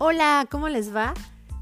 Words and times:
Hola, 0.00 0.46
¿cómo 0.48 0.68
les 0.68 0.94
va? 0.94 1.12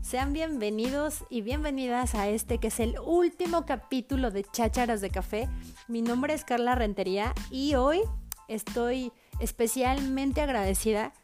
Sean 0.03 0.35
bienvenidos 0.35 1.25
y 1.31 1.41
bienvenidas 1.41 2.15
a 2.15 2.29
este 2.29 2.59
que 2.59 2.69
es 2.69 2.81
el 2.81 2.99
último 2.99 3.65
capítulo 3.65 4.31
de 4.31 4.45
Chácharas 4.45 5.01
de 5.01 5.09
Café. 5.09 5.49
Mi 5.89 6.03
nombre 6.03 6.35
es 6.35 6.45
Carla 6.45 6.75
Rentería 6.75 7.33
y 7.51 7.77
hoy 7.77 8.03
estoy 8.47 9.11
especialmente 9.41 10.43
agradecida 10.43 11.15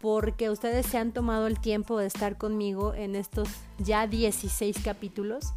porque 0.00 0.50
ustedes 0.50 0.86
se 0.86 0.98
han 0.98 1.10
tomado 1.10 1.48
el 1.48 1.58
tiempo 1.58 1.98
de 1.98 2.06
estar 2.06 2.38
conmigo 2.38 2.94
en 2.94 3.16
estos 3.16 3.48
ya 3.78 4.06
16 4.06 4.76
capítulos. 4.84 5.54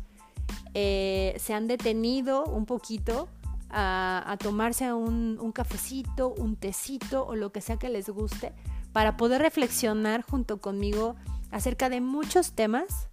Eh, 0.74 1.36
se 1.38 1.54
han 1.54 1.68
detenido 1.68 2.46
un 2.46 2.66
poquito 2.66 3.30
a, 3.70 4.38
tomarse 4.42 4.92
un, 4.92 5.38
un 5.40 5.52
cafecito, 5.52 6.30
un 6.30 6.56
tecito 6.56 7.28
o 7.28 7.36
lo 7.36 7.52
que 7.52 7.62
sea 7.62 7.78
que 7.78 7.90
les 7.90 8.10
guste 8.10 8.54
para 8.96 9.18
poder 9.18 9.42
reflexionar 9.42 10.22
junto 10.22 10.62
conmigo 10.62 11.18
acerca 11.52 11.90
de 11.90 12.00
muchos 12.00 12.54
temas, 12.54 13.10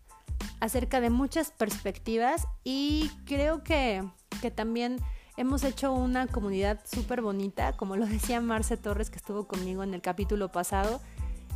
acerca 0.60 1.00
de 1.00 1.10
muchas 1.10 1.50
perspectivas 1.50 2.46
y 2.62 3.10
creo 3.24 3.64
que, 3.64 4.08
también 4.54 5.00
hemos 5.36 5.64
hecho 5.64 5.92
una 5.92 6.28
comunidad 6.28 6.78
súper 6.84 7.20
bonita, 7.20 7.72
como 7.72 7.96
lo 7.96 8.06
decía 8.16 8.40
Marce 8.40 8.76
Torres 8.76 9.10
que 9.10 9.16
estuvo 9.16 9.48
conmigo 9.48 9.82
en 9.82 9.92
el 9.92 10.02
capítulo 10.02 10.52
pasado. 10.52 11.00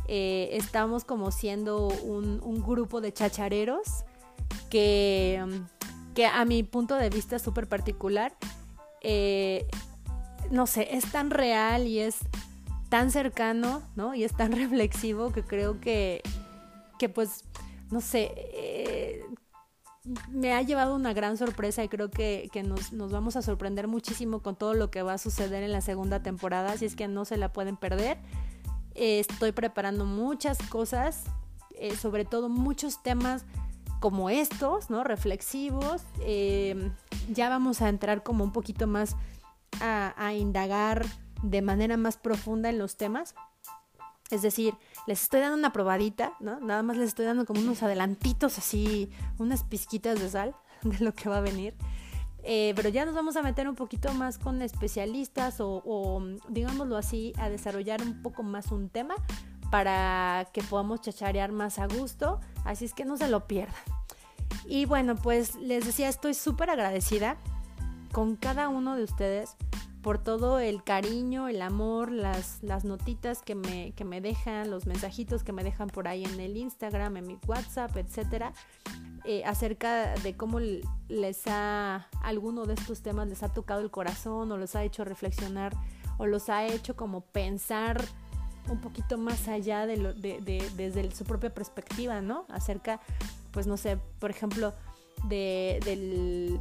Eh, 0.09 0.49
estamos 0.51 1.05
como 1.05 1.31
siendo 1.31 1.87
un, 1.87 2.61
grupo 2.67 2.99
de 2.99 3.13
chachareros 3.13 4.03
que, 4.69 5.41
que 6.15 6.25
a 6.25 6.43
mi 6.43 6.63
punto 6.63 6.95
de 6.95 7.09
vista 7.09 7.39
súper 7.39 7.69
particular, 7.69 8.35
eh, 8.99 9.69
no 10.51 10.67
sé, 10.67 10.97
es 10.97 11.09
tan 11.13 11.29
real 11.29 11.87
y 11.87 11.99
es 11.99 12.17
tan 12.89 13.11
cercano, 13.11 13.81
¿no? 13.95 14.15
Y 14.15 14.23
es 14.23 14.33
tan 14.33 14.51
reflexivo 14.53 15.31
que 15.31 15.43
creo 15.43 15.79
que, 15.79 16.21
que 16.97 17.09
pues, 17.09 17.43
no 17.91 18.01
sé, 18.01 18.31
eh, 18.35 19.25
me 20.29 20.53
ha 20.53 20.61
llevado 20.61 20.95
una 20.95 21.13
gran 21.13 21.37
sorpresa 21.37 21.83
y 21.83 21.89
creo 21.89 22.09
que, 22.09 22.49
nos, 22.63 23.11
vamos 23.11 23.35
a 23.35 23.41
sorprender 23.41 23.87
muchísimo 23.87 24.41
con 24.41 24.55
todo 24.55 24.73
lo 24.73 24.89
que 24.89 25.01
va 25.01 25.13
a 25.13 25.17
suceder 25.17 25.63
en 25.63 25.71
la 25.71 25.81
segunda 25.81 26.21
temporada, 26.21 26.73
así 26.73 26.85
es 26.85 26.95
que 26.95 27.07
no 27.07 27.25
se 27.25 27.37
la 27.37 27.51
pueden 27.51 27.77
perder. 27.77 28.17
estoy 28.95 29.51
preparando 29.51 30.05
muchas 30.05 30.57
cosas, 30.69 31.25
eh, 31.71 31.95
sobre 31.95 32.25
todo 32.25 32.49
muchos 32.49 33.03
temas 33.03 33.45
como 33.99 34.29
estos, 34.29 34.89
¿no? 34.89 35.03
Reflexivos. 35.03 36.03
Eh, 36.21 36.91
ya 37.29 37.49
vamos 37.49 37.81
a 37.81 37.89
entrar 37.89 38.23
como 38.23 38.43
un 38.43 38.51
poquito 38.51 38.87
más 38.87 39.15
a 39.81 40.33
indagar 40.33 41.05
de 41.43 41.61
manera 41.61 41.97
más 41.97 42.17
profunda 42.17 42.69
en 42.69 42.79
los 42.79 42.97
temas. 42.97 43.35
Es 44.29 44.41
decir, 44.41 44.73
les 45.05 45.23
estoy 45.23 45.39
dando 45.39 45.57
una 45.57 45.71
probadita, 45.71 46.33
¿no? 46.39 46.59
Nada 46.59 46.83
más 46.83 46.97
les 46.97 47.09
estoy 47.09 47.25
dando 47.25 47.45
como 47.45 47.61
unos 47.61 47.81
adelantitos 47.83 48.57
así, 48.57 49.09
unas 49.37 49.63
pizquitas 49.63 50.19
de 50.19 50.29
sal 50.29 50.55
de 50.83 50.99
lo 50.99 51.13
que 51.13 51.29
va 51.29 51.37
a 51.37 51.41
venir. 51.41 51.75
Eh, 52.43 52.73
pero 52.75 52.89
ya 52.89 53.05
nos 53.05 53.13
vamos 53.13 53.35
a 53.35 53.41
meter 53.41 53.67
un 53.67 53.75
poquito 53.75 54.13
más 54.13 54.37
con 54.37 54.61
especialistas 54.61 55.59
o, 55.59 55.81
o, 55.85 56.21
digámoslo 56.47 56.95
así, 56.95 57.33
a 57.37 57.49
desarrollar 57.49 58.01
un 58.01 58.21
poco 58.21 58.43
más 58.43 58.71
un 58.71 58.89
tema 58.89 59.15
para 59.69 60.47
que 60.53 60.63
podamos 60.63 61.01
chacharear 61.01 61.51
más 61.51 61.79
a 61.79 61.87
gusto. 61.87 62.39
Así 62.63 62.85
es 62.85 62.93
que 62.93 63.05
no 63.05 63.17
se 63.17 63.27
lo 63.27 63.47
pierdan. 63.47 63.75
Y 64.65 64.85
bueno, 64.85 65.15
pues 65.15 65.55
les 65.55 65.85
decía, 65.85 66.09
estoy 66.09 66.33
súper 66.33 66.69
agradecida 66.69 67.37
con 68.11 68.35
cada 68.35 68.69
uno 68.69 68.95
de 68.95 69.03
ustedes 69.03 69.55
por 70.07 70.19
todo 70.19 70.59
el 70.59 70.85
cariño, 70.85 71.49
el 71.49 71.61
amor, 71.61 72.13
las, 72.13 72.63
las 72.63 72.85
notitas 72.85 73.41
que 73.41 73.55
me, 73.55 73.91
que 73.91 74.05
me 74.05 74.21
dejan, 74.21 74.71
los 74.71 74.85
mensajitos 74.85 75.43
que 75.43 75.51
me 75.51 75.65
dejan 75.65 75.89
por 75.89 76.07
ahí 76.07 76.23
en 76.23 76.39
el 76.39 76.55
Instagram, 76.55 77.17
en 77.17 77.27
mi 77.27 77.37
WhatsApp, 77.45 77.97
etcétera, 77.97 78.53
eh, 79.25 79.43
acerca 79.43 80.13
de 80.15 80.37
cómo 80.37 80.61
les 81.09 81.41
ha, 81.47 82.07
alguno 82.21 82.65
de 82.65 82.75
estos 82.75 83.01
temas 83.01 83.27
les 83.27 83.43
ha 83.43 83.49
tocado 83.49 83.81
el 83.81 83.91
corazón 83.91 84.49
o 84.49 84.55
los 84.55 84.77
ha 84.77 84.85
hecho 84.85 85.03
reflexionar 85.03 85.73
o 86.17 86.25
los 86.25 86.47
ha 86.47 86.65
hecho 86.65 86.95
como 86.95 87.19
pensar 87.19 88.01
un 88.69 88.79
poquito 88.79 89.17
más 89.17 89.49
allá 89.49 89.85
de, 89.87 89.97
lo, 89.97 90.13
de, 90.13 90.39
de 90.39 90.71
desde 90.77 91.13
su 91.13 91.25
propia 91.25 91.53
perspectiva, 91.53 92.21
¿no? 92.21 92.45
Acerca, 92.47 93.01
pues 93.51 93.67
no 93.67 93.75
sé, 93.75 93.97
por 94.19 94.29
ejemplo, 94.29 94.73
del 95.25 96.59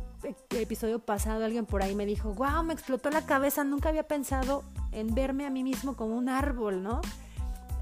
episodio 0.51 0.99
pasado 0.99 1.45
alguien 1.45 1.67
por 1.67 1.83
ahí 1.83 1.95
me 1.95 2.07
dijo, 2.07 2.33
wow, 2.35 2.63
me 2.65 2.73
explotó 2.73 3.11
la 3.11 3.25
cabeza, 3.25 3.65
nunca 3.65 3.91
había 3.91 4.09
pensado 4.09 4.65
en 4.93 5.15
verme 5.15 5.47
a 5.47 5.51
mí 5.51 5.63
mismo 5.63 5.97
como 5.97 6.17
un 6.17 6.29
árbol, 6.29 6.83
¿no? 6.83 7.01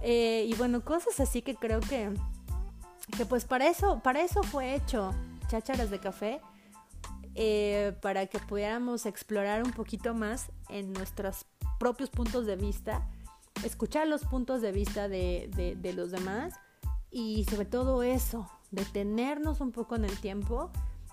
Eh, 0.03 0.47
y 0.49 0.55
bueno, 0.55 0.85
cosas 0.85 1.19
así 1.21 1.41
que 1.43 1.55
creo 1.55 1.81
que, 1.81 2.13
que 3.17 3.25
pues 3.25 3.45
para 3.45 3.69
eso, 3.69 4.01
para 4.03 4.21
eso 4.21 4.43
fue 4.43 4.75
hecho 4.75 5.15
Chácharas 5.49 5.91
de 5.91 5.99
Café, 5.99 6.41
eh, 7.35 7.97
para 8.03 8.27
que 8.27 8.39
pudiéramos 8.39 9.07
explorar 9.07 9.65
un 9.65 9.73
poquito 9.73 10.15
más 10.15 10.51
en 10.69 10.93
nuestros 10.93 11.47
propios 11.79 12.11
puntos 12.11 12.47
de 12.47 12.57
vista, 12.57 13.09
escuchar 13.65 14.07
los 14.07 14.23
puntos 14.25 14.61
de 14.61 14.73
vista 14.73 15.09
de, 15.09 15.77
de 15.81 15.93
los 15.95 16.11
demás 16.11 16.53
y 17.11 17.45
sobre 17.45 17.65
todo 17.65 18.03
eso, 18.03 18.51
detenernos 18.75 19.61
un 19.61 19.73
poco 19.73 19.97
en 19.97 20.05
el 20.05 20.19
tiempo 20.19 20.71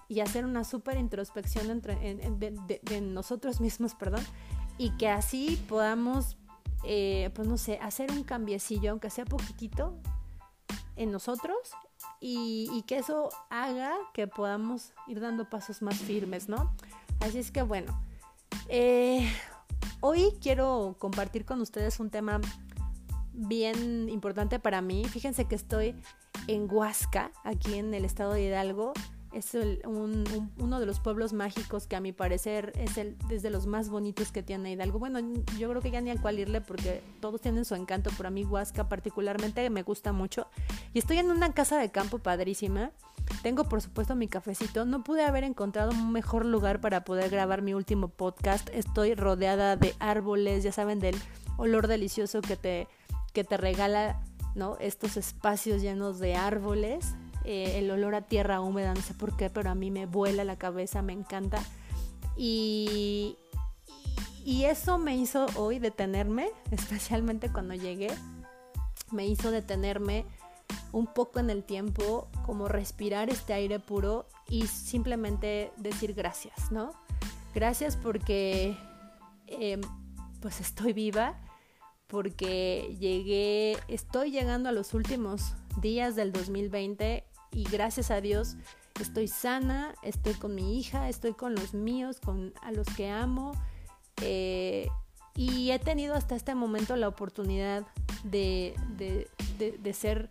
y 0.08 0.20
hacer 0.20 0.46
una 0.46 0.64
súper 0.64 0.98
introspección 0.98 1.70
entre, 1.70 1.96
de, 1.96 3.02
nosotros 3.02 3.62
mismos, 3.62 3.96
perdón, 3.96 4.24
y 4.78 4.92
que 4.98 5.08
así 5.08 5.64
podamos, 5.70 6.38
eh, 6.84 7.30
pues 7.34 7.48
no 7.48 7.58
sé, 7.58 7.80
hacer 7.82 8.12
un 8.12 8.24
cambiecillo, 8.24 8.92
aunque 8.92 9.10
sea 9.10 9.26
poquitito, 9.26 9.98
en 10.96 11.12
nosotros 11.12 11.58
y, 12.20 12.84
que 12.88 12.98
eso 12.98 13.30
haga 13.50 13.94
que 14.14 14.28
podamos 14.28 14.94
ir 15.08 15.20
dando 15.20 15.50
pasos 15.50 15.82
más 15.82 15.96
firmes, 15.98 16.50
¿no? 16.50 16.76
Así 17.20 17.40
es 17.40 17.52
que 17.52 17.62
bueno, 17.62 18.00
eh, 18.68 19.32
hoy 20.02 20.34
quiero 20.42 20.96
compartir 21.00 21.46
con 21.46 21.62
ustedes 21.62 22.00
un 22.00 22.10
tema 22.10 22.40
bien 23.34 24.10
importante 24.10 24.60
para 24.60 24.82
mí. 24.82 25.06
Fíjense 25.06 25.46
que 25.46 25.56
estoy 25.56 25.96
en 26.48 26.68
Huasca, 26.70 27.32
aquí 27.44 27.76
en 27.76 27.94
el 27.94 28.06
estado 28.06 28.34
de 28.34 28.44
Hidalgo. 28.44 28.94
Es 29.34 29.56
uno 29.86 30.80
de 30.82 30.86
los 30.86 31.00
pueblos 31.00 31.32
mágicos 31.32 31.88
que 31.88 31.96
a 31.96 32.02
mi 32.02 32.12
parecer 32.12 32.74
es 32.76 32.98
el, 32.98 33.18
desde 33.30 33.50
los 33.50 33.66
más 33.66 33.88
bonitos 33.88 34.34
que 34.34 34.44
tiene 34.44 34.74
Hidalgo. 34.74 35.00
Bueno, 35.00 35.20
yo 35.58 35.70
creo 35.70 35.82
que 35.82 35.90
ya 35.90 36.02
ni 36.02 36.10
a 36.10 36.18
cuál 36.18 36.38
irle 36.38 36.60
porque 36.60 37.02
todos 37.22 37.40
tienen 37.40 37.64
su 37.64 37.76
encanto, 37.76 38.10
pero 38.18 38.28
a 38.28 38.32
mí 38.32 38.44
Huasca 38.44 38.90
particularmente 38.90 39.70
me 39.70 39.84
gusta 39.84 40.12
mucho. 40.12 40.48
Y 40.94 41.00
estoy 41.00 41.20
en 41.20 41.32
una 41.32 41.54
casa 41.54 41.78
de 41.78 41.92
campo 41.92 42.20
padrísima. 42.20 42.92
Tengo 43.42 43.64
por 43.64 43.82
supuesto 43.82 44.16
mi 44.18 44.28
cafecito. 44.28 44.84
No 44.84 45.02
pude 45.02 45.24
haber 45.24 45.46
encontrado 45.46 45.92
un 45.92 46.12
mejor 46.12 46.46
lugar 46.46 46.82
para 46.82 47.06
poder 47.06 47.30
grabar 47.30 47.62
mi 47.62 47.74
último 47.74 48.10
podcast. 48.10 48.68
Estoy 48.74 49.16
rodeada 49.16 49.78
de 49.78 49.96
árboles, 50.00 50.64
ya 50.64 50.74
saben, 50.74 51.00
del 51.00 51.16
olor 51.56 51.88
delicioso 51.88 52.42
que 52.42 52.58
te, 52.58 52.90
que 53.32 53.46
te 53.46 53.56
regala 53.56 54.22
¿no? 54.56 54.78
Estos 54.80 55.18
espacios 55.18 55.82
llenos 55.82 56.20
de 56.20 56.36
árboles, 56.36 57.16
eh, 57.44 57.80
el 57.80 57.90
olor 57.90 58.16
a 58.16 58.22
tierra 58.22 58.62
húmeda, 58.62 58.94
no 58.94 59.02
sé 59.02 59.14
por 59.14 59.36
qué, 59.36 59.50
pero 59.50 59.70
a 59.70 59.76
mí 59.76 59.92
me 59.92 60.06
vuela 60.06 60.44
la 60.44 60.58
cabeza, 60.58 61.02
me 61.02 61.14
encanta. 61.14 61.62
Y, 62.38 63.38
eso 64.46 64.98
me 64.98 65.16
hizo 65.18 65.48
hoy 65.56 65.80
detenerme, 65.80 66.50
especialmente 66.72 67.52
cuando 67.52 67.74
llegué, 67.74 68.10
me 69.12 69.28
hizo 69.28 69.52
detenerme 69.52 70.26
un 70.92 71.08
poco 71.08 71.40
en 71.40 71.50
el 71.50 71.64
tiempo, 71.64 72.28
como 72.46 72.68
respirar 72.68 73.30
este 73.30 73.54
aire 73.54 73.80
puro 73.80 74.28
y 74.48 74.68
simplemente 74.68 75.72
decir 75.78 76.14
gracias, 76.14 76.72
¿no? 76.72 76.94
Gracias 77.54 77.98
porque 77.98 78.78
em, 79.48 79.82
pues 80.42 80.62
estoy 80.62 80.94
viva 80.94 81.36
porque 82.12 82.98
llegué, 83.00 83.78
estoy 83.88 84.32
llegando 84.32 84.68
a 84.68 84.74
los 84.74 84.94
últimos 84.94 85.56
días 85.80 86.18
del 86.18 86.34
2020 86.34 87.24
y 87.54 87.64
gracias 87.64 88.12
a 88.12 88.20
Dios 88.20 88.58
estoy 89.00 89.30
sana, 89.30 89.96
estoy 90.04 90.34
con 90.34 90.54
mi 90.54 90.78
hija, 90.78 91.08
estoy 91.08 91.32
con 91.32 91.56
los 91.56 91.74
míos, 91.74 92.20
con 92.20 92.54
a 92.62 92.74
los 92.74 92.86
que 92.98 93.10
amo 93.10 93.54
eh, 94.22 94.90
y 95.36 95.72
he 95.72 95.80
tenido 95.80 96.14
hasta 96.14 96.36
este 96.36 96.54
momento 96.54 96.98
la 96.98 97.08
oportunidad 97.08 97.88
de, 98.26 98.76
ser 99.94 100.30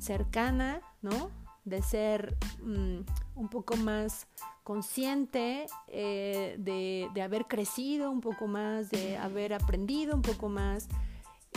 cercana, 0.00 0.80
¿no? 1.02 1.30
De 1.64 1.82
ser 1.82 2.36
mm, 2.60 2.98
un 3.36 3.48
poco 3.48 3.76
más 3.76 4.26
consciente 4.64 5.66
eh, 5.86 6.56
de, 6.58 7.08
de, 7.14 7.22
haber 7.22 7.46
crecido 7.46 8.10
un 8.10 8.20
poco 8.20 8.48
más, 8.48 8.90
de 8.90 9.16
haber 9.16 9.54
aprendido 9.54 10.16
un 10.16 10.22
poco 10.22 10.48
más, 10.48 10.88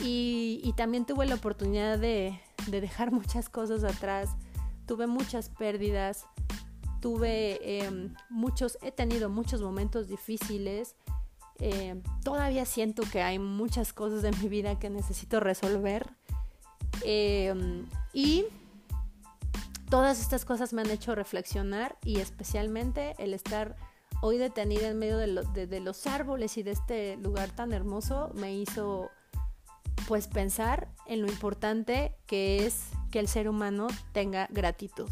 y, 0.02 0.74
también 0.76 1.06
tuve 1.06 1.26
la 1.26 1.36
oportunidad 1.36 1.98
de, 1.98 2.40
dejar 2.68 3.12
muchas 3.12 3.50
cosas 3.50 3.84
atrás. 3.84 4.30
Tuve 4.86 5.08
muchas 5.08 5.50
pérdidas, 5.50 6.26
tuve 7.02 7.60
em, 7.80 8.14
muchos, 8.30 8.78
he 8.82 8.92
tenido 8.92 9.30
muchos 9.30 9.62
momentos 9.62 10.08
difíciles. 10.08 10.96
Em, 11.60 12.04
todavía 12.24 12.66
siento 12.66 13.04
que 13.12 13.22
hay 13.22 13.40
muchas 13.40 13.94
cosas 13.94 14.22
de 14.22 14.32
mi 14.32 14.50
vida 14.50 14.78
que 14.78 14.90
necesito 14.90 15.40
resolver. 15.40 16.08
Em, 17.04 17.88
y 18.14 18.46
todas 19.90 20.20
estas 20.20 20.46
cosas 20.46 20.74
me 20.74 20.82
han 20.82 20.92
hecho 20.92 21.16
reflexionar 21.16 21.98
y 22.04 22.20
especialmente 22.20 23.16
el 23.18 23.34
estar 23.34 23.76
hoy 24.22 24.38
detenida 24.38 24.88
en 24.88 25.00
medio 25.00 25.18
de, 25.18 25.68
de, 25.68 25.80
los 25.80 26.08
árboles 26.08 26.58
y 26.58 26.64
de 26.64 26.72
este 26.72 27.18
lugar 27.18 27.52
tan 27.52 27.74
hermoso 27.74 28.32
me 28.34 28.56
hizo 28.56 29.12
pues 30.08 30.28
pensar 30.28 30.88
en 31.08 31.22
lo 31.22 31.28
importante 31.28 32.16
que 32.26 32.66
es 32.66 32.90
que 33.12 33.20
el 33.20 33.28
ser 33.28 33.50
humano 33.50 33.88
tenga 34.12 34.48
gratitud. 34.52 35.10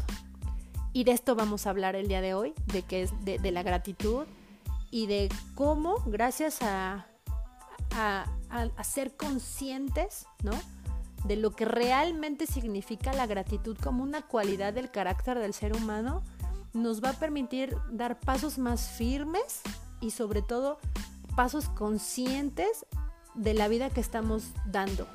Y 0.92 1.04
de 1.04 1.12
esto 1.12 1.34
vamos 1.34 1.66
a 1.66 1.70
hablar 1.70 1.96
el 1.96 2.06
día 2.06 2.20
de 2.20 2.34
hoy, 2.34 2.54
de 2.66 2.82
que 2.82 3.02
es 3.02 3.12
de, 3.24 3.50
la 3.50 3.62
gratitud 3.62 4.26
y 4.90 5.06
de 5.06 5.28
cómo, 5.56 5.96
gracias 6.06 6.62
a, 6.62 7.06
a, 7.90 8.84
ser 8.84 9.16
conscientes, 9.16 10.26
¿no? 10.42 10.52
De 11.24 11.36
lo 11.36 11.50
que 11.50 11.64
realmente 11.64 12.46
significa 12.46 13.12
la 13.12 13.26
gratitud 13.26 13.76
como 13.82 14.04
una 14.04 14.22
cualidad 14.22 14.72
del 14.72 14.90
carácter 14.90 15.38
del 15.40 15.52
ser 15.52 15.74
humano, 15.74 16.22
nos 16.74 17.02
va 17.02 17.10
a 17.10 17.12
permitir 17.14 17.76
dar 17.90 18.20
pasos 18.20 18.58
más 18.58 18.90
firmes 18.90 19.62
y 20.00 20.10
sobre 20.10 20.42
todo 20.42 20.78
pasos 21.34 21.68
conscientes 21.70 22.86
de 23.34 23.54
la 23.54 23.68
vida 23.68 23.90
que 23.90 24.00
estamos 24.00 24.52
dando. 24.66 25.06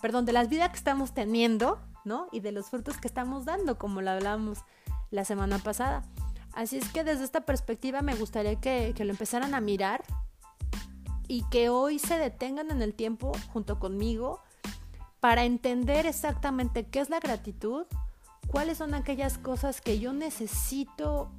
Perdón, 0.00 0.24
de 0.24 0.32
la 0.32 0.44
vida 0.44 0.70
que 0.70 0.76
estamos 0.76 1.12
teniendo, 1.12 1.80
¿no? 2.04 2.28
Y 2.32 2.40
de 2.40 2.52
los 2.52 2.66
frutos 2.66 2.98
que 2.98 3.08
estamos 3.08 3.44
dando, 3.44 3.78
como 3.78 4.02
lo 4.02 4.10
hablamos 4.10 4.58
la 5.10 5.24
semana 5.24 5.58
pasada. 5.58 6.02
Así 6.52 6.78
es 6.78 6.88
que 6.90 7.04
desde 7.04 7.24
esta 7.24 7.42
perspectiva 7.42 8.02
me 8.02 8.14
gustaría 8.14 8.58
que, 8.60 8.94
lo 8.98 9.10
empezaran 9.10 9.54
a 9.54 9.60
mirar 9.60 10.02
y 11.28 11.44
que 11.50 11.68
hoy 11.68 11.98
se 11.98 12.18
detengan 12.18 12.70
en 12.70 12.82
el 12.82 12.94
tiempo 12.94 13.32
junto 13.52 13.78
conmigo 13.78 14.40
para 15.20 15.44
entender 15.44 16.06
exactamente 16.06 16.86
qué 16.86 17.00
es 17.00 17.10
la 17.10 17.20
gratitud, 17.20 17.84
cuáles 18.46 18.78
son 18.78 18.94
aquellas 18.94 19.38
cosas 19.38 19.80
que 19.80 19.98
yo 19.98 20.12
necesito 20.12 21.30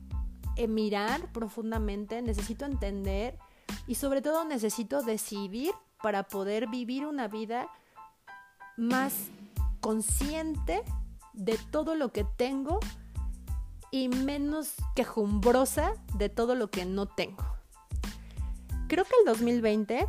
eh, 0.56 0.68
mirar 0.68 1.31
profundamente, 1.31 2.21
necesito 2.21 2.65
entender 2.65 3.39
y 3.88 3.95
sobre 3.95 4.21
todo 4.21 4.45
necesito 4.45 5.01
decidir 5.01 5.74
para 6.02 6.24
poder 6.24 6.68
vivir 6.68 7.06
una 7.06 7.28
vida 7.28 7.70
más 8.78 9.30
consciente 9.82 10.84
de 11.34 11.58
todo 11.72 11.96
lo 11.96 12.12
que 12.12 12.24
tengo 12.24 12.80
y 13.92 14.10
menos 14.10 14.74
quejumbrosa 14.96 15.94
de 16.16 16.30
todo 16.30 16.56
lo 16.56 16.70
que 16.70 16.86
no 16.86 17.06
tengo. 17.06 17.44
Creo 18.88 19.06
que 19.06 19.14
el 19.20 19.26
2020 19.26 20.08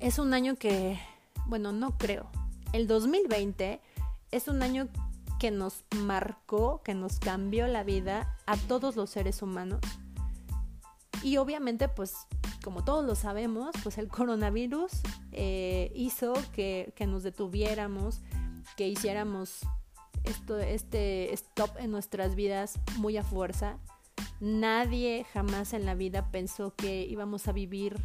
es 0.00 0.18
un 0.18 0.34
año 0.34 0.56
que, 0.56 0.98
bueno, 1.46 1.72
no 1.72 1.96
creo. 1.96 2.28
El 2.72 2.86
2020 2.86 3.80
es 4.30 4.48
un 4.48 4.62
año 4.62 4.88
que 5.38 5.50
nos 5.50 5.84
marcó, 5.96 6.82
que 6.82 6.94
nos 6.94 7.18
cambió 7.18 7.66
la 7.66 7.84
vida 7.84 8.36
a 8.46 8.56
todos 8.56 8.96
los 8.96 9.10
seres 9.10 9.42
humanos. 9.42 9.80
Y 11.22 11.36
obviamente, 11.36 11.88
pues, 11.88 12.14
como 12.62 12.84
todos 12.84 13.04
lo 13.04 13.14
sabemos, 13.14 13.74
pues 13.82 13.98
el 13.98 14.08
coronavirus 14.08 14.92
eh, 15.32 15.92
hizo 15.94 16.34
que, 16.52 16.92
que 16.96 17.06
nos 17.06 17.22
detuviéramos, 17.22 18.20
que 18.76 18.88
hiciéramos 18.88 19.60
esto, 20.24 20.58
este 20.58 21.32
stop 21.34 21.70
en 21.78 21.90
nuestras 21.90 22.34
vidas 22.34 22.78
muy 22.96 23.16
a 23.16 23.24
fuerza. 23.24 23.78
Nadie 24.40 25.26
jamás 25.32 25.72
en 25.72 25.84
la 25.84 25.94
vida 25.94 26.30
pensó 26.30 26.74
que 26.74 27.04
íbamos 27.04 27.48
a 27.48 27.52
vivir 27.52 27.96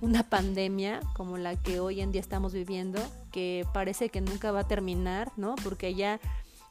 una 0.00 0.22
pandemia 0.22 1.00
como 1.14 1.38
la 1.38 1.56
que 1.56 1.80
hoy 1.80 2.00
en 2.00 2.12
día 2.12 2.20
estamos 2.20 2.52
viviendo, 2.52 3.00
que 3.32 3.66
parece 3.72 4.08
que 4.10 4.20
nunca 4.20 4.52
va 4.52 4.60
a 4.60 4.68
terminar, 4.68 5.32
¿no? 5.36 5.56
Porque 5.56 5.94
ya 5.94 6.20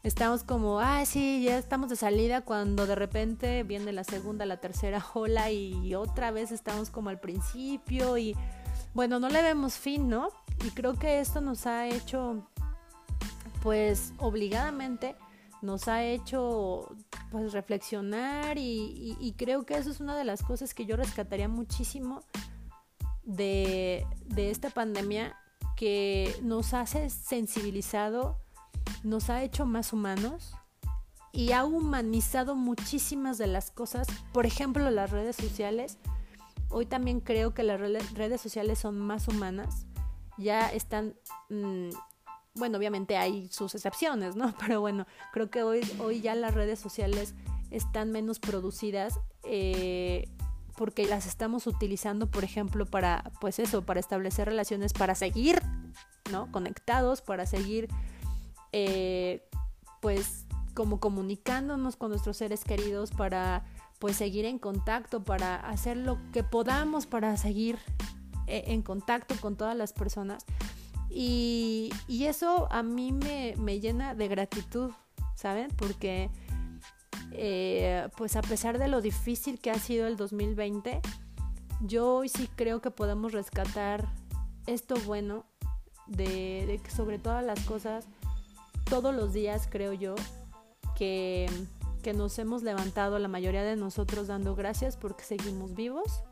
estamos 0.08 0.44
como, 0.44 0.80
ah, 0.80 1.06
sí, 1.06 1.44
ya 1.44 1.58
estamos 1.58 1.90
de 1.90 1.96
salida 1.96 2.42
cuando 2.42 2.88
de 2.88 2.96
repente 2.96 3.64
viene 3.64 3.92
la 3.92 4.04
segunda, 4.04 4.46
la 4.46 4.58
tercera 4.58 5.06
ola 5.14 5.52
y 5.52 5.96
otra 5.96 6.32
vez 6.32 6.52
estamos 6.52 6.90
como 6.90 7.10
al 7.10 7.20
principio 7.20 8.18
y 8.18 8.36
bueno, 8.94 9.20
no 9.20 9.30
le 9.30 9.42
vemos 9.42 9.78
fin, 9.78 10.10
¿no? 10.10 10.30
Y 10.66 10.72
creo 10.72 10.96
que 10.96 11.20
esto 11.20 11.42
nos 11.42 11.68
ha 11.68 11.88
hecho 11.88 12.48
pues 13.62 14.14
obligadamente 14.18 15.16
nos 15.62 15.88
ha 15.88 16.04
hecho 16.04 16.96
pues 17.32 17.52
reflexionar 17.54 18.58
y, 18.58 19.34
creo 19.38 19.66
que 19.66 19.76
eso 19.76 19.90
es 19.90 20.00
una 20.00 20.16
de 20.18 20.24
las 20.24 20.44
cosas 20.44 20.74
que 20.74 20.86
yo 20.86 20.96
rescataría 20.96 21.48
muchísimo 21.48 22.24
de, 23.24 24.06
de 24.26 24.52
esta 24.52 24.70
pandemia 24.70 25.36
que 25.76 26.36
nos 26.42 26.74
ha 26.74 26.86
sensibilizado, 26.86 28.40
nos 29.04 29.30
ha 29.30 29.44
hecho 29.44 29.66
más 29.66 29.94
humanos 29.94 30.54
y 31.32 31.52
ha 31.52 31.66
humanizado 31.66 32.56
muchísimas 32.56 33.38
de 33.38 33.48
las 33.48 33.72
cosas. 33.72 34.08
Por 34.34 34.46
ejemplo, 34.46 34.90
las 34.90 35.12
redes 35.12 35.36
sociales. 35.36 35.98
Hoy 36.70 36.86
también 36.86 37.22
creo 37.22 37.54
que 37.54 37.64
las 37.64 37.80
redes 37.80 38.42
sociales 38.42 38.80
son 38.80 39.00
más 39.00 39.28
humanas. 39.28 39.86
Ya 40.38 40.70
están 40.70 41.16
mm, 41.50 41.90
bueno, 42.58 42.78
obviamente 42.78 43.18
hay 43.18 43.48
sus 43.50 43.76
excepciones, 43.76 44.36
¿no? 44.36 44.54
Pero 44.60 44.82
bueno, 44.82 45.08
creo 45.32 45.50
que 45.50 45.64
hoy, 45.64 45.82
hoy 46.00 46.22
ya 46.22 46.36
las 46.36 46.54
redes 46.54 46.80
sociales 46.80 47.36
están 47.72 48.12
menos 48.12 48.40
producidas 48.40 49.20
eh, 49.44 50.30
porque 50.76 51.06
las 51.06 51.26
estamos 51.26 51.68
utilizando, 51.68 52.30
por 52.30 52.44
ejemplo, 52.44 52.86
para, 52.86 53.32
pues 53.42 53.60
eso, 53.60 53.84
para 53.84 54.00
establecer 54.00 54.48
relaciones, 54.48 54.94
para 54.94 55.16
seguir, 55.16 55.62
¿no? 56.32 56.52
Conectados, 56.52 57.22
para 57.22 57.46
seguir, 57.46 57.88
eh, 58.72 59.48
pues, 60.02 60.46
como 60.74 61.00
comunicándonos 61.00 61.96
con 61.96 62.10
nuestros 62.10 62.38
seres 62.38 62.64
queridos, 62.64 63.12
para, 63.12 63.66
pues, 64.00 64.16
seguir 64.16 64.46
en 64.46 64.60
contacto, 64.60 65.24
para 65.24 65.56
hacer 65.56 65.98
lo 65.98 66.20
que 66.32 66.44
podamos 66.44 67.06
para 67.06 67.36
seguir 67.38 67.78
eh, 68.48 68.64
en 68.68 68.82
contacto 68.82 69.36
con 69.42 69.58
todas 69.58 69.76
las 69.76 69.94
personas. 69.94 70.46
Y, 71.10 71.90
eso 72.08 72.68
a 72.72 72.84
mí 72.84 73.12
me, 73.12 73.80
llena 73.80 74.16
de 74.16 74.28
gratitud, 74.28 74.92
¿saben? 75.36 75.70
Porque 75.76 76.30
eh, 77.32 78.08
pues 78.18 78.36
a 78.36 78.42
pesar 78.42 78.78
de 78.78 78.88
lo 78.88 79.02
difícil 79.02 79.60
que 79.60 79.72
ha 79.72 79.80
sido 79.80 80.08
el 80.08 80.16
2020, 80.16 81.02
yo 81.82 82.16
hoy 82.16 82.30
sí 82.30 82.50
creo 82.56 82.82
que 82.82 82.92
podemos 82.92 83.32
rescatar 83.32 84.08
esto 84.66 84.96
bueno 85.06 85.46
de, 86.08 86.80
que 86.84 86.92
sobre 86.92 87.20
todas 87.20 87.44
las 87.44 87.60
cosas, 87.62 88.08
todos 88.90 89.14
los 89.14 89.34
días 89.34 89.68
creo 89.70 89.94
yo, 89.94 90.16
que, 90.96 91.50
que 92.02 92.14
nos 92.14 92.40
hemos 92.40 92.64
levantado 92.64 93.20
la 93.20 93.28
mayoría 93.28 93.64
de 93.64 93.76
nosotros 93.76 94.28
dando 94.28 94.56
gracias 94.56 94.98
porque 94.98 95.24
seguimos 95.24 95.76
vivos, 95.76 96.24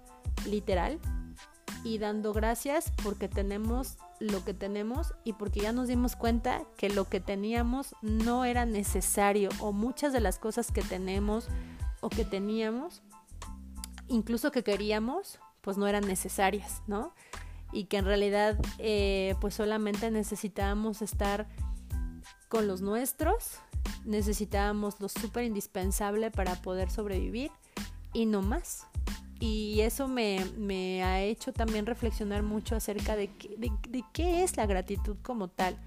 literal, 0.47 0.99
y 1.83 1.99
dando 1.99 2.33
gracias 2.33 2.91
porque 3.03 3.27
tenemos 3.27 3.97
lo 4.19 4.43
que 4.43 4.53
tenemos 4.53 5.13
y 5.23 5.33
porque 5.33 5.59
ya 5.59 5.71
nos 5.71 5.87
dimos 5.87 6.15
cuenta 6.15 6.63
que 6.77 6.89
lo 6.89 7.05
que 7.05 7.19
teníamos 7.19 7.95
no 8.01 8.45
era 8.45 8.65
necesario 8.65 9.49
o 9.59 9.71
muchas 9.71 10.11
de 10.11 10.19
las 10.19 10.39
cosas 10.39 10.71
que 10.71 10.81
tenemos 10.81 11.47
o 12.01 12.09
que 12.09 12.25
teníamos, 12.25 13.03
incluso 14.07 14.51
que 14.51 14.63
queríamos, 14.63 15.39
pues 15.61 15.77
no 15.77 15.87
eran 15.87 16.07
necesarias, 16.07 16.81
¿no? 16.87 17.13
Y 17.71 17.85
que 17.85 17.97
en 17.97 18.05
realidad 18.05 18.57
eh, 18.79 19.35
pues 19.41 19.53
solamente 19.53 20.09
necesitábamos 20.09 21.01
estar 21.01 21.47
con 22.49 22.67
los 22.67 22.81
nuestros, 22.81 23.59
necesitábamos 24.05 24.99
lo 24.99 25.09
súper 25.09 25.43
indispensable 25.43 26.31
para 26.31 26.55
poder 26.61 26.89
sobrevivir 26.89 27.51
y 28.13 28.25
no 28.25 28.41
más 28.41 28.87
y 29.39 29.81
eso 29.81 30.07
me, 30.07 31.03
ha 31.03 31.21
hecho 31.21 31.51
también 31.51 31.85
reflexionar 31.85 32.43
mucho 32.43 32.75
acerca 32.75 33.15
de, 33.15 33.29
de, 33.57 34.03
qué 34.13 34.43
es 34.43 34.55
la 34.55 34.65
gratitud 34.65 35.17
como 35.21 35.49
tal. 35.49 35.77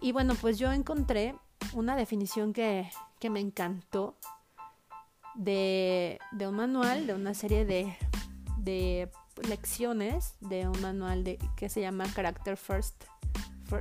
Y 0.00 0.12
bueno, 0.12 0.34
pues 0.34 0.58
yo 0.58 0.70
encontré 0.72 1.34
una 1.72 1.96
definición 1.96 2.52
que, 2.52 2.88
me 3.30 3.40
encantó 3.40 4.14
de, 5.34 6.18
un 6.38 6.54
manual, 6.54 7.06
de 7.06 7.14
una 7.14 7.34
serie 7.34 7.64
de, 7.64 7.96
de 8.58 9.10
lecciones, 9.48 10.34
de 10.40 10.68
un 10.68 10.80
manual 10.80 11.24
de, 11.24 11.38
que 11.56 11.68
se 11.68 11.80
llama 11.80 12.04
Character 12.14 12.56
First 12.56 13.04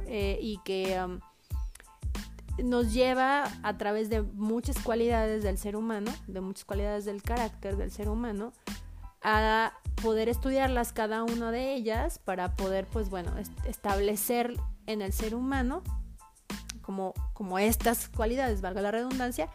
eh, 0.07 0.39
y 0.41 0.57
que 0.65 0.99
um, 1.03 1.19
nos 2.63 2.93
lleva 2.93 3.45
a 3.63 3.77
través 3.77 4.09
de 4.09 4.21
muchas 4.21 4.77
cualidades 4.79 5.43
del 5.43 5.57
ser 5.57 5.75
humano, 5.75 6.11
de 6.27 6.41
muchas 6.41 6.65
cualidades 6.65 7.05
del 7.05 7.21
carácter 7.21 7.77
del 7.77 7.91
ser 7.91 8.09
humano, 8.09 8.53
a 9.21 9.73
poder 10.01 10.29
estudiarlas 10.29 10.93
cada 10.93 11.23
una 11.23 11.51
de 11.51 11.73
ellas 11.73 12.19
para 12.19 12.55
poder, 12.55 12.85
pues 12.85 13.09
bueno, 13.09 13.33
establecer 13.65 14.55
en 14.85 15.01
el 15.01 15.13
ser 15.13 15.33
humano 15.33 15.81
como, 16.81 17.13
como 17.33 17.57
estas 17.57 18.09
cualidades, 18.09 18.61
valga 18.61 18.81
la 18.81 18.91
redundancia, 18.91 19.49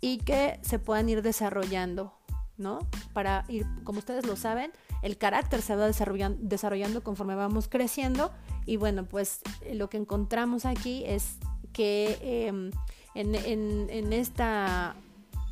y 0.00 0.18
que 0.18 0.60
se 0.62 0.78
puedan 0.78 1.08
ir 1.08 1.22
desarrollando 1.22 2.12
¿no? 2.58 2.78
Para 3.12 3.44
ir, 3.48 3.66
como 3.84 3.98
ustedes 3.98 4.26
lo 4.26 4.36
saben, 4.36 4.72
el 5.02 5.18
carácter 5.18 5.62
se 5.62 5.76
va 5.76 5.86
desarrollando, 5.86 6.38
desarrollando 6.42 7.02
conforme 7.02 7.34
vamos 7.34 7.68
creciendo 7.68 8.32
y 8.64 8.76
bueno, 8.76 9.04
pues 9.04 9.40
lo 9.72 9.90
que 9.90 9.98
encontramos 9.98 10.64
aquí 10.64 11.04
es 11.06 11.38
que 11.76 12.48
em, 12.48 12.70
en, 13.14 14.12
esta 14.14 14.96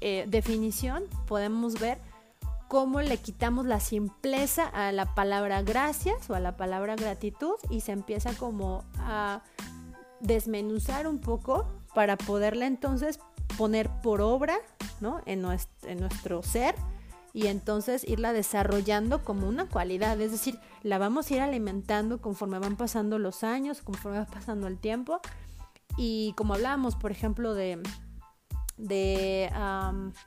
eh, 0.01 0.25
definición 0.27 1.05
podemos 1.27 1.79
ver 1.79 1.99
cómo 2.67 3.03
le 3.03 3.19
quitamos 3.19 3.67
la 3.67 3.79
simpleza 3.79 4.67
a 4.67 4.91
la 4.91 5.15
palabra 5.15 5.61
gracias 5.61 6.31
o 6.31 6.35
a 6.35 6.41
la 6.41 6.57
palabra 6.57 6.97
gratitud 6.97 7.57
y 7.69 7.83
se 7.83 7.93
empieza 7.93 8.33
como 8.33 8.85
a 9.01 9.43
desmenuzar 10.21 11.07
un 11.07 11.19
poco 11.19 11.67
para 11.95 12.17
poderla 12.17 12.65
entonces 12.65 13.21
poner 13.59 13.91
por 14.03 14.23
obra 14.23 14.57
¿no? 15.03 15.21
en, 15.27 15.43
nuestro, 15.43 15.91
en 15.91 16.01
nuestro 16.01 16.43
ser 16.43 16.75
y 17.35 17.49
entonces 17.49 18.03
irla 18.09 18.33
desarrollando 18.33 19.25
como 19.25 19.47
una 19.47 19.69
cualidad, 19.69 20.19
es 20.21 20.31
decir, 20.31 20.59
la 20.83 20.97
vamos 20.97 21.31
a 21.31 21.35
ir 21.35 21.41
alimentando 21.43 22.23
conforme 22.23 22.59
van 22.61 22.77
pasando 22.77 23.19
los 23.19 23.45
años, 23.45 23.83
conforme 23.83 24.21
va 24.21 24.25
pasando 24.25 24.69
el 24.69 24.79
tiempo 24.79 25.21
y 25.97 26.33
como 26.37 26.55
hablábamos, 26.55 26.97
por 26.97 27.11
ejemplo, 27.11 27.55
de, 27.55 27.81
de, 28.77 29.51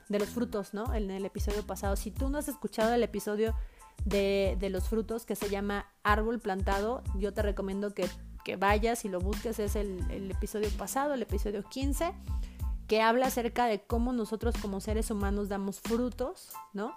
los 0.08 0.28
frutos, 0.28 0.74
¿no? 0.74 0.94
En 0.94 1.10
el 1.10 1.24
episodio 1.24 1.66
pasado, 1.66 1.96
si 1.96 2.10
tú 2.10 2.28
no 2.28 2.38
has 2.38 2.48
escuchado 2.48 2.94
el 2.94 3.02
episodio 3.02 3.54
de, 4.04 4.56
de 4.58 4.70
los 4.70 4.88
frutos 4.88 5.26
que 5.26 5.36
se 5.36 5.48
llama 5.48 5.86
Árbol 6.02 6.40
Plantado, 6.40 7.02
yo 7.16 7.34
te 7.34 7.42
recomiendo 7.42 7.94
que, 7.94 8.08
que 8.44 8.56
vayas 8.56 9.04
y 9.04 9.08
lo 9.08 9.20
busques, 9.20 9.58
es 9.58 9.76
el, 9.76 9.98
el 10.10 10.30
episodio 10.30 10.68
pasado, 10.76 11.14
el 11.14 11.22
episodio 11.22 11.62
15 11.62 12.14
que 12.88 13.02
habla 13.02 13.26
acerca 13.26 13.66
de 13.66 13.82
cómo 13.82 14.12
nosotros 14.12 14.56
como 14.60 14.80
seres 14.80 15.10
humanos 15.10 15.50
damos 15.50 15.78
frutos, 15.78 16.48
¿no? 16.72 16.96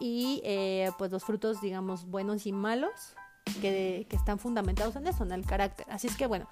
Y 0.00 0.40
eh, 0.42 0.90
pues 0.96 1.12
los 1.12 1.22
frutos, 1.22 1.60
digamos, 1.60 2.06
buenos 2.06 2.46
y 2.46 2.52
malos, 2.52 3.14
que, 3.60 4.06
que, 4.08 4.16
están 4.16 4.38
fundamentados 4.38 4.96
en 4.96 5.06
eso, 5.06 5.24
en 5.24 5.32
el 5.32 5.44
carácter. 5.44 5.86
Así 5.90 6.06
es 6.06 6.16
que 6.16 6.26
bueno, 6.26 6.48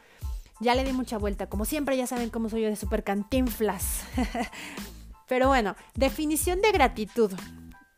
ya 0.61 0.75
le 0.75 0.85
di 0.85 0.93
mucha 0.93 1.19
vuelta. 1.19 1.49
Como 1.49 1.65
siempre, 1.65 1.97
ya 1.97 2.07
saben 2.07 2.31
cómo 2.31 2.49
soy 2.49 2.63
yo 2.63 2.69
de 2.69 2.77
super 2.77 3.05
cantinflas. 3.05 4.05
Pero 5.29 5.49
bueno, 5.49 5.75
definición 5.95 6.63
de 6.63 6.73
gratitud. 6.73 7.33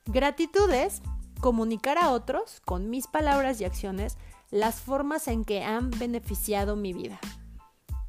Gratitud 0.06 0.70
es 0.70 1.02
comunicar 1.40 1.98
a 1.98 2.10
otros, 2.10 2.60
con 2.64 2.90
mis 2.90 3.06
palabras 3.06 3.60
y 3.60 3.64
acciones, 3.64 4.16
las 4.50 4.80
formas 4.80 5.28
en 5.28 5.44
que 5.44 5.62
han 5.62 5.90
beneficiado 5.90 6.74
mi 6.74 6.92
vida. 6.92 7.18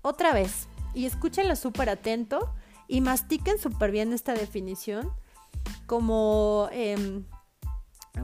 Otra 0.01 0.33
vez, 0.33 0.67
y 0.93 1.05
escúchenlo 1.05 1.55
súper 1.55 1.89
atento 1.89 2.53
y 2.87 3.01
mastiquen 3.01 3.59
súper 3.59 3.91
bien 3.91 4.13
esta 4.13 4.33
definición, 4.33 5.11
como, 5.85 6.69
em, 6.71 7.25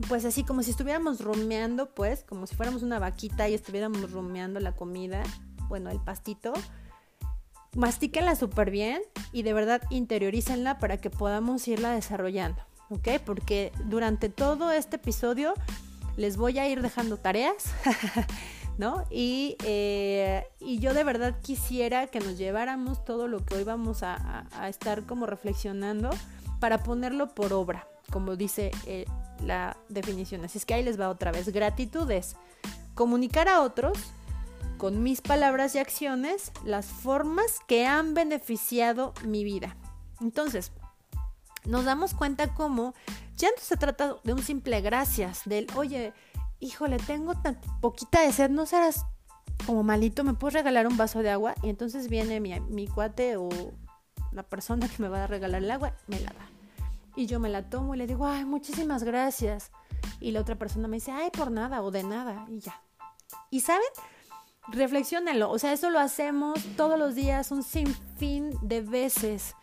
pues 0.07 0.25
así, 0.25 0.43
como 0.43 0.63
si 0.63 0.71
estuviéramos 0.71 1.19
rumeando, 1.19 1.93
pues, 1.93 2.23
como 2.23 2.47
si 2.47 2.55
fuéramos 2.55 2.81
una 2.81 2.99
vaquita 2.99 3.49
y 3.49 3.53
estuviéramos 3.53 4.11
rumeando 4.11 4.59
la 4.59 4.73
comida, 4.75 5.23
bueno, 5.67 5.89
el 5.89 5.99
pastito. 5.99 6.53
Mastíquenla 7.75 8.35
súper 8.35 8.71
bien 8.71 9.01
y 9.33 9.43
de 9.43 9.53
verdad 9.53 9.81
interiorícenla 9.89 10.79
para 10.79 10.97
que 10.97 11.09
podamos 11.09 11.67
irla 11.67 11.91
desarrollando, 11.91 12.61
¿ok? 12.89 13.19
Porque 13.25 13.73
durante 13.85 14.29
todo 14.29 14.71
este 14.71 14.95
episodio 14.95 15.53
les 16.15 16.37
voy 16.37 16.57
a 16.59 16.69
ir 16.69 16.81
dejando 16.81 17.17
tareas 17.17 17.73
¿no? 18.77 19.05
Y, 19.09 19.55
eh, 19.63 20.47
y, 20.59 20.79
yo 20.79 20.93
de 20.93 21.03
verdad 21.03 21.39
quisiera 21.41 22.07
que 22.07 22.19
nos 22.19 22.37
lleváramos 22.37 23.03
todo 23.05 23.27
lo 23.27 23.45
que 23.45 23.55
hoy 23.55 23.63
vamos 23.63 24.03
a, 24.03 24.45
estar 24.67 25.03
como 25.03 25.25
reflexionando 25.25 26.09
para 26.59 26.83
ponerlo 26.83 27.33
por 27.33 27.53
obra, 27.53 27.87
como 28.11 28.35
dice 28.35 28.71
eh, 28.85 29.05
la 29.43 29.77
definición. 29.89 30.43
Así 30.45 30.57
es 30.57 30.65
que 30.65 30.73
ahí 30.73 30.83
les 30.83 30.99
va 30.99 31.09
otra 31.09 31.31
vez. 31.31 31.49
Gratitud 31.49 32.09
es 32.11 32.35
comunicar 32.93 33.47
a 33.47 33.61
otros 33.61 33.97
con 34.77 35.03
mis 35.03 35.21
palabras 35.21 35.75
y 35.75 35.79
acciones 35.79 36.51
las 36.63 36.85
formas 36.85 37.59
que 37.67 37.85
han 37.85 38.13
beneficiado 38.13 39.13
mi 39.25 39.43
vida. 39.43 39.75
Entonces, 40.21 40.71
nos 41.65 41.85
damos 41.85 42.13
cuenta 42.13 42.53
cómo 42.53 42.93
ya 43.37 43.49
no 43.49 43.61
se 43.61 43.77
trata 43.77 44.17
de 44.23 44.33
un 44.33 44.43
simple 44.43 44.81
gracias, 44.81 45.41
del, 45.45 45.67
oye, 45.75 46.13
híjole, 46.59 46.97
tengo 46.97 47.35
tan 47.35 47.59
poquita 47.81 48.21
de 48.21 48.31
sed, 48.31 48.49
no 48.49 48.65
serás 48.65 49.05
como 49.65 49.83
malito, 49.83 50.23
me 50.23 50.33
puedes 50.33 50.53
regalar 50.53 50.87
un 50.87 50.97
vaso 50.97 51.19
de 51.19 51.31
agua. 51.31 51.55
Y 51.63 51.69
entonces 51.69 52.09
viene 52.09 52.39
mi, 52.39 52.59
mi 52.61 52.87
cuate 52.87 53.37
o 53.37 53.49
la 54.31 54.43
persona 54.43 54.87
que 54.87 55.01
me 55.01 55.07
va 55.07 55.23
a 55.23 55.27
regalar 55.27 55.63
el 55.63 55.71
agua, 55.71 55.93
me 56.07 56.19
la 56.19 56.31
da. 56.31 56.49
Y 57.15 57.27
yo 57.27 57.39
me 57.39 57.49
la 57.49 57.69
tomo 57.69 57.95
y 57.95 57.97
le 57.97 58.07
digo, 58.07 58.27
ay, 58.27 58.45
muchísimas 58.45 59.03
gracias. 59.03 59.71
Y 60.19 60.31
la 60.31 60.41
otra 60.41 60.57
persona 60.57 60.87
me 60.87 60.97
dice, 60.97 61.11
ay, 61.11 61.29
por 61.31 61.49
nada 61.49 61.81
o 61.81 61.91
de 61.91 62.03
nada. 62.03 62.45
Y 62.49 62.59
ya. 62.59 62.81
Y 63.49 63.61
saben, 63.61 63.87
reflexionenlo. 64.67 65.49
O 65.51 65.59
sea, 65.59 65.73
eso 65.73 65.89
lo 65.89 65.99
hacemos 65.99 66.59
todos 66.77 66.97
los 66.97 67.15
días, 67.15 67.51
un 67.51 67.63
sinfín 67.63 68.51
de 68.61 68.81
veces 68.81 69.55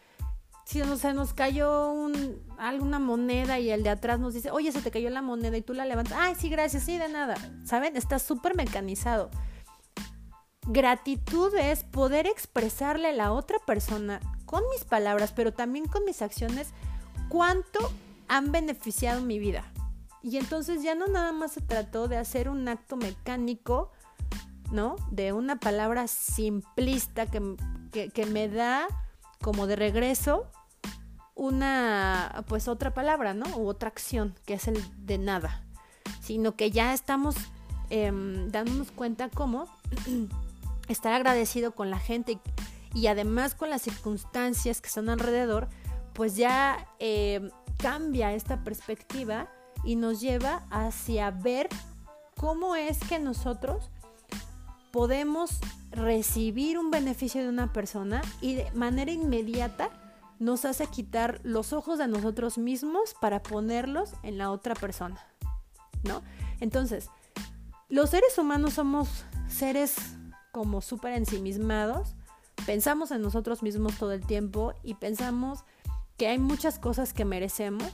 si 0.64 0.78
no, 0.78 0.97
se 0.97 1.12
nos 1.12 1.35
cayó 1.35 1.90
un, 1.92 2.40
alguna 2.56 2.99
moneda 2.99 3.59
y 3.59 3.71
el 3.71 3.82
de 3.82 3.90
atrás 3.90 4.21
nos 4.21 4.35
dice, 4.35 4.50
oye, 4.50 4.73
se 4.73 4.80
te 4.80 4.90
cayó 4.90 5.11
la 5.11 5.23
moneda 5.23 5.56
y 5.56 5.62
tú 5.62 5.75
la 5.75 5.85
levantas, 5.85 6.16
ay, 6.18 6.35
sí, 6.35 6.49
gracias, 6.49 6.85
sí, 6.85 6.99
de 6.99 7.09
nada. 7.09 7.35
¿Saben? 7.64 7.97
Está 7.97 8.18
súper 8.18 8.54
mecanizado. 8.56 9.30
Gratitud 10.66 11.54
es 11.56 11.82
poder 11.85 12.26
expresarle 12.26 13.09
a 13.09 13.12
la 13.12 13.32
otra 13.32 13.59
persona 13.66 14.21
con 14.47 14.62
mis 14.71 14.85
palabras, 14.85 15.32
pero 15.32 15.52
también 15.52 15.87
con 15.87 16.04
mis 16.04 16.23
acciones, 16.23 16.71
cuánto 17.28 17.92
han 18.28 18.52
beneficiado 18.52 19.21
mi 19.21 19.38
vida. 19.38 19.73
Y 20.23 20.37
entonces 20.37 20.82
ya 20.82 20.94
no 20.94 21.09
nada 21.09 21.32
más 21.32 21.52
se 21.52 21.61
trató 21.61 22.06
de 22.06 22.16
hacer 22.16 22.49
un 22.49 22.68
acto 22.68 22.97
mecánico, 22.97 23.90
¿no? 24.73 24.97
De 25.11 25.33
una 25.33 25.57
palabra 25.57 26.09
simplista 26.09 27.26
que, 27.26 27.57
que, 27.93 28.26
me 28.26 28.49
da 28.49 28.87
como 29.41 29.67
de 29.67 29.76
regreso 29.76 30.50
una, 31.35 32.45
pues 32.49 32.69
otra 32.69 32.95
palabra, 32.95 33.35
¿no? 33.35 33.47
U 33.57 33.69
otra 33.69 33.88
acción, 33.88 34.35
que 34.47 34.55
es 34.55 34.67
el 34.67 34.83
de 35.07 35.19
nada, 35.19 35.64
sino 36.21 36.57
que 36.57 36.71
ya 36.71 36.95
estamos 36.95 37.37
em, 37.91 38.49
dándonos 38.49 38.91
cuenta 38.91 39.29
cómo 39.29 39.69
estar 40.88 41.12
agradecido 41.12 41.73
con 41.73 41.91
la 41.91 41.99
gente 41.99 42.38
y 42.95 43.07
además 43.07 43.55
con 43.55 43.71
las 43.71 43.83
circunstancias 43.83 44.81
que 44.81 44.88
están 44.88 45.09
alrededor, 45.09 45.69
pues 46.14 46.37
ya 46.37 46.88
em, 46.99 47.50
cambia 47.76 48.33
esta 48.33 48.64
perspectiva 48.64 49.49
y 49.85 49.97
nos 49.97 50.21
lleva 50.21 50.64
hacia 50.71 51.31
ver 51.31 51.69
cómo 52.37 52.76
es 52.76 52.99
que 53.00 53.19
nosotros 53.19 53.91
podemos 54.92 55.58
recibir 55.90 56.78
un 56.78 56.90
beneficio 56.90 57.42
de 57.42 57.49
una 57.49 57.72
persona 57.72 58.22
y 58.40 58.54
de 58.54 58.70
manera 58.72 59.11
inmediata 59.11 59.90
nos 60.38 60.64
hace 60.64 60.87
quitar 60.87 61.40
los 61.42 61.72
ojos 61.72 61.99
de 61.99 62.08
nosotros 62.08 62.58
mismos 62.58 63.14
para 63.20 63.42
ponerlos 63.42 64.12
en 64.22 64.38
la 64.38 64.50
otra 64.50 64.75
persona, 64.75 65.25
¿no? 66.02 66.22
Entonces, 66.61 67.08
los 67.88 68.11
seres 68.11 68.37
humanos 68.38 68.75
somos 68.75 69.08
seres 69.49 69.96
como 70.50 70.80
súper 70.80 71.14
ensimismados, 71.14 72.14
pensamos 72.66 73.11
en 73.11 73.22
nosotros 73.22 73.62
mismos 73.62 73.96
todo 73.99 74.12
el 74.12 74.26
tiempo 74.26 74.75
y 74.82 74.94
pensamos 74.94 75.64
que 76.16 76.28
hay 76.28 76.38
muchas 76.38 76.78
cosas 76.78 77.12
que 77.12 77.25
merecemos 77.25 77.90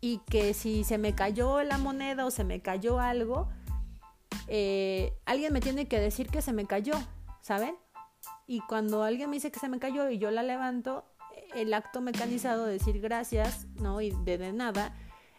y 0.00 0.18
que 0.28 0.54
si 0.54 0.84
se 0.84 0.98
me 0.98 1.14
cayó 1.14 1.62
la 1.62 1.78
moneda 1.78 2.26
o 2.26 2.30
se 2.30 2.44
me 2.44 2.60
cayó 2.60 3.00
algo, 3.00 3.48
eh, 4.48 5.12
alguien 5.26 5.52
me 5.52 5.60
tiene 5.60 5.86
que 5.86 6.00
decir 6.00 6.28
que 6.28 6.42
se 6.42 6.52
me 6.52 6.66
cayó, 6.66 6.94
¿saben? 7.40 7.76
Y 8.46 8.60
cuando 8.60 9.02
alguien 9.02 9.30
me 9.30 9.36
dice 9.36 9.50
que 9.50 9.60
se 9.60 9.68
me 9.68 9.78
cayó 9.78 10.08
y 10.10 10.18
yo 10.18 10.30
la 10.30 10.42
levanto, 10.42 11.04
el 11.54 11.74
acto 11.74 12.00
mecanizado 12.00 12.66
de 12.66 12.74
decir 12.74 13.00
gracias, 13.00 13.66
¿no? 13.80 14.00
Y 14.00 14.10
de, 14.24 14.52
nada, 14.52 14.94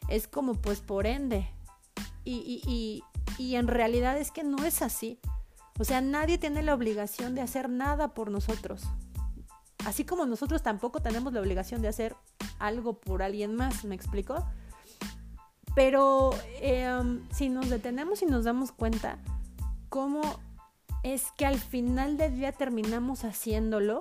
es 0.10 0.28
como 0.28 0.54
pues 0.54 0.82
por 0.82 1.08
ende. 1.08 1.48
Y, 2.24 2.62
y, 2.66 3.04
y 3.38 3.56
en 3.56 3.68
realidad 3.68 4.18
es 4.18 4.32
que 4.32 4.44
no 4.44 4.64
es 4.66 4.82
así. 4.82 5.20
O 5.80 5.84
sea, 5.84 6.02
nadie 6.02 6.38
tiene 6.38 6.62
la 6.62 6.74
obligación 6.74 7.36
de 7.36 7.42
hacer 7.42 7.70
nada 7.70 8.14
por 8.14 8.30
nosotros. 8.30 8.84
Así 9.86 10.06
como 10.06 10.26
nosotros 10.26 10.62
tampoco 10.62 11.02
tenemos 11.02 11.34
la 11.34 11.42
obligación 11.42 11.82
de 11.82 11.90
hacer 11.90 12.16
algo 12.60 13.00
por 13.00 13.22
alguien 13.22 13.56
más, 13.56 13.84
¿me 13.84 13.96
explico? 13.96 14.46
Pero 15.76 16.32
em, 16.62 17.22
si 17.32 17.50
nos 17.50 17.70
detenemos 17.70 18.22
y 18.22 18.26
nos 18.26 18.44
damos 18.44 18.72
cuenta 18.72 19.18
cómo 19.90 20.22
es 21.04 21.32
que 21.38 21.46
al 21.46 21.60
final 21.60 22.18
del 22.18 22.36
día 22.36 22.52
terminamos 22.52 23.26
haciéndolo, 23.26 24.00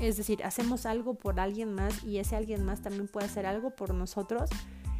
es 0.00 0.16
decir, 0.16 0.42
hacemos 0.44 0.86
algo 0.86 1.14
por 1.14 1.38
alguien 1.38 1.74
más 1.74 2.02
y 2.02 2.18
ese 2.18 2.36
alguien 2.36 2.64
más 2.64 2.82
también 2.82 3.06
puede 3.06 3.26
hacer 3.26 3.46
algo 3.46 3.70
por 3.70 3.94
nosotros, 3.94 4.50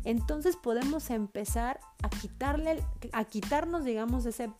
entonces 0.04 0.56
podemos 0.56 1.10
empezar 1.10 1.80
a 2.02 2.08
quitarle, 2.08 2.82
a 3.12 3.24
quitarnos, 3.24 3.84
digamos, 3.84 4.24
ese, 4.26 4.50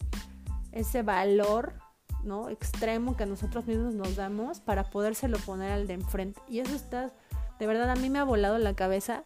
ese 0.73 1.03
valor 1.03 1.75
¿no? 2.25 2.49
extremo 2.49 3.17
que 3.17 3.27
nosotros 3.27 3.67
mismos 3.67 3.95
nos 3.95 4.17
damos 4.17 4.61
para 4.61 4.91
podérselo 4.91 5.39
poner 5.39 5.71
al 5.71 5.87
de 5.87 5.95
enfrente. 5.95 6.41
Y 6.49 6.59
eso 6.59 6.75
está, 6.75 7.13
de 7.59 7.67
verdad, 7.67 7.91
a 7.91 7.97
mí 7.97 8.11
me 8.11 8.19
ha 8.19 8.25
volado 8.25 8.59
la 8.59 8.75
cabeza 8.75 9.23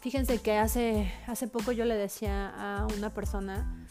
Fíjense 0.00 0.38
que 0.38 0.56
hace, 0.56 1.12
hace 1.26 1.46
poco 1.46 1.72
yo 1.72 1.84
le 1.84 1.94
decía 1.94 2.48
a 2.48 2.86
una 2.96 3.12
persona 3.12 3.86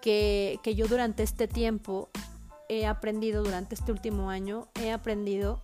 que, 0.00 0.60
que 0.62 0.74
yo 0.74 0.86
durante 0.86 1.22
este 1.22 1.48
tiempo 1.48 2.08
he 2.68 2.86
aprendido, 2.86 3.42
durante 3.42 3.74
este 3.74 3.90
último 3.90 4.30
año, 4.30 4.68
he 4.80 4.92
aprendido 4.92 5.62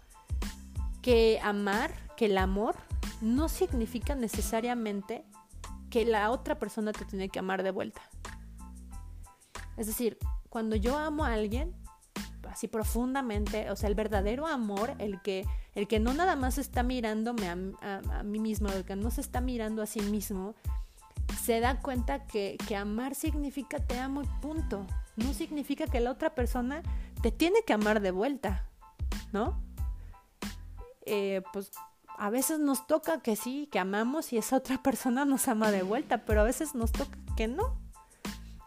que 1.02 1.38
amar, 1.42 1.94
que 2.16 2.26
el 2.26 2.38
amor 2.38 2.76
no 3.20 3.48
significa 3.48 4.14
necesariamente 4.14 5.24
que 5.88 6.04
la 6.04 6.30
otra 6.30 6.58
persona 6.58 6.92
te 6.92 7.04
tiene 7.04 7.28
que 7.28 7.38
amar 7.38 7.62
de 7.62 7.70
vuelta. 7.70 8.02
Es 9.76 9.86
decir, 9.86 10.18
cuando 10.48 10.76
yo 10.76 10.98
amo 10.98 11.24
a 11.24 11.32
alguien, 11.34 11.74
así 12.50 12.68
profundamente, 12.68 13.70
o 13.70 13.76
sea, 13.76 13.88
el 13.88 13.94
verdadero 13.94 14.46
amor, 14.46 14.94
el 14.98 15.20
que, 15.22 15.46
el 15.74 15.88
que 15.88 16.00
no 16.00 16.12
nada 16.14 16.36
más 16.36 16.58
está 16.58 16.82
mirándome 16.82 17.48
a, 17.48 18.22
mí 18.24 18.38
mismo, 18.38 18.68
el 18.68 18.84
que 18.84 18.96
no 18.96 19.10
se 19.10 19.20
está 19.20 19.40
mirando 19.40 19.82
a 19.82 19.86
sí 19.86 20.00
mismo, 20.00 20.54
se 21.42 21.60
da 21.60 21.80
cuenta 21.80 22.26
que, 22.26 22.56
que 22.66 22.76
amar 22.76 23.14
significa 23.14 23.78
te 23.78 23.98
amo 23.98 24.22
y 24.22 24.26
punto. 24.40 24.86
No 25.16 25.32
significa 25.32 25.86
que 25.86 26.00
la 26.00 26.10
otra 26.10 26.34
persona 26.34 26.82
te 27.22 27.30
tiene 27.30 27.62
que 27.66 27.72
amar 27.72 28.00
de 28.00 28.10
vuelta, 28.10 28.66
¿no? 29.32 29.60
Eh, 31.06 31.42
pues 31.52 31.70
a 32.18 32.30
veces 32.30 32.58
nos 32.58 32.86
toca 32.86 33.20
que 33.22 33.36
sí, 33.36 33.68
que 33.70 33.78
amamos 33.78 34.32
y 34.32 34.38
esa 34.38 34.56
otra 34.56 34.82
persona 34.82 35.24
nos 35.24 35.48
ama 35.48 35.70
de 35.70 35.82
vuelta, 35.82 36.24
pero 36.24 36.40
a 36.40 36.44
veces 36.44 36.74
nos 36.74 36.92
toca 36.92 37.18
que 37.36 37.48
no. 37.48 37.78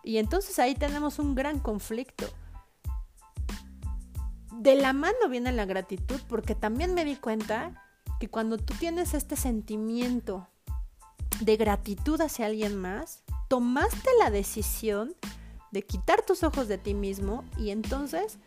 Y 0.03 0.17
entonces 0.17 0.59
ahí 0.59 0.75
tenemos 0.75 1.19
un 1.19 1.35
gran 1.35 1.59
conflicto 1.59 2.25
de 4.63 4.75
la 4.75 4.93
mano 4.93 5.27
viene 5.29 5.51
la 5.51 5.65
gratitud 5.65 6.21
porque 6.29 6.55
también 6.55 6.93
me 6.93 7.03
di 7.03 7.17
cuenta 7.17 7.83
que 8.17 8.29
cuando 8.29 8.57
tú 8.57 8.73
tienes 8.79 9.13
este 9.13 9.35
sentimiento 9.35 10.47
de 11.41 11.57
gratitud 11.57 12.21
hacia 12.21 12.45
alguien 12.45 12.77
más, 12.77 13.23
tomaste 13.49 14.09
la 14.19 14.29
decisión 14.29 15.15
de 15.71 15.81
quitar 15.81 16.21
tus 16.21 16.43
ojos 16.43 16.69
de 16.69 16.77
ti 16.77 16.93
mismo 16.93 17.43
y 17.57 17.71
entonces 17.71 18.37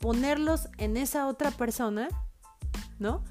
ponerlos 0.00 0.68
en 0.78 0.96
esa 0.96 1.28
otra 1.28 1.52
persona, 1.52 2.08
¿no? 2.98 3.22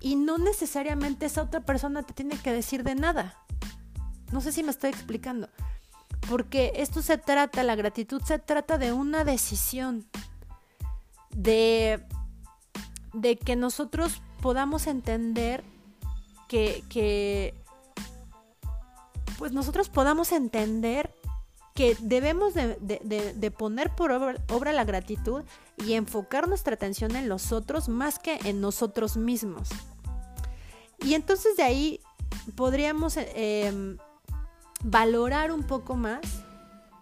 Y 0.00 0.16
no 0.16 0.38
necesariamente 0.38 1.26
esa 1.26 1.42
otra 1.42 1.60
persona 1.60 2.04
te 2.04 2.14
tiene 2.14 2.38
que 2.38 2.54
decir 2.54 2.84
de 2.84 2.94
nada. 2.94 3.36
No 4.32 4.40
sé 4.40 4.50
si 4.50 4.62
me 4.62 4.70
estoy 4.70 4.88
explicando. 4.88 5.50
Porque 6.30 6.72
esto 6.76 7.02
se 7.02 7.18
trata, 7.18 7.62
la 7.64 7.76
gratitud 7.76 8.22
se 8.22 8.38
trata 8.38 8.78
de 8.78 8.94
una 8.94 9.24
decisión, 9.24 10.06
de, 11.30 12.04
de 13.12 13.36
que 13.36 13.56
nosotros 13.56 14.22
podamos 14.40 14.86
entender 14.86 15.64
que, 16.48 16.82
que, 16.88 17.54
pues 19.38 19.52
nosotros 19.52 19.88
podamos 19.88 20.32
entender 20.32 21.14
que 21.74 21.96
debemos 22.00 22.54
de, 22.54 22.76
de, 22.80 23.50
poner 23.52 23.94
por 23.94 24.10
obra, 24.10 24.72
la 24.72 24.84
gratitud 24.84 25.44
y 25.76 25.92
enfocar 25.92 26.48
nuestra 26.48 26.74
atención 26.74 27.14
en 27.14 27.28
los 27.28 27.52
otros 27.52 27.88
más 27.88 28.18
que 28.18 28.40
en 28.44 28.60
nosotros 28.60 29.16
mismos. 29.16 29.68
Y 31.00 31.14
entonces 31.14 31.56
de 31.56 31.62
ahí 31.62 32.00
podríamos 32.56 33.16
eh, 33.16 33.96
valorar 34.82 35.52
un 35.52 35.62
poco 35.62 35.94
más 35.94 36.20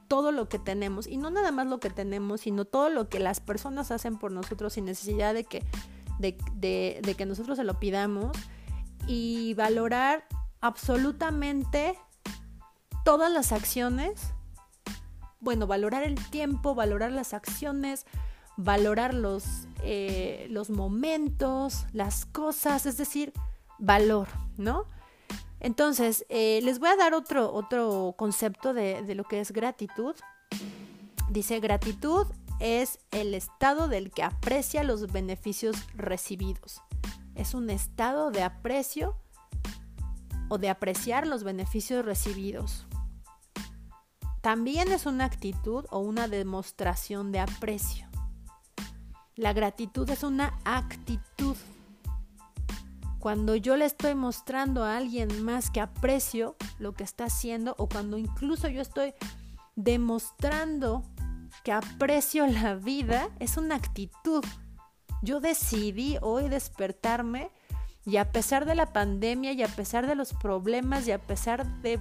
todo 0.09 0.33
lo 0.33 0.49
que 0.49 0.59
tenemos 0.59 1.07
y 1.07 1.17
no 1.17 1.31
nada 1.31 1.53
más 1.53 1.67
lo 1.67 1.81
que 1.81 1.91
tenemos, 1.91 2.43
sino 2.43 2.65
todo 2.65 2.89
lo 2.89 3.09
que 3.09 3.19
las 3.19 3.41
personas 3.41 3.91
hacen 3.91 4.19
por 4.19 4.33
nosotros 4.33 4.75
sin 4.75 4.85
necesidad 4.85 5.35
de 5.35 5.45
que, 5.45 5.65
de, 6.19 7.15
que 7.17 7.27
nosotros 7.27 7.57
se 7.57 7.65
lo 7.65 7.79
pidamos 7.79 8.37
y 9.07 9.55
valorar 9.55 10.25
absolutamente 10.61 11.99
todas 13.05 13.31
las 13.31 13.53
acciones, 13.53 14.33
bueno, 15.41 15.67
valorar 15.67 16.03
el 16.03 16.17
tiempo, 16.31 16.75
valorar 16.75 17.13
las 17.13 17.35
acciones, 17.35 18.07
valorar 18.57 19.15
los, 19.15 19.69
eh, 19.83 20.47
los 20.51 20.71
momentos, 20.71 21.87
las 21.93 22.27
cosas, 22.27 22.87
es 22.87 22.97
decir, 22.97 23.33
valor, 23.79 24.29
¿no? 24.57 24.87
Entonces, 25.61 26.25
eh, 26.29 26.61
les 26.63 26.79
voy 26.79 26.89
a 26.91 26.97
dar 26.97 27.15
otro, 27.15 27.53
otro 27.53 28.15
concepto 28.17 28.75
de, 28.75 29.03
de 29.03 29.15
lo 29.15 29.25
que 29.25 29.41
es 29.41 29.53
gratitud. 29.53 30.15
Dice, 31.31 31.61
gratitud 31.61 32.27
es 32.61 32.99
el 33.11 33.35
estado 33.35 33.89
del 33.89 34.11
que 34.11 34.23
aprecia 34.23 34.85
los 34.85 35.11
beneficios 35.13 35.77
recibidos. 35.95 36.83
Es 37.35 37.55
un 37.55 37.71
estado 37.71 38.31
de 38.31 38.43
aprecio 38.43 39.17
o 40.49 40.59
de 40.59 40.69
apreciar 40.69 41.27
los 41.27 41.45
beneficios 41.45 42.05
recibidos. 42.05 42.87
También 44.41 44.93
es 44.93 45.07
una 45.07 45.25
actitud 45.25 45.85
o 45.91 45.99
una 45.99 46.29
demostración 46.29 47.33
de 47.33 47.41
aprecio. 47.41 48.07
La 49.35 49.53
gratitud 49.53 50.09
es 50.09 50.23
una 50.23 50.59
actitud 50.65 51.57
cuando 53.27 53.57
yo 53.57 53.77
le 53.77 53.87
estoy 53.87 54.15
mostrando 54.15 54.85
a 54.85 54.97
alguien 54.97 55.45
más 55.45 55.69
que 55.71 55.81
aprecio 55.81 56.55
lo 56.79 56.95
que 56.95 57.03
está 57.03 57.25
haciendo 57.25 57.75
o 57.77 57.89
cuando 57.89 58.19
incluso 58.19 58.69
yo 58.69 58.81
estoy 58.81 59.15
demostrando 59.75 61.03
que 61.65 61.73
aprecio 61.73 62.47
la 62.63 62.77
vida, 62.77 63.29
es 63.41 63.57
una 63.57 63.75
actitud. 63.75 64.45
Yo 65.23 65.41
decidí 65.41 66.19
hoy 66.23 66.49
despertarme 66.49 67.51
y 68.05 68.19
a 68.19 68.31
pesar 68.31 68.65
de 68.65 68.77
la 68.77 68.93
pandemia 68.93 69.51
y 69.51 69.65
a 69.65 69.69
pesar 69.75 70.07
de 70.07 70.15
los 70.15 70.33
problemas 70.33 71.09
y 71.09 71.11
a 71.11 71.19
pesar 71.19 71.67
de 71.83 71.99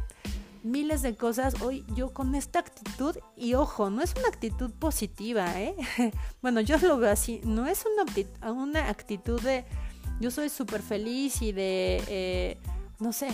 miles 0.61 1.01
de 1.01 1.15
cosas, 1.15 1.59
hoy 1.59 1.85
yo 1.95 2.13
con 2.13 2.35
esta 2.35 2.59
actitud, 2.59 3.17
y 3.35 3.55
ojo, 3.55 3.89
no 3.89 4.03
es 4.03 4.13
una 4.15 4.27
actitud 4.27 4.71
positiva, 4.71 5.59
¿eh? 5.59 5.75
bueno, 6.43 6.61
yo 6.61 6.77
lo 6.77 6.97
veo 6.97 7.11
así, 7.11 7.41
no 7.43 7.65
es 7.65 7.83
una, 8.41 8.51
una 8.51 8.89
actitud 8.89 9.41
de 9.41 9.65
yo 10.19 10.31
soy 10.31 10.49
súper 10.49 10.81
feliz 10.81 11.41
y 11.41 11.51
de, 11.51 12.03
eh, 12.07 12.57
no 12.99 13.11
sé, 13.13 13.27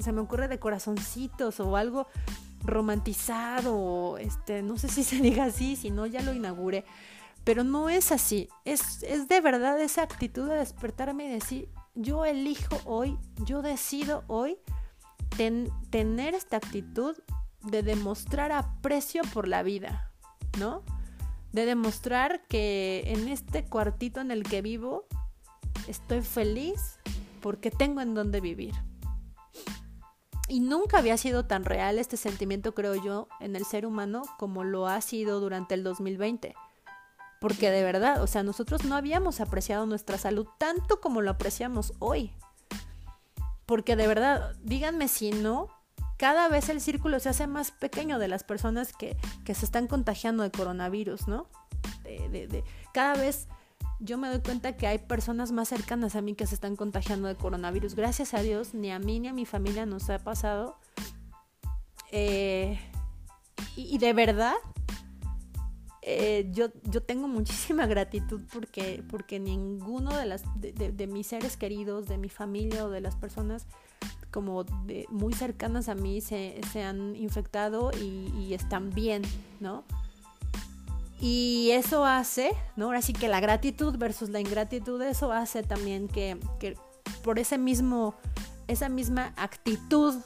se 0.00 0.12
me 0.12 0.20
ocurre 0.20 0.48
de 0.48 0.58
corazoncitos 0.58 1.60
o 1.60 1.76
algo 1.76 2.06
romantizado, 2.64 4.18
este, 4.18 4.62
no 4.62 4.76
sé 4.76 4.88
si 4.88 5.04
se 5.04 5.16
diga 5.16 5.44
así, 5.44 5.76
si 5.76 5.90
no 5.90 6.06
ya 6.06 6.22
lo 6.22 6.32
inauguré, 6.32 6.84
pero 7.44 7.64
no 7.64 7.88
es 7.88 8.12
así, 8.12 8.48
es, 8.64 9.02
es 9.02 9.28
de 9.28 9.40
verdad 9.40 9.80
esa 9.80 10.02
actitud 10.02 10.48
de 10.48 10.56
despertarme 10.56 11.26
y 11.26 11.30
decir, 11.30 11.68
yo 11.94 12.24
elijo 12.24 12.80
hoy, 12.84 13.18
yo 13.44 13.62
decido 13.62 14.24
hoy 14.26 14.58
tener 15.90 16.34
esta 16.34 16.58
actitud 16.58 17.16
de 17.62 17.82
demostrar 17.82 18.52
aprecio 18.52 19.22
por 19.32 19.48
la 19.48 19.62
vida, 19.62 20.10
¿no? 20.58 20.82
de 21.52 21.66
demostrar 21.66 22.42
que 22.48 23.04
en 23.06 23.28
este 23.28 23.64
cuartito 23.64 24.20
en 24.20 24.30
el 24.30 24.42
que 24.42 24.62
vivo 24.62 25.06
estoy 25.88 26.22
feliz 26.22 26.98
porque 27.40 27.70
tengo 27.70 28.00
en 28.00 28.14
dónde 28.14 28.40
vivir. 28.40 28.74
Y 30.48 30.60
nunca 30.60 30.98
había 30.98 31.16
sido 31.16 31.46
tan 31.46 31.64
real 31.64 31.98
este 31.98 32.16
sentimiento, 32.16 32.74
creo 32.74 32.94
yo, 32.94 33.28
en 33.40 33.56
el 33.56 33.64
ser 33.64 33.86
humano 33.86 34.22
como 34.38 34.64
lo 34.64 34.86
ha 34.86 35.00
sido 35.00 35.40
durante 35.40 35.74
el 35.74 35.82
2020. 35.82 36.54
Porque 37.40 37.70
de 37.70 37.82
verdad, 37.82 38.22
o 38.22 38.26
sea, 38.26 38.42
nosotros 38.42 38.84
no 38.84 38.94
habíamos 38.94 39.40
apreciado 39.40 39.86
nuestra 39.86 40.18
salud 40.18 40.46
tanto 40.58 41.00
como 41.00 41.22
lo 41.22 41.30
apreciamos 41.30 41.94
hoy. 41.98 42.32
Porque 43.66 43.96
de 43.96 44.06
verdad, 44.06 44.54
díganme 44.62 45.08
si 45.08 45.30
no, 45.30 45.68
cada 46.18 46.48
vez 46.48 46.68
el 46.68 46.80
círculo 46.80 47.18
se 47.18 47.30
hace 47.30 47.46
más 47.46 47.72
pequeño 47.72 48.20
de 48.20 48.28
las 48.28 48.44
personas 48.44 48.92
que, 48.92 49.16
se 49.46 49.64
están 49.64 49.88
contagiando 49.88 50.44
de 50.44 50.52
coronavirus, 50.52 51.26
¿no? 51.26 51.48
De, 52.04 52.62
cada 52.92 53.14
vez 53.14 53.48
yo 54.02 54.18
me 54.18 54.28
doy 54.28 54.40
cuenta 54.40 54.76
que 54.76 54.86
hay 54.86 54.98
personas 54.98 55.52
más 55.52 55.68
cercanas 55.68 56.16
a 56.16 56.22
mí 56.22 56.34
que 56.34 56.46
se 56.46 56.54
están 56.54 56.76
contagiando 56.76 57.28
de 57.28 57.36
coronavirus. 57.36 57.94
Gracias 57.94 58.34
a 58.34 58.42
Dios, 58.42 58.74
ni 58.74 58.90
a 58.90 58.98
mí 58.98 59.20
ni 59.20 59.28
a 59.28 59.32
mi 59.32 59.46
familia 59.46 59.86
nos 59.86 60.10
ha 60.10 60.18
pasado. 60.18 60.76
Eh, 62.10 62.78
y, 63.76 63.96
de 63.98 64.12
verdad, 64.12 64.54
eh, 66.02 66.48
yo, 66.52 66.68
yo 66.84 67.02
tengo 67.02 67.28
muchísima 67.28 67.86
gratitud 67.86 68.42
porque, 68.52 69.02
porque 69.08 69.40
ninguno 69.40 70.14
de, 70.16 70.26
las, 70.26 70.42
de 70.56 71.06
mis 71.06 71.26
seres 71.26 71.56
queridos, 71.56 72.06
de 72.06 72.18
mi 72.18 72.28
familia 72.28 72.84
o 72.84 72.90
de 72.90 73.00
las 73.00 73.16
personas 73.16 73.66
como 74.32 74.64
de, 74.64 75.06
muy 75.10 75.34
cercanas 75.34 75.88
a 75.88 75.94
mí 75.94 76.20
se, 76.20 76.58
han 76.82 77.14
infectado 77.14 77.92
y, 77.92 78.54
están 78.54 78.90
bien, 78.90 79.22
¿no? 79.60 79.84
Y 81.24 81.70
eso 81.70 82.04
hace, 82.04 82.50
¿no? 82.74 82.86
Ahora 82.86 83.00
sí 83.00 83.12
que 83.12 83.28
la 83.28 83.38
gratitud 83.38 83.96
versus 83.96 84.30
la 84.30 84.40
ingratitud, 84.40 85.00
eso 85.02 85.30
hace 85.30 85.62
también 85.62 86.08
que, 86.08 86.36
por 87.22 87.38
ese 87.38 87.58
mismo, 87.58 88.16
esa 88.66 88.88
misma 88.88 89.32
actitud, 89.36 90.16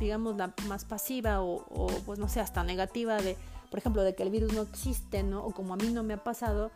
digamos, 0.00 0.38
la 0.38 0.54
más 0.68 0.86
pasiva 0.86 1.42
o, 1.42 1.66
o, 1.68 1.86
pues 2.06 2.18
no 2.18 2.30
sé, 2.30 2.40
hasta 2.40 2.64
negativa 2.64 3.18
de, 3.18 3.36
por 3.70 3.78
ejemplo, 3.78 4.02
de 4.04 4.14
que 4.14 4.22
el 4.22 4.30
virus 4.30 4.54
no 4.54 4.62
existe, 4.62 5.22
¿no? 5.22 5.44
O 5.44 5.50
como 5.52 5.74
a 5.74 5.76
mí 5.76 5.90
no 5.90 6.02
me 6.02 6.14
ha 6.14 6.24
pasado, 6.24 6.70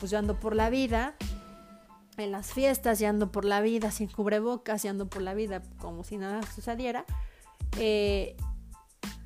pues 0.00 0.10
yo 0.10 0.18
ando 0.18 0.40
por 0.40 0.56
la 0.56 0.70
vida 0.70 1.14
en 2.16 2.32
las 2.32 2.54
fiestas 2.54 2.98
y 3.02 3.04
ando 3.04 3.30
por 3.30 3.44
la 3.44 3.60
vida 3.60 3.90
sin 3.90 4.08
cubrebocas 4.08 4.86
y 4.86 4.88
ando 4.88 5.06
por 5.06 5.20
la 5.20 5.34
vida 5.34 5.60
como 5.78 6.02
si 6.02 6.16
nada 6.16 6.40
sucediera, 6.54 7.04
eh, 7.76 8.38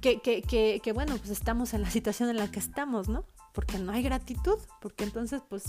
que, 0.01 0.21
que, 0.21 0.81
que, 0.83 0.93
bueno, 0.93 1.17
pues 1.17 1.31
estamos 1.31 1.75
en 1.75 1.83
la 1.83 1.91
situación 1.91 2.29
en 2.29 2.37
la 2.37 2.51
que 2.51 2.59
estamos, 2.59 3.09
¿no? 3.09 3.25
Porque 3.53 3.79
no 3.79 3.93
hay 3.93 4.03
gratitud, 4.03 4.59
porque 4.81 5.05
entonces, 5.05 5.43
pues, 5.49 5.65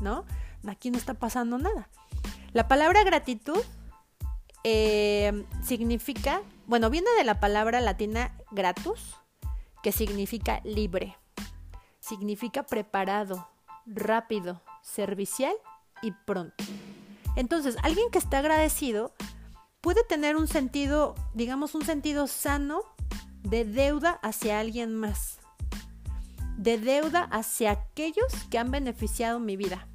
¿no? 0.00 0.24
Aquí 0.66 0.90
no 0.90 0.98
está 0.98 1.14
pasando 1.14 1.58
nada. 1.58 1.88
La 2.52 2.68
palabra 2.68 3.04
gratitud 3.04 3.58
eh, 4.64 5.44
significa, 5.62 6.42
bueno, 6.66 6.90
viene 6.90 7.08
de 7.16 7.24
la 7.24 7.40
palabra 7.40 7.80
latina 7.80 8.36
gratus, 8.50 9.16
que 9.82 9.92
significa 9.92 10.60
libre, 10.64 11.16
significa 12.00 12.64
preparado, 12.64 13.48
rápido, 13.86 14.60
servicial 14.82 15.54
y 16.02 16.12
pronto. 16.12 16.64
Entonces, 17.36 17.76
alguien 17.82 18.10
que 18.10 18.18
está 18.18 18.38
agradecido 18.38 19.14
puede 19.80 20.04
tener 20.04 20.36
un 20.36 20.48
sentido, 20.48 21.14
digamos, 21.34 21.74
un 21.74 21.84
sentido 21.84 22.26
sano 22.26 22.82
de 23.42 23.64
deuda 23.64 24.20
hacia 24.22 24.60
alguien 24.60 24.94
más, 24.94 25.38
de 26.56 26.78
deuda 26.78 27.22
hacia 27.24 27.70
aquellos 27.72 28.32
que 28.50 28.58
han 28.58 28.70
beneficiado 28.70 29.40
mi 29.40 29.56
vida. 29.56 29.86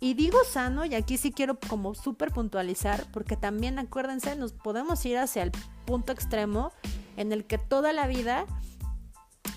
Y 0.00 0.14
digo 0.14 0.38
sano, 0.44 0.84
y 0.84 0.94
aquí 0.94 1.16
sí 1.16 1.32
quiero 1.32 1.58
como 1.58 1.94
súper 1.94 2.30
puntualizar, 2.30 3.04
porque 3.12 3.36
también 3.36 3.80
acuérdense, 3.80 4.36
nos 4.36 4.52
podemos 4.52 5.04
ir 5.04 5.18
hacia 5.18 5.42
el 5.42 5.50
punto 5.86 6.12
extremo 6.12 6.70
en 7.16 7.32
el 7.32 7.44
que 7.44 7.58
toda 7.58 7.92
la 7.92 8.06
vida 8.06 8.46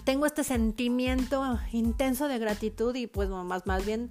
tengo 0.04 0.26
este 0.26 0.43
sentimiento 0.43 1.60
intenso 1.71 2.28
de 2.28 2.39
gratitud 2.39 2.95
y 2.95 3.06
pues 3.06 3.30
más, 3.30 3.67
más 3.67 3.86
bien 3.86 4.10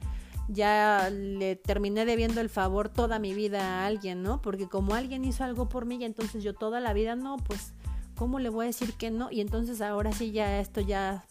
ya 0.53 1.11
le 1.11 1.57
terminé 1.57 2.05
debiendo 2.05 2.41
el 2.41 2.49
favor 2.49 2.89
toda 2.89 3.19
mi 3.19 3.35
vida 3.35 3.63
a 3.63 3.87
alguien, 3.87 4.23
¿no? 4.23 4.43
Porque 4.43 4.69
como 4.69 4.95
alguien 4.95 5.25
hizo 5.25 5.45
algo 5.45 5.69
por 5.69 5.87
mí 5.87 5.97
y 5.97 6.05
entonces 6.05 6.43
yo 6.43 6.55
toda 6.55 6.81
la 6.81 6.93
vida 6.93 7.15
no, 7.15 7.37
pues 7.37 7.73
¿cómo 8.17 8.39
le 8.39 8.49
voy 8.49 8.65
a 8.65 8.67
decir 8.67 8.95
que 8.95 9.11
no? 9.11 9.31
Y 9.31 9.41
entonces 9.41 9.81
ahora 9.81 10.13
sí 10.13 10.33
ya 10.33 10.61
esto 10.61 10.81
ya 10.81 11.25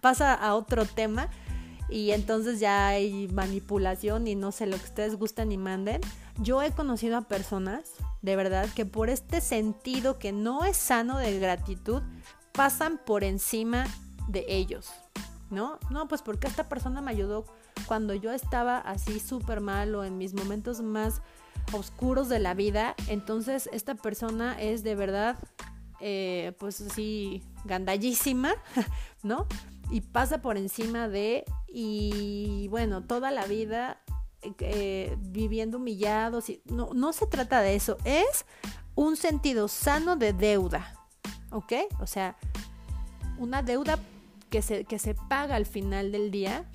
pasa 0.00 0.34
a 0.34 0.54
otro 0.54 0.84
tema 0.84 1.28
y 1.88 2.10
entonces 2.10 2.60
ya 2.60 2.88
hay 2.88 3.28
manipulación 3.28 4.26
y 4.26 4.34
no 4.34 4.52
sé 4.52 4.66
lo 4.66 4.76
que 4.76 4.84
ustedes 4.84 5.16
gustan 5.16 5.52
y 5.52 5.56
manden. 5.56 6.00
Yo 6.40 6.62
he 6.62 6.70
conocido 6.72 7.16
a 7.16 7.22
personas, 7.22 7.92
de 8.22 8.36
verdad, 8.36 8.68
que 8.74 8.84
por 8.86 9.08
este 9.08 9.40
sentido 9.40 10.18
que 10.18 10.32
no 10.32 10.64
es 10.64 10.76
sano 10.76 11.18
de 11.18 11.38
gratitud, 11.38 12.02
pasan 12.52 13.00
por 13.04 13.24
encima 13.24 13.86
de 14.28 14.44
ellos, 14.48 14.90
¿no? 15.50 15.78
No, 15.90 16.08
pues 16.08 16.22
porque 16.22 16.46
esta 16.46 16.68
persona 16.68 17.00
me 17.00 17.10
ayudó 17.10 17.44
cuando 17.86 18.14
yo 18.14 18.32
estaba 18.32 18.78
así 18.78 19.20
súper 19.20 19.60
mal 19.60 19.94
o 19.94 20.04
en 20.04 20.18
mis 20.18 20.34
momentos 20.34 20.80
más 20.80 21.22
oscuros 21.72 22.28
de 22.28 22.38
la 22.38 22.54
vida, 22.54 22.94
entonces 23.08 23.68
esta 23.72 23.94
persona 23.94 24.60
es 24.60 24.82
de 24.82 24.94
verdad, 24.94 25.36
eh, 26.00 26.52
pues 26.58 26.80
así, 26.80 27.42
gandallísima, 27.64 28.54
¿no? 29.22 29.46
Y 29.90 30.02
pasa 30.02 30.42
por 30.42 30.56
encima 30.56 31.08
de, 31.08 31.44
y 31.66 32.68
bueno, 32.68 33.02
toda 33.02 33.30
la 33.30 33.46
vida 33.46 34.00
eh, 34.60 35.16
viviendo 35.18 35.78
humillados, 35.78 36.50
y, 36.50 36.62
no, 36.66 36.90
no 36.94 37.12
se 37.12 37.26
trata 37.26 37.60
de 37.60 37.74
eso, 37.74 37.96
es 38.04 38.44
un 38.94 39.16
sentido 39.16 39.68
sano 39.68 40.16
de 40.16 40.32
deuda, 40.32 40.94
¿ok? 41.50 41.72
O 42.00 42.06
sea, 42.06 42.36
una 43.38 43.62
deuda 43.62 43.98
que 44.50 44.62
se, 44.62 44.84
que 44.84 44.98
se 44.98 45.14
paga 45.14 45.56
al 45.56 45.66
final 45.66 46.12
del 46.12 46.30
día 46.30 46.70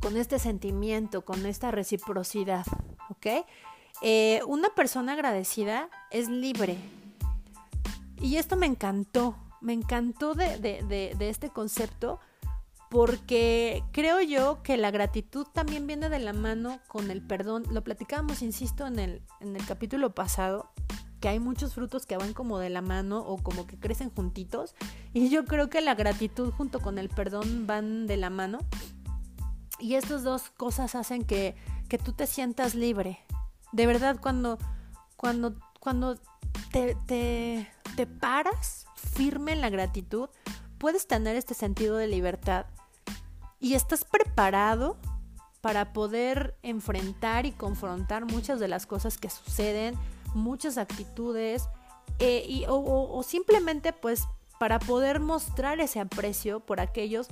con 0.00 0.16
este 0.16 0.38
sentimiento, 0.38 1.24
con 1.24 1.46
esta 1.46 1.70
reciprocidad, 1.70 2.66
¿ok? 3.10 3.46
Eh, 4.02 4.40
una 4.46 4.70
persona 4.70 5.12
agradecida 5.12 5.88
es 6.10 6.28
libre. 6.28 6.76
Y 8.20 8.36
esto 8.36 8.56
me 8.56 8.66
encantó, 8.66 9.36
me 9.60 9.72
encantó 9.72 10.34
de, 10.34 10.58
de, 10.58 11.14
de, 11.16 11.28
este 11.28 11.50
concepto 11.50 12.20
porque 12.90 13.82
creo 13.92 14.20
yo 14.20 14.62
que 14.62 14.76
la 14.76 14.90
gratitud 14.90 15.46
también 15.52 15.86
viene 15.86 16.08
de 16.08 16.20
la 16.20 16.32
mano 16.32 16.80
con 16.86 17.10
el 17.10 17.22
perdón. 17.22 17.64
Lo 17.70 17.82
platicábamos, 17.82 18.42
insisto, 18.42 18.86
en 18.86 18.98
el, 18.98 19.22
en 19.40 19.56
el 19.56 19.66
capítulo 19.66 20.14
pasado, 20.14 20.70
que 21.24 21.30
hay 21.30 21.40
muchos 21.40 21.72
frutos 21.72 22.04
que 22.04 22.18
van 22.18 22.34
como 22.34 22.58
de 22.58 22.68
la 22.68 22.82
mano 22.82 23.20
o 23.20 23.38
como 23.38 23.66
que 23.66 23.78
crecen 23.78 24.10
juntitos. 24.10 24.74
Y 25.14 25.30
yo 25.30 25.46
creo 25.46 25.70
que 25.70 25.80
la 25.80 25.94
gratitud 25.94 26.52
junto 26.52 26.80
con 26.80 26.98
el 26.98 27.08
perdón 27.08 27.66
van 27.66 28.06
de 28.06 28.18
la 28.18 28.28
mano. 28.28 28.58
Y 29.78 29.94
estas 29.94 30.22
dos 30.22 30.50
cosas 30.50 30.94
hacen 30.94 31.24
que, 31.24 31.56
que 31.88 31.96
tú 31.96 32.12
te 32.12 32.26
sientas 32.26 32.74
libre. 32.74 33.20
De 33.72 33.86
verdad, 33.86 34.18
cuando, 34.20 34.58
cuando, 35.16 35.54
cuando 35.80 36.18
te, 36.70 36.94
te, 37.06 37.72
te 37.96 38.06
paras 38.06 38.84
firme 38.94 39.52
en 39.52 39.62
la 39.62 39.70
gratitud, 39.70 40.28
puedes 40.76 41.06
tener 41.06 41.36
este 41.36 41.54
sentido 41.54 41.96
de 41.96 42.06
libertad 42.06 42.66
y 43.60 43.72
estás 43.72 44.04
preparado 44.04 44.98
para 45.62 45.94
poder 45.94 46.58
enfrentar 46.62 47.46
y 47.46 47.52
confrontar 47.52 48.26
muchas 48.26 48.60
de 48.60 48.68
las 48.68 48.84
cosas 48.84 49.16
que 49.16 49.30
suceden, 49.30 49.94
muchas 50.34 50.78
actitudes, 50.78 51.68
eh, 52.18 52.44
y, 52.46 52.64
o, 52.66 52.76
o, 52.76 53.22
simplemente 53.22 53.92
pues 53.92 54.24
para 54.58 54.78
poder 54.78 55.20
mostrar 55.20 55.80
ese 55.80 56.00
aprecio 56.00 56.60
por 56.60 56.80
aquellos 56.80 57.28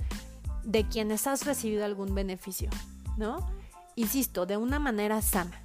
de 0.63 0.87
quienes 0.87 1.25
has 1.27 1.45
recibido 1.45 1.85
algún 1.85 2.13
beneficio, 2.13 2.69
¿no? 3.17 3.47
Insisto, 3.95 4.45
de 4.45 4.57
una 4.57 4.79
manera 4.79 5.21
sana. 5.21 5.61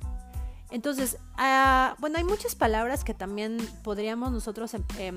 Entonces, 0.70 1.18
uh, 1.38 1.98
bueno, 1.98 2.18
hay 2.18 2.24
muchas 2.24 2.54
palabras 2.54 3.02
que 3.02 3.14
también 3.14 3.58
podríamos 3.82 4.30
nosotros 4.30 4.74
eh, 4.98 5.12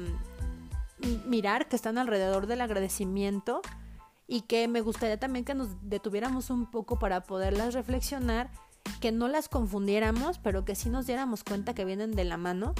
mirar 1.25 1.67
que 1.67 1.75
están 1.75 1.97
alrededor 1.97 2.47
del 2.47 2.61
agradecimiento 2.61 3.61
y 4.27 4.41
que 4.41 4.67
me 4.67 4.81
gustaría 4.81 5.19
también 5.19 5.43
que 5.43 5.53
nos 5.53 5.67
detuviéramos 5.81 6.49
un 6.49 6.71
poco 6.71 6.97
para 6.97 7.21
poderlas 7.21 7.73
reflexionar, 7.73 8.49
que 8.99 9.11
no 9.11 9.27
las 9.27 9.49
confundiéramos, 9.49 10.37
pero 10.39 10.65
que 10.65 10.75
sí 10.75 10.89
nos 10.89 11.07
diéramos 11.07 11.43
cuenta 11.43 11.73
que 11.73 11.85
vienen 11.85 12.11
de 12.11 12.23
la 12.23 12.37
mano 12.37 12.73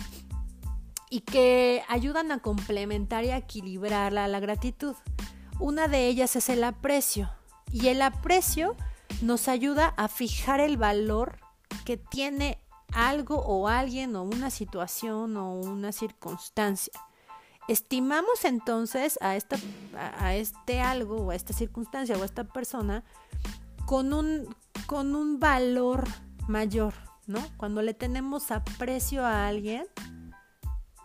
y 1.09 1.21
que 1.21 1.83
ayudan 1.89 2.31
a 2.31 2.39
complementar 2.39 3.25
y 3.25 3.31
a 3.31 3.37
equilibrar 3.37 4.13
la, 4.13 4.27
la 4.27 4.39
gratitud. 4.39 4.95
Una 5.59 5.87
de 5.87 6.07
ellas 6.07 6.35
es 6.35 6.49
el 6.49 6.63
aprecio. 6.63 7.29
Y 7.71 7.87
el 7.87 8.01
aprecio 8.01 8.75
nos 9.21 9.47
ayuda 9.47 9.93
a 9.97 10.07
fijar 10.07 10.59
el 10.59 10.77
valor 10.77 11.37
que 11.85 11.97
tiene 11.97 12.57
algo 12.93 13.35
o 13.37 13.67
alguien 13.67 14.15
o 14.15 14.23
una 14.23 14.49
situación 14.49 15.37
o 15.37 15.53
una 15.55 15.91
circunstancia. 15.91 16.93
Estimamos 17.67 18.43
entonces 18.43 19.17
a, 19.21 19.35
esta, 19.35 19.57
a 20.19 20.35
este 20.35 20.81
algo 20.81 21.17
o 21.17 21.31
a 21.31 21.35
esta 21.35 21.53
circunstancia 21.53 22.17
o 22.17 22.21
a 22.21 22.25
esta 22.25 22.43
persona 22.43 23.03
con 23.85 24.13
un, 24.13 24.55
con 24.85 25.15
un 25.15 25.39
valor 25.39 26.07
mayor, 26.47 26.93
¿no? 27.27 27.39
Cuando 27.57 27.81
le 27.81 27.93
tenemos 27.93 28.51
aprecio 28.51 29.25
a 29.25 29.47
alguien, 29.47 29.85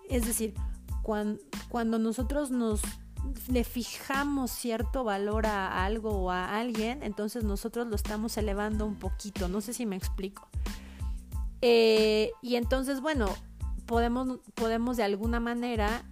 es 0.08 0.26
decir, 0.26 0.54
cuando, 1.02 1.40
cuando 1.68 1.98
nosotros 1.98 2.50
nos 2.50 2.82
le 3.48 3.64
fijamos 3.64 4.50
cierto 4.50 5.04
valor 5.04 5.46
a 5.46 5.84
algo 5.84 6.10
o 6.10 6.30
a 6.30 6.58
alguien, 6.58 7.02
entonces 7.02 7.44
nosotros 7.44 7.86
lo 7.86 7.96
estamos 7.96 8.36
elevando 8.36 8.86
un 8.86 8.96
poquito. 8.96 9.48
No 9.48 9.60
sé 9.60 9.72
si 9.72 9.86
me 9.86 9.96
explico. 9.96 10.48
Eh, 11.62 12.30
y 12.42 12.56
entonces, 12.56 13.00
bueno, 13.00 13.26
podemos, 13.86 14.40
podemos 14.54 14.96
de 14.96 15.04
alguna 15.04 15.40
manera 15.40 16.04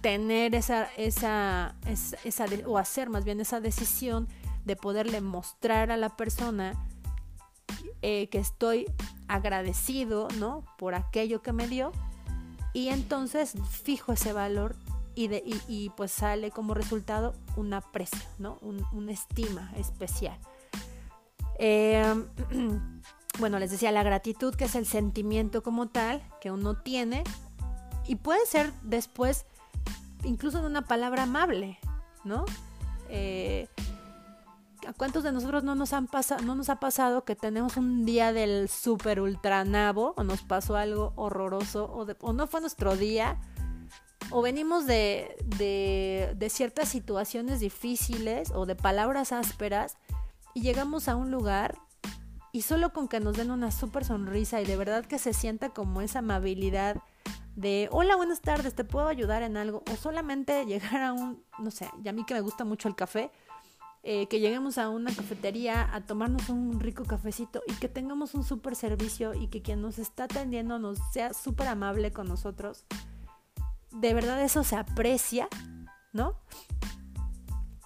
tener 0.00 0.54
esa, 0.54 0.84
esa, 0.96 1.76
esa, 2.24 2.46
o 2.66 2.78
hacer 2.78 3.10
más 3.10 3.24
bien 3.24 3.40
esa 3.40 3.60
decisión 3.60 4.28
de 4.64 4.76
poderle 4.76 5.20
mostrar 5.20 5.90
a 5.90 5.96
la 5.96 6.16
persona 6.16 6.74
eh, 8.02 8.28
que 8.28 8.38
estoy 8.38 8.86
agradecido, 9.28 10.28
¿no? 10.38 10.64
Por 10.78 10.94
aquello 10.94 11.42
que 11.42 11.52
me 11.52 11.68
dio. 11.68 11.92
Y 12.72 12.88
entonces 12.88 13.54
fijo 13.70 14.12
ese 14.12 14.32
valor 14.32 14.76
y, 15.14 15.28
de, 15.28 15.42
y, 15.68 15.90
pues 15.90 16.10
sale 16.10 16.50
como 16.50 16.74
resultado 16.74 17.34
un 17.56 17.72
aprecio, 17.72 18.20
¿no? 18.38 18.58
Un, 18.62 18.84
una 18.92 19.12
estima 19.12 19.72
especial. 19.76 20.38
Em, 21.58 22.26
bueno, 23.38 23.58
les 23.58 23.70
decía 23.70 23.92
la 23.92 24.02
gratitud, 24.02 24.54
que 24.54 24.64
es 24.64 24.74
el 24.74 24.86
sentimiento 24.86 25.62
como 25.62 25.88
tal 25.88 26.22
que 26.40 26.50
uno 26.50 26.76
tiene, 26.82 27.22
y 28.06 28.16
puede 28.16 28.44
ser 28.46 28.72
después 28.82 29.46
incluso 30.24 30.60
de 30.60 30.66
una 30.66 30.82
palabra 30.82 31.22
amable, 31.22 31.78
¿no? 32.24 32.44
Eh, 33.08 33.68
¿A 34.86 34.92
cuántos 34.92 35.22
de 35.22 35.32
nosotros 35.32 35.64
no 35.64 35.74
nos, 35.74 35.92
han 35.92 36.08
no 36.44 36.54
nos 36.54 36.68
ha 36.68 36.80
pasado 36.80 37.24
que 37.24 37.36
tenemos 37.36 37.76
un 37.76 38.04
día 38.04 38.32
del 38.32 38.68
super 38.68 39.20
ultra 39.20 39.64
nabo 39.64 40.14
o 40.16 40.24
nos 40.24 40.42
pasó 40.42 40.76
algo 40.76 41.12
horroroso 41.16 41.84
o, 42.20 42.32
no 42.32 42.46
fue 42.46 42.60
nuestro 42.60 42.96
día? 42.96 43.40
o 44.30 44.40
venimos 44.40 44.86
de, 44.86 45.36
de, 45.58 46.48
ciertas 46.48 46.88
situaciones 46.88 47.60
difíciles 47.60 48.50
o 48.54 48.64
de 48.64 48.74
palabras 48.74 49.32
ásperas 49.32 49.98
y 50.54 50.62
llegamos 50.62 51.08
a 51.08 51.16
un 51.16 51.30
lugar 51.30 51.76
y 52.50 52.62
solo 52.62 52.92
con 52.92 53.06
que 53.06 53.20
nos 53.20 53.36
den 53.36 53.50
una 53.50 53.70
súper 53.70 54.04
sonrisa 54.04 54.60
y 54.62 54.64
de 54.64 54.76
verdad 54.76 55.04
que 55.04 55.18
se 55.18 55.34
sienta 55.34 55.70
como 55.70 56.00
esa 56.00 56.20
amabilidad 56.20 57.02
de 57.56 57.88
hola, 57.92 58.16
buenas 58.16 58.40
tardes, 58.40 58.74
¿te 58.74 58.84
puedo 58.84 59.06
ayudar 59.06 59.42
en 59.42 59.56
algo? 59.56 59.82
O 59.92 59.96
solamente 59.96 60.64
llegar 60.66 61.02
a 61.02 61.12
un, 61.12 61.42
no 61.58 61.70
sé, 61.70 61.90
y 62.02 62.08
a 62.08 62.12
mí 62.12 62.24
que 62.24 62.34
me 62.34 62.40
gusta 62.40 62.64
mucho 62.64 62.88
el 62.88 62.96
café, 62.96 63.30
eh, 64.06 64.26
que 64.26 64.38
lleguemos 64.38 64.76
a 64.76 64.90
una 64.90 65.14
cafetería 65.14 65.88
a 65.94 66.02
tomarnos 66.02 66.50
un 66.50 66.78
rico 66.78 67.04
cafecito 67.04 67.62
y 67.66 67.72
que 67.72 67.88
tengamos 67.88 68.34
un 68.34 68.44
súper 68.44 68.76
servicio 68.76 69.32
y 69.32 69.48
que 69.48 69.62
quien 69.62 69.80
nos 69.80 69.98
está 69.98 70.24
atendiendo 70.24 70.78
nos 70.78 70.98
sea 71.14 71.32
súper 71.32 71.68
amable 71.68 72.12
con 72.12 72.28
nosotros. 72.28 72.84
De 73.92 74.12
verdad 74.12 74.42
eso 74.42 74.62
se 74.62 74.76
aprecia, 74.76 75.48
¿no? 76.12 76.38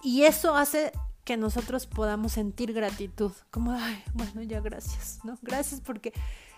Y 0.03 0.23
eso 0.23 0.57
hace 0.57 0.91
que 1.23 1.37
nosotros 1.37 1.87
podamos 1.87 2.33
sentir 2.33 2.73
gratitud, 2.73 3.31
como, 3.49 3.71
ay, 3.71 4.03
bueno, 4.13 4.41
ya 4.41 4.59
gracias, 4.59 5.19
¿no? 5.23 5.37
Gracias 5.41 5.79
porque 5.79 6.11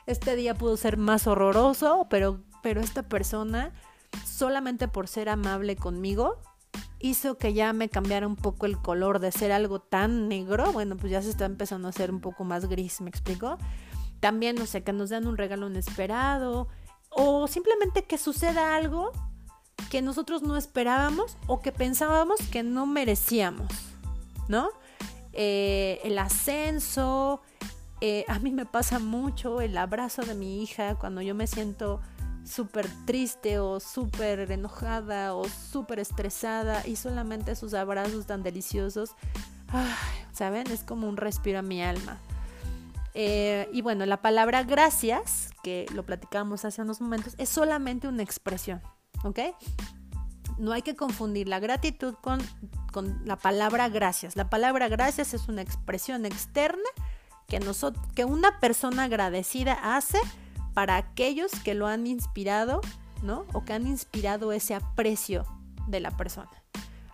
este 0.08 0.36
día 0.36 0.56
pudo 0.56 0.76
ser 0.76 0.98
más 0.98 1.28
horroroso, 1.28 2.08
pero, 2.10 2.42
pero 2.64 2.82
esta 2.82 3.04
persona, 3.04 3.74
solamente 4.26 4.88
por 4.88 5.08
ser 5.08 5.30
amable 5.30 5.76
conmigo, 5.76 6.42
hizo 7.00 7.38
que 7.38 7.54
ya 7.54 7.74
me 7.74 7.90
cambiara 7.90 8.28
un 8.28 8.36
poco 8.36 8.66
el 8.66 8.78
color 8.78 9.20
de 9.20 9.32
ser 9.32 9.52
algo 9.52 9.80
tan 9.80 10.28
negro, 10.28 10.72
bueno, 10.72 10.98
pues 10.98 11.12
ya 11.12 11.22
se 11.22 11.30
está 11.30 11.46
empezando 11.46 11.88
a 11.88 11.90
hacer 11.90 12.12
un 12.12 12.22
poco 12.22 12.44
más 12.44 12.68
gris, 12.68 13.02
¿me 13.02 13.10
explico? 13.10 13.58
También, 14.20 14.56
no 14.56 14.66
sé, 14.66 14.84
que 14.84 14.94
nos 14.94 15.10
dan 15.10 15.28
un 15.28 15.38
regalo 15.38 15.68
inesperado 15.68 16.68
o 17.10 17.48
simplemente 17.48 18.04
que 18.04 18.18
suceda 18.18 18.76
algo 18.76 19.12
que 19.90 20.02
nosotros 20.02 20.44
no 20.44 20.58
esperábamos 20.58 21.38
o 21.48 21.60
que 21.60 21.72
pensábamos 21.72 22.40
que 22.52 22.64
no 22.64 22.86
merecíamos, 22.86 23.72
¿no? 24.48 24.70
Eh, 25.34 26.00
el 26.04 26.18
ascenso, 26.20 27.42
eh, 28.00 28.26
a 28.28 28.40
mí 28.40 28.52
me 28.52 28.66
pasa 28.66 29.00
mucho 29.00 29.62
el 29.62 29.78
abrazo 29.78 30.22
de 30.24 30.36
mi 30.36 30.62
hija 30.62 30.96
cuando 30.96 31.22
yo 31.22 31.36
me 31.36 31.48
siento 31.48 32.02
súper 32.52 32.88
triste 33.06 33.60
o 33.60 33.80
súper 33.80 34.52
enojada 34.52 35.34
o 35.34 35.48
súper 35.48 36.00
estresada 36.00 36.86
y 36.86 36.96
solamente 36.96 37.56
sus 37.56 37.74
abrazos 37.74 38.26
tan 38.26 38.44
deliciosos, 38.44 39.16
¿saben? 40.34 40.68
Es 40.68 40.84
como 40.84 41.08
un 41.08 41.18
respiro 41.18 41.60
a 41.60 41.62
mi 41.62 41.82
alma. 41.82 42.20
Eh, 43.14 43.70
y 43.74 43.82
bueno, 43.82 44.06
la 44.06 44.22
palabra 44.22 44.64
gracias, 44.64 45.50
que 45.64 45.86
lo 45.94 46.06
platicamos 46.06 46.66
hace 46.66 46.82
unos 46.82 47.02
momentos, 47.02 47.36
es 47.38 47.50
solamente 47.50 48.08
una 48.08 48.24
expresión, 48.24 48.82
¿ok? 49.24 49.40
No 50.58 50.74
hay 50.74 50.82
que 50.82 50.96
confundir 50.96 51.48
la 51.48 51.60
gratitud 51.60 52.16
con, 52.22 52.40
con 52.92 53.22
la 53.26 53.38
palabra 53.38 53.90
gracias. 53.90 54.36
La 54.36 54.50
palabra 54.50 54.90
gracias 54.90 55.34
es 55.34 55.48
una 55.48 55.62
expresión 55.62 56.26
externa 56.26 56.90
que, 57.48 57.60
que 58.16 58.26
una 58.26 58.60
persona 58.60 59.04
agradecida 59.04 59.96
hace 59.96 60.20
para 60.74 60.98
aquellos 60.98 61.52
que 61.64 61.74
lo 61.74 61.88
han 61.88 62.08
inspirado, 62.08 62.82
¿no? 63.24 63.46
O 63.54 63.66
que 63.66 63.74
han 63.74 63.88
inspirado 63.88 64.52
ese 64.52 64.74
aprecio 64.76 65.46
de 65.88 66.00
la 66.00 66.12
persona. 66.12 66.52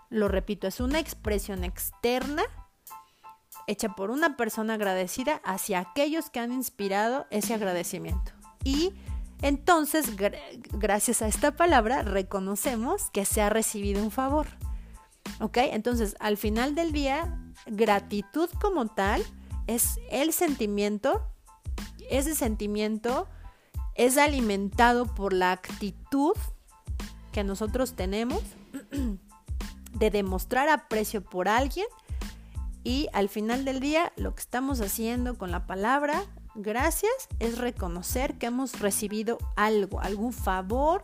Lo 0.09 0.27
repito, 0.27 0.67
es 0.67 0.79
una 0.79 0.99
expresión 0.99 1.63
externa 1.63 2.43
hecha 3.67 3.89
por 3.89 4.09
una 4.09 4.37
persona 4.37 4.75
agradecida 4.75 5.41
hacia 5.43 5.79
aquellos 5.79 6.29
que 6.29 6.39
han 6.39 6.53
inspirado 6.53 7.27
ese 7.29 7.53
agradecimiento. 7.53 8.31
Y 8.63 8.93
entonces, 9.41 10.15
gracias 10.71 11.21
a 11.21 11.27
esta 11.27 11.55
palabra, 11.55 12.01
reconocemos 12.01 13.09
que 13.11 13.25
se 13.25 13.41
ha 13.41 13.49
recibido 13.49 14.01
un 14.01 14.11
favor. 14.11 14.47
¿Ok? 15.41 15.57
Entonces, 15.57 16.15
al 16.19 16.37
final 16.37 16.73
del 16.73 16.91
día, 16.91 17.37
gratitud 17.67 18.49
como 18.61 18.87
tal 18.87 19.23
es 19.67 19.99
el 20.09 20.31
sentimiento, 20.31 21.21
ese 22.09 22.33
sentimiento 22.33 23.27
es 23.97 24.17
alimentado 24.17 25.05
por 25.07 25.33
la 25.33 25.51
actitud 25.51 26.35
que 27.31 27.43
nosotros 27.43 27.93
tenemos 27.93 28.41
de 29.93 30.11
demostrar 30.11 30.69
aprecio 30.69 31.23
por 31.23 31.49
alguien 31.49 31.87
y 32.83 33.09
al 33.11 33.27
final 33.27 33.65
del 33.65 33.79
día 33.79 34.13
lo 34.15 34.33
que 34.33 34.41
estamos 34.41 34.79
haciendo 34.81 35.37
con 35.37 35.51
la 35.51 35.65
palabra 35.65 36.23
gracias 36.55 37.11
es 37.39 37.57
reconocer 37.57 38.37
que 38.37 38.45
hemos 38.45 38.79
recibido 38.79 39.39
algo, 39.55 39.99
algún 39.99 40.31
favor 40.31 41.03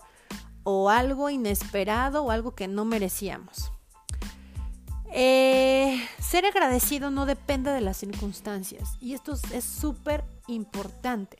o 0.63 0.89
algo 0.89 1.29
inesperado 1.29 2.23
o 2.23 2.31
algo 2.31 2.55
que 2.55 2.67
no 2.67 2.85
merecíamos. 2.85 3.71
Eh, 5.15 6.03
ser 6.19 6.45
agradecido 6.45 7.11
no 7.11 7.25
depende 7.25 7.71
de 7.71 7.81
las 7.81 7.97
circunstancias 7.97 8.97
y 8.99 9.13
esto 9.13 9.33
es 9.51 9.63
súper 9.63 10.23
importante. 10.47 11.37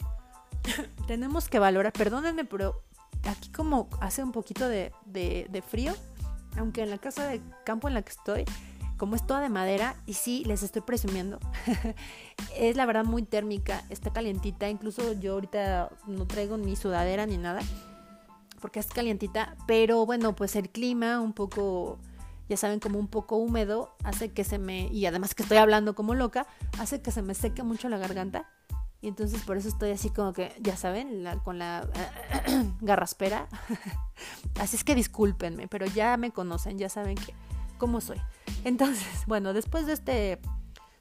tenemos 1.08 1.50
que 1.50 1.60
valorar, 1.60 1.94
perdónenme, 1.94 2.46
pero 2.46 2.82
aquí 3.30 3.50
como 3.50 3.90
hace 4.00 4.24
un 4.24 4.32
poquito 4.32 4.68
de, 4.68 4.92
frío, 5.68 5.94
aunque 6.58 6.84
en 6.84 6.90
la 6.90 6.98
casa 6.98 7.28
de 7.28 7.42
campo 7.64 7.88
en 7.88 7.94
la 7.94 8.02
que 8.02 8.12
estoy, 8.12 8.46
como 8.98 9.16
es 9.16 9.26
toda 9.26 9.42
de 9.42 9.50
madera, 9.50 9.96
y 10.06 10.14
sí, 10.14 10.44
les 10.46 10.64
estoy 10.64 10.82
presumiendo, 10.82 11.40
es 12.58 12.76
la 12.76 12.86
verdad 12.86 13.06
muy 13.06 13.24
térmica, 13.24 13.84
está 13.90 14.12
calientita, 14.12 14.70
incluso 14.70 15.14
yo 15.14 15.34
ahorita 15.34 15.90
no 16.08 16.28
traigo 16.28 16.58
ni 16.58 16.76
sudadera 16.76 17.26
ni 17.26 17.38
nada, 17.38 17.62
porque 18.62 18.80
es 18.80 18.88
calientita, 18.88 19.56
pero 19.68 20.06
bueno, 20.06 20.36
pues 20.36 20.56
el 20.56 20.70
clima 20.70 21.20
un 21.20 21.34
poco, 21.34 22.00
ya 22.48 22.56
saben, 22.56 22.80
como 22.80 22.98
un 22.98 23.08
poco 23.08 23.36
húmedo, 23.36 23.96
hace 24.04 24.32
que 24.32 24.44
se 24.44 24.58
me, 24.58 24.88
y 24.88 25.06
además 25.06 25.36
que 25.36 25.44
estoy 25.44 25.58
hablando 25.58 25.96
como 25.96 26.16
loca, 26.16 26.48
hace 26.80 27.02
que 27.02 27.12
se 27.12 27.22
me 27.22 27.34
seque 27.34 27.64
mucho 27.64 27.90
la 27.90 27.98
garganta. 27.98 28.50
Y 29.04 29.10
entonces 29.10 29.42
por 29.44 29.58
eso 29.58 29.68
estoy 29.68 29.92
así 29.92 30.10
como 30.12 30.32
que, 30.32 30.56
ya 30.62 30.78
saben, 30.78 31.26
con 31.44 31.60
la 31.60 31.86
garraspera. 32.82 33.50
así 34.62 34.78
es 34.78 34.86
que 34.86 34.96
discúlpenme, 34.96 35.68
pero 35.68 35.86
ya 35.86 36.16
me 36.16 36.32
conocen, 36.32 36.78
ya 36.78 36.88
saben 36.88 37.16
que 37.16 37.34
cómo 37.78 38.00
soy. 38.00 38.22
Entonces, 38.64 39.06
bueno, 39.28 39.52
después 39.52 39.86
de 39.88 39.94
este 39.94 40.40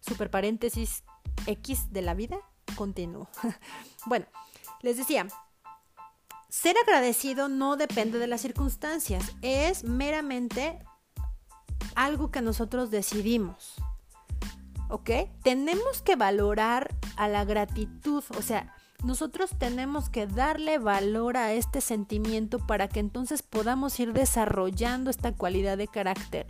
super 0.01 0.33
paréntesis 0.33 1.05
X 1.47 1.93
de 1.93 2.03
la 2.03 2.15
vida, 2.15 2.39
continúo. 2.75 3.29
bueno, 4.07 4.27
les 4.81 4.97
decía, 4.97 5.29
ser 6.49 6.75
agradecido 6.83 7.49
no 7.49 7.77
depende 7.77 8.19
de 8.19 8.27
las 8.27 8.41
circunstancias, 8.41 9.33
es 9.43 9.85
meramente 9.85 10.85
algo 11.95 12.33
que 12.33 12.43
nosotros 12.43 12.91
decidimos. 12.91 13.77
¿Ok? 14.93 15.11
Tenemos 15.43 16.03
que 16.03 16.17
valorar 16.17 16.95
a 17.17 17.27
la 17.27 17.47
gratitud, 17.47 18.23
o 18.37 18.43
sea, 18.43 18.77
nosotros 19.03 19.51
tenemos 19.59 20.11
que 20.11 20.27
darle 20.27 20.79
valor 20.79 21.39
a 21.39 21.55
este 21.55 21.81
sentimiento 21.81 22.59
para 22.59 22.89
que 22.89 23.01
entonces 23.01 23.43
podamos 23.43 23.99
ir 23.99 24.13
desarrollando 24.13 25.09
esta 25.09 25.33
cualidad 25.33 25.79
de 25.79 25.89
carácter. 25.89 26.47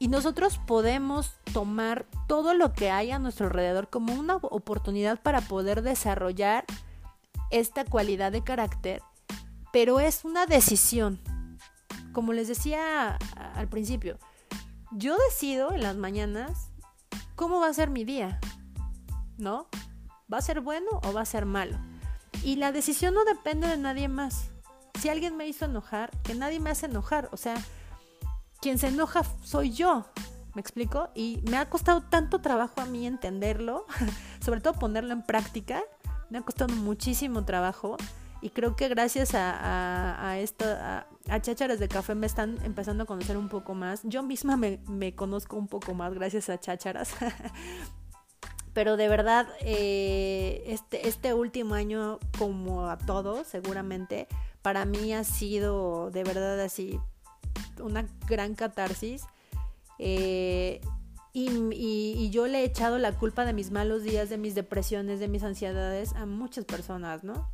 Y 0.00 0.08
nosotros 0.08 0.58
podemos 0.66 1.36
tomar 1.52 2.04
todo 2.26 2.52
lo 2.52 2.72
que 2.72 2.90
hay 2.90 3.12
a 3.12 3.20
nuestro 3.20 3.46
alrededor 3.46 3.88
como 3.88 4.12
una 4.12 4.36
oportunidad 4.36 5.22
para 5.22 5.40
poder 5.40 5.82
desarrollar 5.82 6.64
esta 7.50 7.84
cualidad 7.84 8.32
de 8.32 8.42
carácter, 8.42 9.02
pero 9.72 10.00
es 10.00 10.24
una 10.24 10.46
decisión. 10.46 11.20
Como 12.12 12.32
les 12.32 12.48
decía 12.48 13.16
al 13.54 13.68
principio, 13.68 14.18
yo 14.90 15.16
decido 15.30 15.72
en 15.72 15.82
las 15.82 15.96
mañanas 15.96 16.71
¿cómo 17.36 17.60
va 17.60 17.68
a 17.68 17.74
ser 17.74 17.90
mi 17.90 18.04
día? 18.04 18.40
¿No? 19.38 19.68
¿Va 20.32 20.38
a 20.38 20.42
ser 20.42 20.60
bueno 20.60 21.00
o 21.02 21.12
va 21.12 21.22
a 21.22 21.26
ser 21.26 21.46
malo? 21.46 21.78
Y 22.42 22.56
la 22.56 22.72
decisión 22.72 23.14
no 23.14 23.24
depende 23.24 23.68
de 23.68 23.76
nadie 23.76 24.08
más. 24.08 24.50
Si 25.00 25.08
alguien 25.08 25.36
me 25.36 25.46
hizo 25.46 25.64
enojar, 25.64 26.10
que 26.22 26.34
nadie 26.34 26.60
me 26.60 26.70
hace 26.70 26.86
enojar. 26.86 27.28
O 27.32 27.36
sea, 27.36 27.54
quien 28.60 28.78
se 28.78 28.88
enoja 28.88 29.22
soy 29.42 29.72
yo. 29.72 30.06
¿Me 30.54 30.60
explico? 30.60 31.10
Y 31.14 31.40
me 31.48 31.56
ha 31.56 31.70
costado 31.70 32.02
tanto 32.02 32.40
trabajo 32.40 32.80
a 32.80 32.86
mí 32.86 33.06
entenderlo, 33.06 33.86
sobre 34.44 34.60
todo 34.60 34.74
ponerlo 34.74 35.12
en 35.12 35.22
práctica. 35.22 35.82
Me 36.30 36.38
ha 36.38 36.42
costado 36.42 36.74
muchísimo 36.74 37.44
trabajo. 37.44 37.96
Y 38.42 38.50
creo 38.50 38.74
que 38.74 38.88
gracias 38.88 39.34
a, 39.34 39.52
a, 39.60 40.34
a, 40.34 41.40
Chácharas 41.40 41.78
de 41.78 41.86
Café 41.88 42.16
me 42.16 42.26
están 42.26 42.58
empezando 42.64 43.04
a 43.04 43.06
conocer 43.06 43.36
un 43.36 43.48
poco 43.48 43.74
más. 43.74 44.00
Yo 44.02 44.24
misma 44.24 44.56
me, 44.56 45.14
conozco 45.14 45.56
un 45.56 45.68
poco 45.68 45.94
más 45.94 46.12
gracias 46.12 46.50
a 46.50 46.58
Chácharas. 46.58 47.14
Pero 48.74 48.96
de 48.96 49.08
verdad, 49.08 49.46
eh, 49.60 50.64
este, 50.66 51.06
este 51.06 51.34
último 51.34 51.74
año, 51.74 52.18
como 52.36 52.88
a 52.88 52.98
todos, 52.98 53.46
seguramente, 53.46 54.26
para 54.60 54.86
mí 54.86 55.12
ha 55.12 55.22
sido 55.22 56.10
de 56.10 56.24
verdad 56.24 56.58
así 56.60 56.98
una 57.80 58.06
gran 58.26 58.54
catarsis. 58.54 59.22
Eh, 59.98 60.80
y, 61.32 62.30
yo 62.30 62.46
le 62.46 62.60
he 62.60 62.64
echado 62.64 62.98
la 62.98 63.12
culpa 63.12 63.44
de 63.44 63.52
mis 63.52 63.70
malos 63.70 64.02
días, 64.02 64.28
de 64.28 64.38
mis 64.38 64.54
depresiones, 64.54 65.20
de 65.20 65.28
mis 65.28 65.42
ansiedades 65.42 66.12
a 66.14 66.26
muchas 66.26 66.64
personas, 66.64 67.24
¿no? 67.24 67.48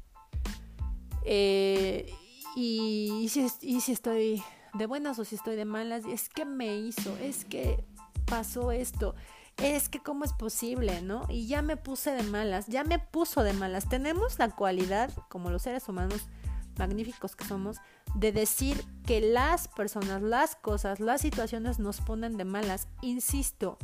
Eh, 1.30 2.10
y, 2.56 3.28
si, 3.28 3.50
si 3.50 3.92
estoy 3.92 4.42
de 4.72 4.86
buenas 4.86 5.18
o 5.18 5.24
si 5.26 5.34
estoy 5.34 5.56
de 5.56 5.66
malas, 5.66 6.04
es 6.06 6.30
que 6.30 6.46
me 6.46 6.78
hizo, 6.78 7.14
es 7.18 7.44
que 7.44 7.84
pasó 8.24 8.72
esto. 8.72 9.14
es 9.58 9.90
que 9.90 10.00
cómo 10.00 10.24
es 10.24 10.32
posible, 10.32 11.02
¿no? 11.02 11.26
Y 11.28 11.46
ya 11.46 11.60
me 11.60 11.76
puse 11.76 12.12
de 12.12 12.22
malas, 12.22 12.66
ya 12.68 12.82
me 12.82 12.98
puso 12.98 13.42
de 13.42 13.52
malas. 13.52 13.90
Tenemos 13.90 14.38
la 14.38 14.48
cualidad, 14.48 15.12
como 15.28 15.50
los 15.50 15.62
seres 15.62 15.86
humanos 15.88 16.28
magníficos 16.78 17.36
que 17.36 17.44
somos, 17.44 17.76
de 18.14 18.32
decir 18.32 18.82
que 19.04 19.20
las 19.20 19.68
personas, 19.68 20.22
las 20.22 20.56
cosas, 20.56 20.98
las 20.98 21.20
situaciones 21.20 21.78
nos 21.78 22.00
ponen 22.00 22.38
de 22.38 22.46
malas. 22.46 22.88
Insisto, 23.02 23.76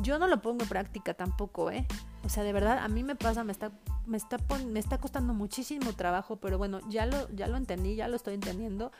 yo 0.00 0.18
no 0.18 0.26
lo 0.26 0.42
pongo 0.42 0.62
en 0.62 0.68
práctica 0.68 1.14
tampoco, 1.14 1.70
¿eh? 1.70 1.86
O 2.24 2.28
sea, 2.28 2.42
de 2.42 2.52
verdad, 2.52 2.78
a 2.78 2.88
mí 2.88 3.04
me 3.04 3.16
pasa, 3.16 3.44
me 3.44 3.52
está, 3.52 3.70
me 4.06 4.16
está, 4.16 4.38
me 4.66 4.80
está 4.80 4.98
costando 4.98 5.34
muchísimo 5.34 5.92
trabajo, 5.92 6.36
pero 6.36 6.58
bueno, 6.58 6.80
ya 6.88 7.06
lo, 7.06 7.28
ya 7.30 7.46
lo 7.46 7.56
entendí, 7.56 7.94
ya 7.96 8.08
lo 8.08 8.16
estoy 8.16 8.34
entendiendo. 8.34 8.92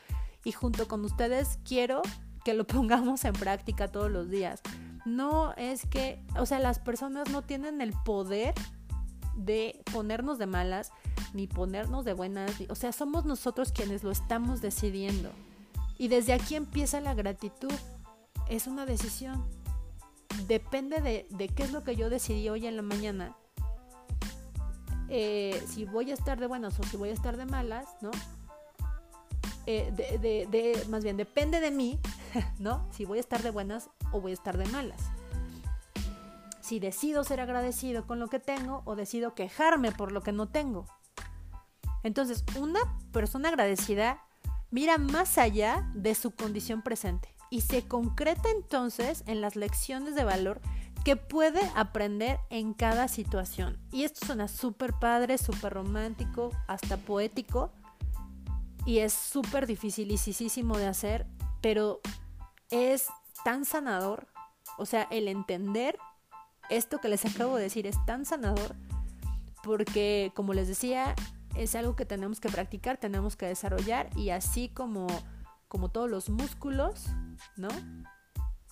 Y 0.43 0.51
junto 0.51 0.87
con 0.87 1.03
ustedes 1.03 1.59
quiero 1.67 2.01
que 2.43 2.53
lo 2.53 2.65
pongamos 2.67 3.25
en 3.25 3.33
práctica 3.33 3.87
todos 3.87 4.11
los 4.11 4.29
días 4.29 4.61
no 5.05 5.53
es 5.53 5.85
que, 5.85 6.19
o 6.37 6.45
sea, 6.45 6.59
las 6.59 6.79
personas 6.79 7.29
no 7.29 7.43
tienen 7.43 7.79
el 7.79 7.93
poder 7.93 8.53
de 9.35 9.81
ponernos 9.93 10.39
de 10.39 10.47
malas 10.47 10.91
ni 11.33 11.47
ponernos 11.47 12.05
de 12.05 12.13
buenas, 12.13 12.51
o 12.69 12.75
sea, 12.75 12.91
somos 12.91 13.25
nosotros 13.25 13.71
quienes 13.71 14.03
lo 14.03 14.11
estamos 14.11 14.61
decidiendo. 14.61 15.31
Y 15.97 16.07
desde 16.07 16.33
aquí 16.33 16.55
empieza 16.55 16.99
la 17.01 17.13
gratitud, 17.13 17.71
es 18.49 18.67
una 18.67 18.85
decisión. 18.85 19.45
Depende 20.47 21.01
de, 21.01 21.47
qué 21.49 21.63
es 21.63 21.71
lo 21.71 21.83
que 21.83 21.95
yo 21.95 22.09
decidí 22.09 22.49
hoy 22.49 22.67
en 22.67 22.75
la 22.75 22.81
mañana. 22.81 23.35
Eh, 25.09 25.63
si 25.67 25.85
voy 25.85 26.11
a 26.11 26.13
estar 26.13 26.39
de 26.39 26.47
buenas 26.47 26.79
o 26.79 26.83
si 26.83 26.97
voy 26.97 27.09
a 27.09 27.13
estar 27.13 27.37
de 27.37 27.45
malas, 27.45 27.87
¿no? 28.01 28.11
Eh, 29.67 29.91
de, 29.91 30.85
más 30.89 31.03
bien, 31.03 31.17
depende 31.17 31.59
de 31.59 31.71
mí, 31.71 31.99
¿no? 32.59 32.87
Si 32.91 33.05
voy 33.05 33.17
a 33.17 33.21
estar 33.21 33.41
de 33.41 33.51
buenas 33.51 33.89
o 34.11 34.21
voy 34.21 34.31
a 34.31 34.35
estar 34.35 34.57
de 34.57 34.65
malas. 34.67 35.01
Si 36.61 36.79
decido 36.79 37.23
ser 37.23 37.39
agradecido 37.39 38.07
con 38.07 38.19
lo 38.19 38.27
que 38.27 38.39
tengo 38.39 38.81
o 38.85 38.95
decido 38.95 39.35
quejarme 39.35 39.91
por 39.91 40.11
lo 40.11 40.21
que 40.21 40.31
no 40.31 40.47
tengo. 40.47 40.85
Entonces, 42.03 42.43
una 42.59 42.79
persona 43.11 43.49
agradecida 43.49 44.23
mira 44.71 44.97
más 44.97 45.37
allá 45.37 45.89
de 45.93 46.15
su 46.15 46.31
condición 46.31 46.81
presente 46.81 47.34
y 47.49 47.61
se 47.61 47.87
concreta 47.87 48.49
entonces 48.49 49.23
en 49.27 49.41
las 49.41 49.55
lecciones 49.55 50.15
de 50.15 50.23
valor 50.23 50.61
que 51.03 51.15
puede 51.15 51.61
aprender 51.75 52.39
en 52.49 52.73
cada 52.73 53.07
situación. 53.07 53.77
Y 53.91 54.03
esto 54.03 54.25
suena 54.25 54.47
súper 54.47 54.93
padre, 54.93 55.37
súper 55.37 55.73
romántico, 55.73 56.51
hasta 56.67 56.97
poético, 56.97 57.71
y 58.85 58.99
es 58.99 59.13
súper 59.13 59.67
dificilísimo 59.67 60.77
de 60.77 60.87
hacer, 60.87 61.27
pero 61.61 62.01
es 62.69 63.07
tan 63.43 63.65
sanador, 63.65 64.27
o 64.77 64.85
sea, 64.85 65.03
el 65.11 65.27
entender 65.27 65.97
esto 66.69 66.99
que 66.99 67.09
les 67.09 67.25
acabo 67.25 67.55
de 67.57 67.63
decir 67.63 67.85
es 67.85 68.03
tan 68.05 68.25
sanador 68.25 68.75
porque, 69.63 70.31
como 70.35 70.53
les 70.53 70.67
decía, 70.67 71.15
es 71.55 71.75
algo 71.75 71.95
que 71.95 72.05
tenemos 72.05 72.39
que 72.39 72.49
practicar, 72.49 72.97
tenemos 72.97 73.35
que 73.35 73.47
desarrollar 73.47 74.09
y 74.15 74.29
así 74.29 74.69
como, 74.69 75.07
como 75.75 75.89
todos 75.89 76.09
los 76.09 76.29
músculos, 76.29 77.07
¿no? 77.57 77.67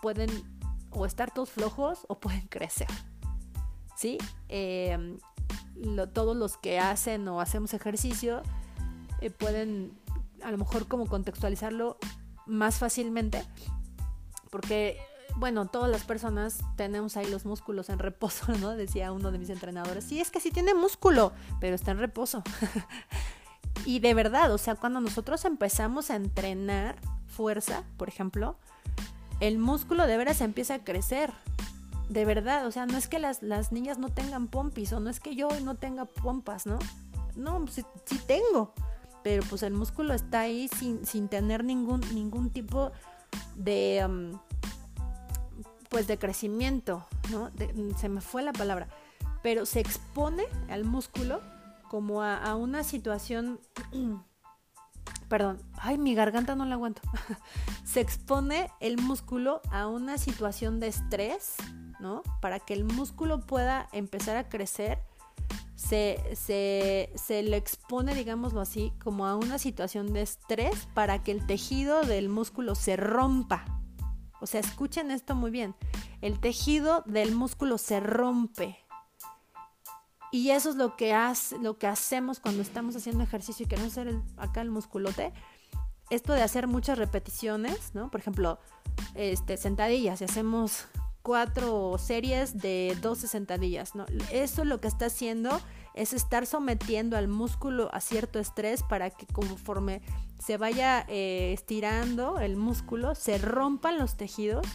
Pueden 0.02 0.30
o 0.90 1.06
estar 1.06 1.34
todos 1.34 1.50
flojos 1.50 2.06
o 2.08 2.18
pueden 2.18 2.48
crecer, 2.48 2.88
¿sí? 3.98 4.18
Em, 4.48 5.18
todos 6.14 6.38
los 6.38 6.56
que 6.56 6.80
hacen 6.80 7.28
o 7.28 7.42
hacemos 7.42 7.74
ejercicio 7.74 8.42
eh, 9.20 9.32
pueden 9.32 9.92
a 10.42 10.52
lo 10.52 10.58
mejor 10.58 10.88
como 10.88 11.06
contextualizarlo 11.06 11.98
más 12.46 12.78
fácilmente, 12.78 13.44
porque, 14.50 14.98
bueno, 15.36 15.66
todas 15.66 15.92
las 15.92 16.06
personas 16.06 16.62
tenemos 16.78 17.18
ahí 17.18 17.30
los 17.30 17.46
músculos 17.46 17.90
en 17.90 18.00
reposo, 18.00 18.46
¿no? 18.62 18.78
Decía 18.78 19.12
uno 19.12 19.30
de 19.34 19.40
mis 19.40 19.50
entrenadores, 19.50 20.06
sí, 20.06 20.22
es 20.22 20.32
que 20.32 20.40
sí 20.40 20.52
tiene 20.52 20.74
músculo, 20.74 21.34
pero 21.60 21.76
está 21.76 21.92
en 21.92 22.00
reposo. 22.00 22.44
y 23.86 24.00
de 24.00 24.14
verdad, 24.14 24.54
o 24.54 24.58
sea, 24.58 24.76
cuando 24.76 25.02
nosotros 25.02 25.46
empezamos 25.46 26.10
a 26.10 26.16
entrenar 26.16 26.96
fuerza, 27.28 27.84
por 27.98 28.08
ejemplo, 28.08 28.58
el 29.40 29.58
músculo 29.58 30.08
de 30.08 30.18
veras 30.18 30.42
empieza 30.42 30.76
a 30.76 30.84
crecer. 30.84 31.32
De 32.10 32.26
verdad, 32.26 32.68
o 32.68 32.72
sea, 32.72 32.86
no 32.86 32.98
es 32.98 33.08
que 33.08 33.18
las, 33.18 33.42
las 33.42 33.72
niñas 33.72 33.98
no 33.98 34.10
tengan 34.10 34.48
pompis 34.48 34.94
o 34.94 35.00
no 35.00 35.10
es 35.10 35.20
que 35.20 35.36
yo 35.36 35.50
no 35.62 35.76
tenga 35.76 36.06
pompas, 36.06 36.66
¿no? 36.66 36.78
No, 37.36 37.66
sí, 37.68 37.84
sí 38.06 38.20
tengo 38.28 38.74
pero 39.24 39.44
pues 39.50 39.64
el 39.64 39.74
músculo 39.74 40.14
está 40.14 40.42
ahí 40.42 40.68
sin, 40.68 41.06
sin 41.06 41.30
tener 41.30 41.64
ningún, 41.64 42.02
ningún 42.14 42.52
tipo 42.52 42.92
de, 43.56 44.04
um, 44.06 44.40
pues 45.90 46.06
de 46.08 46.20
crecimiento, 46.20 47.08
¿no? 47.32 47.50
se 47.98 48.10
me 48.10 48.22
fue 48.22 48.44
la 48.44 48.54
palabra, 48.54 48.88
pero 49.42 49.66
se 49.66 49.80
expone 49.80 50.44
al 50.70 50.84
músculo 50.84 51.42
como 51.94 52.24
a, 52.24 52.56
una 52.56 52.84
situación, 52.84 53.60
perdón, 55.30 55.62
ay, 55.78 56.00
mi 56.00 56.16
garganta 56.16 56.56
no 56.56 56.66
la 56.66 56.74
aguanto, 56.74 57.04
se 57.86 58.02
expone 58.02 58.72
el 58.80 59.00
músculo 59.00 59.62
a 59.70 59.86
una 59.86 60.18
situación 60.18 60.80
de 60.80 60.88
estrés, 60.88 61.54
¿no? 62.00 62.24
Para 62.42 62.60
que 62.60 62.74
el 62.74 62.84
músculo 62.84 63.42
pueda 63.42 63.90
empezar 63.92 64.38
a 64.38 64.50
crecer 64.50 65.04
se, 65.76 66.18
le 67.30 67.58
expone, 67.58 68.16
digámoslo 68.16 68.60
así, 68.60 68.92
como 69.04 69.28
a 69.28 69.36
una 69.36 69.60
situación 69.60 70.14
de 70.14 70.24
estrés 70.24 70.88
para 70.96 71.22
que 71.22 71.32
el 71.32 71.46
tejido 71.46 72.02
del 72.02 72.28
músculo 72.28 72.74
se 72.74 72.96
rompa. 72.96 73.66
O 74.42 74.48
sea, 74.48 74.62
escuchen 74.62 75.12
esto 75.12 75.36
muy 75.36 75.52
bien. 75.52 75.76
El 76.22 76.40
tejido 76.40 77.04
del 77.06 77.36
músculo 77.36 77.78
se 77.78 78.00
rompe. 78.00 78.83
Y 80.34 80.50
eso 80.50 80.72
es 80.72 80.78
lo 80.78 80.96
que, 80.96 81.14
hace, 81.14 81.60
lo 81.60 81.78
que 81.78 81.86
hacemos 81.86 82.40
cuando 82.40 82.64
estamos 82.64 82.96
haciendo 82.96 83.24
ejercicio 83.24 83.66
y 83.66 83.70
queremos 83.70 83.92
hacer 83.92 84.16
acá 84.38 84.62
el 84.62 84.72
musculote. 84.72 85.32
Esto 86.10 86.34
de 86.34 86.42
hacer 86.42 86.66
muchas 86.66 86.98
repeticiones, 86.98 87.94
¿no? 87.94 88.10
Por 88.10 88.20
ejemplo, 88.20 88.58
este, 89.14 89.58
sentadillas, 89.58 90.18
si 90.18 90.26
hacemos 90.26 90.88
cuatro 91.22 92.00
series 92.00 92.58
de 92.58 92.98
12 93.00 93.28
sentadillas, 93.28 93.94
¿no? 93.94 94.08
Eso 94.32 94.66
lo 94.66 94.82
que 94.82 94.88
está 94.88 95.06
haciendo 95.06 95.62
es 95.94 96.14
estar 96.14 96.48
sometiendo 96.48 97.16
al 97.16 97.28
músculo 97.28 97.94
a 97.94 98.02
cierto 98.02 98.40
estrés 98.40 98.82
para 98.82 99.12
que 99.12 99.28
conforme 99.28 100.02
se 100.44 100.58
vaya 100.58 101.06
eh, 101.10 101.54
estirando 101.54 102.40
el 102.40 102.58
músculo, 102.58 103.14
se 103.14 103.38
rompan 103.38 104.00
los 104.00 104.18
tejidos 104.18 104.66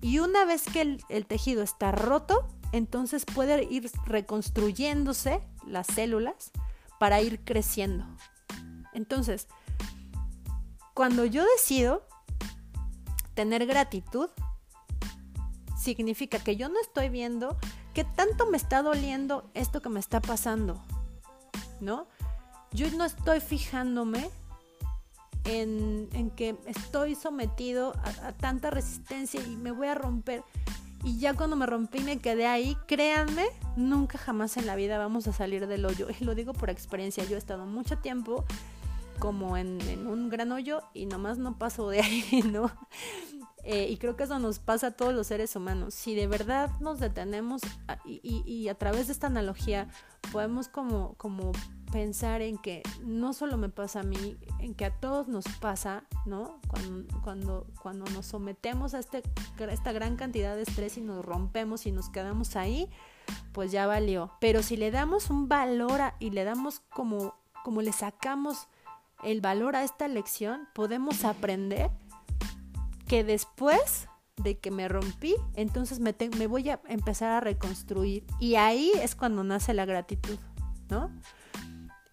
y 0.00 0.18
una 0.18 0.44
vez 0.44 0.64
que 0.64 0.80
el, 0.80 1.04
el 1.08 1.26
tejido 1.26 1.62
está 1.62 1.92
roto, 1.92 2.48
entonces 2.72 3.24
puede 3.24 3.64
ir 3.64 3.90
reconstruyéndose 4.06 5.40
las 5.66 5.86
células 5.86 6.50
para 6.98 7.20
ir 7.20 7.44
creciendo. 7.44 8.04
Entonces, 8.92 9.48
cuando 10.94 11.24
yo 11.24 11.44
decido 11.56 12.06
tener 13.34 13.66
gratitud, 13.66 14.30
significa 15.78 16.38
que 16.38 16.56
yo 16.56 16.68
no 16.68 16.80
estoy 16.80 17.10
viendo 17.10 17.58
qué 17.94 18.04
tanto 18.04 18.46
me 18.46 18.56
está 18.56 18.82
doliendo 18.82 19.50
esto 19.54 19.80
que 19.80 19.88
me 19.88 20.00
está 20.00 20.20
pasando, 20.20 20.82
¿no? 21.80 22.08
Yo 22.72 22.90
no 22.90 23.04
estoy 23.04 23.40
fijándome 23.40 24.30
en, 25.44 26.30
que 26.36 26.56
estoy 26.66 27.14
sometido 27.14 27.94
a, 28.22 28.32
tanta 28.32 28.70
resistencia 28.70 29.40
y 29.42 29.56
me 29.56 29.70
voy 29.70 29.88
a 29.88 29.94
romper. 29.94 30.42
Y 31.06 31.18
ya 31.18 31.34
cuando 31.34 31.54
me 31.54 31.66
rompí 31.66 31.98
y 31.98 32.02
me 32.02 32.18
quedé 32.18 32.48
ahí, 32.48 32.76
créanme, 32.88 33.46
nunca 33.76 34.18
jamás 34.18 34.56
en 34.56 34.66
la 34.66 34.74
vida 34.74 34.98
vamos 34.98 35.28
a 35.28 35.32
salir 35.32 35.68
del 35.68 35.86
hoyo. 35.86 36.08
Y 36.18 36.24
lo 36.24 36.34
digo 36.34 36.52
por 36.52 36.68
experiencia, 36.68 37.22
yo 37.22 37.36
he 37.36 37.38
estado 37.38 37.64
mucho 37.64 37.96
tiempo 37.98 38.44
como 39.16 39.56
en, 39.56 39.80
en 39.82 40.06
un 40.06 40.28
gran 40.28 40.52
hoyo 40.52 40.82
y 40.94 41.06
nomás 41.06 41.38
no 41.38 41.58
paso 41.58 41.88
de 41.88 42.00
ahí, 42.02 42.42
¿no? 42.50 42.70
Eh, 43.68 43.88
y 43.90 43.96
creo 43.96 44.14
que 44.14 44.22
eso 44.22 44.38
nos 44.38 44.60
pasa 44.60 44.86
a 44.86 44.90
todos 44.92 45.12
los 45.12 45.26
seres 45.26 45.56
humanos. 45.56 45.92
Si 45.92 46.14
de 46.14 46.28
verdad 46.28 46.70
nos 46.78 47.00
detenemos 47.00 47.62
y, 48.04 48.68
a 48.68 48.74
través 48.76 49.08
de 49.08 49.12
esta 49.12 49.26
analogía 49.26 49.88
podemos 50.30 50.68
como, 50.68 51.14
como 51.14 51.50
pensar 51.90 52.42
en 52.42 52.58
que 52.58 52.84
no 53.02 53.32
solo 53.32 53.56
me 53.56 53.68
pasa 53.68 54.00
a 54.00 54.02
mí, 54.04 54.36
en 54.60 54.72
que 54.76 54.84
a 54.84 54.92
todos 54.92 55.26
nos 55.26 55.46
pasa, 55.60 56.04
¿no? 56.26 56.60
Cuando, 56.68 57.18
cuando, 57.24 57.66
cuando 57.82 58.04
nos 58.12 58.26
sometemos 58.26 58.94
a 58.94 59.00
este, 59.00 59.24
esta 59.58 59.90
gran 59.90 60.14
cantidad 60.14 60.54
de 60.54 60.62
estrés 60.62 60.96
y 60.96 61.00
nos 61.00 61.24
rompemos 61.24 61.86
y 61.86 61.90
nos 61.90 62.08
quedamos 62.08 62.54
ahí, 62.54 62.88
pues 63.52 63.72
ya 63.72 63.88
valió. 63.88 64.30
Pero 64.40 64.62
si 64.62 64.76
le 64.76 64.92
damos 64.92 65.28
un 65.28 65.48
valor 65.48 66.00
y 66.20 66.30
le 66.30 66.44
damos 66.44 66.78
como, 66.78 67.34
como 67.64 67.82
le 67.82 67.90
sacamos 67.90 68.68
el 69.22 69.40
valor 69.40 69.76
a 69.76 69.84
esta 69.84 70.08
lección, 70.08 70.68
podemos 70.74 71.24
aprender 71.24 71.90
que 73.06 73.24
después 73.24 74.08
de 74.36 74.58
que 74.58 74.70
me 74.70 74.88
rompí, 74.88 75.34
entonces 75.54 76.00
me, 76.00 76.14
me, 76.36 76.46
voy 76.46 76.68
a 76.68 76.80
empezar 76.88 77.30
a 77.30 77.40
reconstruir. 77.40 78.24
Y 78.38 78.56
ahí 78.56 78.92
es 79.02 79.14
cuando 79.14 79.44
nace 79.44 79.72
la 79.74 79.86
gratitud, 79.86 80.38
¿no? 80.90 81.10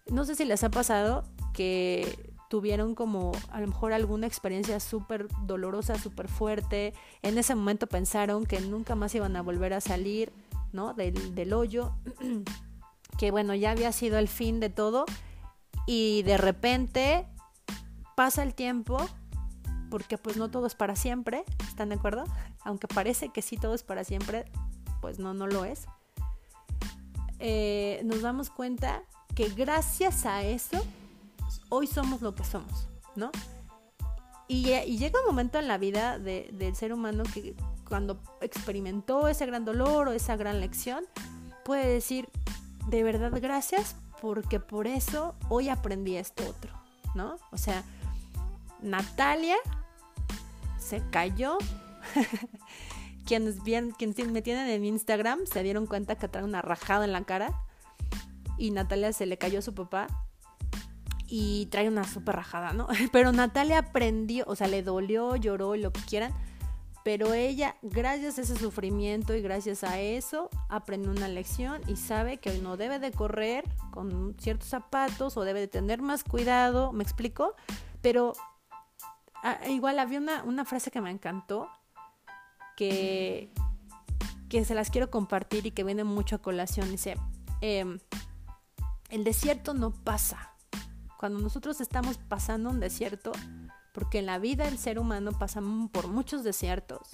No 0.06 0.24
sé 0.24 0.34
si 0.34 0.44
les 0.44 0.64
ha 0.64 0.70
pasado 0.70 1.24
que 1.52 2.32
tuvieron 2.48 2.94
como 2.94 3.32
a 3.50 3.60
lo 3.60 3.66
mejor 3.66 3.92
alguna 3.92 4.26
experiencia 4.26 4.80
súper 4.80 5.28
dolorosa, 5.42 5.98
súper 5.98 6.28
fuerte. 6.28 6.94
En 7.22 7.36
ese 7.36 7.54
momento 7.54 7.86
pensaron 7.86 8.44
que 8.44 8.60
nunca 8.60 8.94
más 8.94 9.14
iban 9.14 9.36
a 9.36 9.42
volver 9.42 9.74
a 9.74 9.80
salir, 9.80 10.32
¿no? 10.72 10.94
Del, 10.94 11.34
del 11.34 11.52
hoyo. 11.52 11.92
que 13.18 13.30
bueno, 13.30 13.54
ya 13.54 13.70
había 13.70 13.92
sido 13.92 14.18
el 14.18 14.28
fin 14.28 14.60
de 14.60 14.70
todo. 14.70 15.04
Y 15.86 16.22
de 16.22 16.38
repente 16.38 17.26
pasa 18.14 18.42
el 18.42 18.54
tiempo, 18.54 18.98
porque 19.90 20.18
pues 20.18 20.36
no 20.36 20.50
todo 20.50 20.66
es 20.66 20.74
para 20.74 20.96
siempre, 20.96 21.44
¿están 21.68 21.90
de 21.90 21.96
acuerdo? 21.96 22.24
Aunque 22.64 22.88
parece 22.88 23.30
que 23.30 23.42
sí 23.42 23.56
todo 23.56 23.74
es 23.74 23.82
para 23.82 24.04
siempre, 24.04 24.44
pues 25.00 25.18
no, 25.18 25.34
no 25.34 25.46
lo 25.46 25.64
es. 25.64 25.86
Eh, 27.38 28.00
nos 28.04 28.22
damos 28.22 28.50
cuenta 28.50 29.02
que 29.34 29.48
gracias 29.50 30.24
a 30.24 30.42
eso 30.42 30.82
hoy 31.68 31.86
somos 31.86 32.22
lo 32.22 32.34
que 32.34 32.44
somos, 32.44 32.88
¿no? 33.16 33.30
Y, 34.46 34.64
llega 34.64 35.20
un 35.20 35.26
momento 35.26 35.58
en 35.58 35.68
la 35.68 35.78
vida 35.78 36.18
del 36.18 36.76
ser 36.76 36.92
humano 36.92 37.24
que 37.32 37.54
cuando 37.88 38.20
experimentó 38.40 39.28
ese 39.28 39.46
gran 39.46 39.64
dolor 39.64 40.08
o 40.08 40.12
esa 40.12 40.36
gran 40.36 40.60
lección, 40.60 41.04
puede 41.64 41.86
decir, 41.86 42.28
de 42.88 43.02
verdad 43.02 43.32
gracias 43.40 43.96
porque 44.24 44.58
por 44.58 44.86
eso 44.86 45.34
hoy 45.50 45.68
aprendí 45.68 46.16
esto 46.16 46.48
otro, 46.48 46.72
¿no? 47.14 47.36
O 47.52 47.58
sea, 47.58 47.84
Natalia 48.80 49.56
se 50.78 51.02
cayó. 51.10 51.58
quienes, 53.26 53.62
bien, 53.62 53.90
quienes 53.90 54.16
me 54.28 54.40
tienen 54.40 54.66
en 54.70 54.86
Instagram 54.86 55.40
se 55.44 55.62
dieron 55.62 55.86
cuenta 55.86 56.16
que 56.16 56.26
trae 56.26 56.42
una 56.42 56.62
rajada 56.62 57.04
en 57.04 57.12
la 57.12 57.22
cara 57.24 57.52
y 58.56 58.70
Natalia 58.70 59.12
se 59.12 59.26
le 59.26 59.36
cayó 59.36 59.58
a 59.58 59.62
su 59.62 59.74
papá 59.74 60.06
y 61.26 61.66
trae 61.66 61.86
una 61.86 62.04
súper 62.04 62.36
rajada, 62.36 62.72
¿no? 62.72 62.88
Pero 63.12 63.30
Natalia 63.30 63.76
aprendió, 63.80 64.46
o 64.46 64.56
sea, 64.56 64.68
le 64.68 64.82
dolió, 64.82 65.36
lloró, 65.36 65.76
lo 65.76 65.92
que 65.92 66.00
quieran, 66.00 66.32
pero 67.04 67.34
ella, 67.34 67.76
gracias 67.82 68.38
a 68.38 68.42
ese 68.42 68.56
sufrimiento 68.56 69.34
y 69.34 69.42
gracias 69.42 69.84
a 69.84 70.00
eso, 70.00 70.48
aprendió 70.70 71.10
una 71.10 71.28
lección 71.28 71.82
y 71.86 71.96
sabe 71.96 72.38
que 72.38 72.58
no 72.58 72.78
debe 72.78 72.98
de 72.98 73.12
correr 73.12 73.62
con 73.90 74.34
ciertos 74.40 74.70
zapatos 74.70 75.36
o 75.36 75.44
debe 75.44 75.60
de 75.60 75.68
tener 75.68 76.00
más 76.00 76.24
cuidado, 76.24 76.92
¿me 76.92 77.04
explico? 77.04 77.54
Pero 78.00 78.32
igual 79.68 79.98
había 79.98 80.18
una, 80.18 80.42
una 80.44 80.64
frase 80.64 80.90
que 80.90 81.02
me 81.02 81.10
encantó, 81.10 81.68
que, 82.74 83.52
que 84.48 84.64
se 84.64 84.74
las 84.74 84.90
quiero 84.90 85.10
compartir 85.10 85.66
y 85.66 85.72
que 85.72 85.84
viene 85.84 86.04
mucho 86.04 86.36
a 86.36 86.38
colación. 86.38 86.90
Dice, 86.90 87.16
eh, 87.60 87.98
el 89.10 89.24
desierto 89.24 89.74
no 89.74 89.90
pasa. 89.92 90.54
Cuando 91.18 91.38
nosotros 91.38 91.82
estamos 91.82 92.16
pasando 92.16 92.70
un 92.70 92.80
desierto, 92.80 93.32
porque 93.94 94.18
en 94.18 94.26
la 94.26 94.38
vida 94.38 94.68
el 94.68 94.76
ser 94.76 94.98
humano 94.98 95.32
pasa 95.32 95.62
por 95.92 96.08
muchos 96.08 96.44
desiertos, 96.44 97.08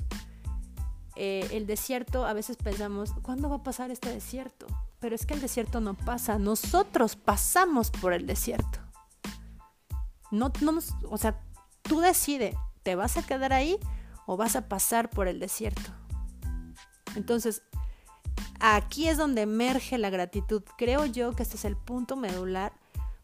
eh, 1.15 1.47
el 1.53 1.67
desierto 1.67 2.27
a 2.27 2.33
veces 2.33 2.57
pensamos, 2.57 3.13
¿cuándo 3.23 3.49
va 3.51 3.57
a 3.57 3.63
pasar 3.63 3.91
este 3.91 4.09
desierto? 4.09 4.67
Pero 4.99 5.15
es 5.15 5.27
que 5.27 5.35
el 5.35 5.41
desierto 5.41 5.81
no 5.81 5.95
pasa, 5.95 6.39
nosotros 6.39 7.15
pasamos 7.15 7.91
por 7.91 8.13
el 8.13 8.27
desierto. 8.27 8.79
No, 10.31 10.51
no 10.63 10.79
o 11.09 11.19
sea, 11.19 11.41
tú 11.83 12.01
decides, 12.01 12.57
¿te 12.83 12.95
vas 12.95 13.17
a 13.17 13.23
quedar 13.23 13.53
ahí 13.53 13.79
o 14.27 14.37
vas 14.37 14.57
a 14.57 14.69
pasar 14.69 15.11
por 15.11 15.29
el 15.29 15.39
desierto? 15.39 15.93
Entonces, 17.15 17.63
Aquí 18.61 19.09
es 19.09 19.17
donde 19.17 19.41
emerge 19.41 19.97
la 19.97 20.11
gratitud. 20.11 20.63
Creo 20.77 21.07
yo 21.07 21.35
que 21.35 21.43
este 21.43 21.57
es 21.57 21.65
el 21.65 21.77
punto 21.77 22.15
medular 22.15 22.73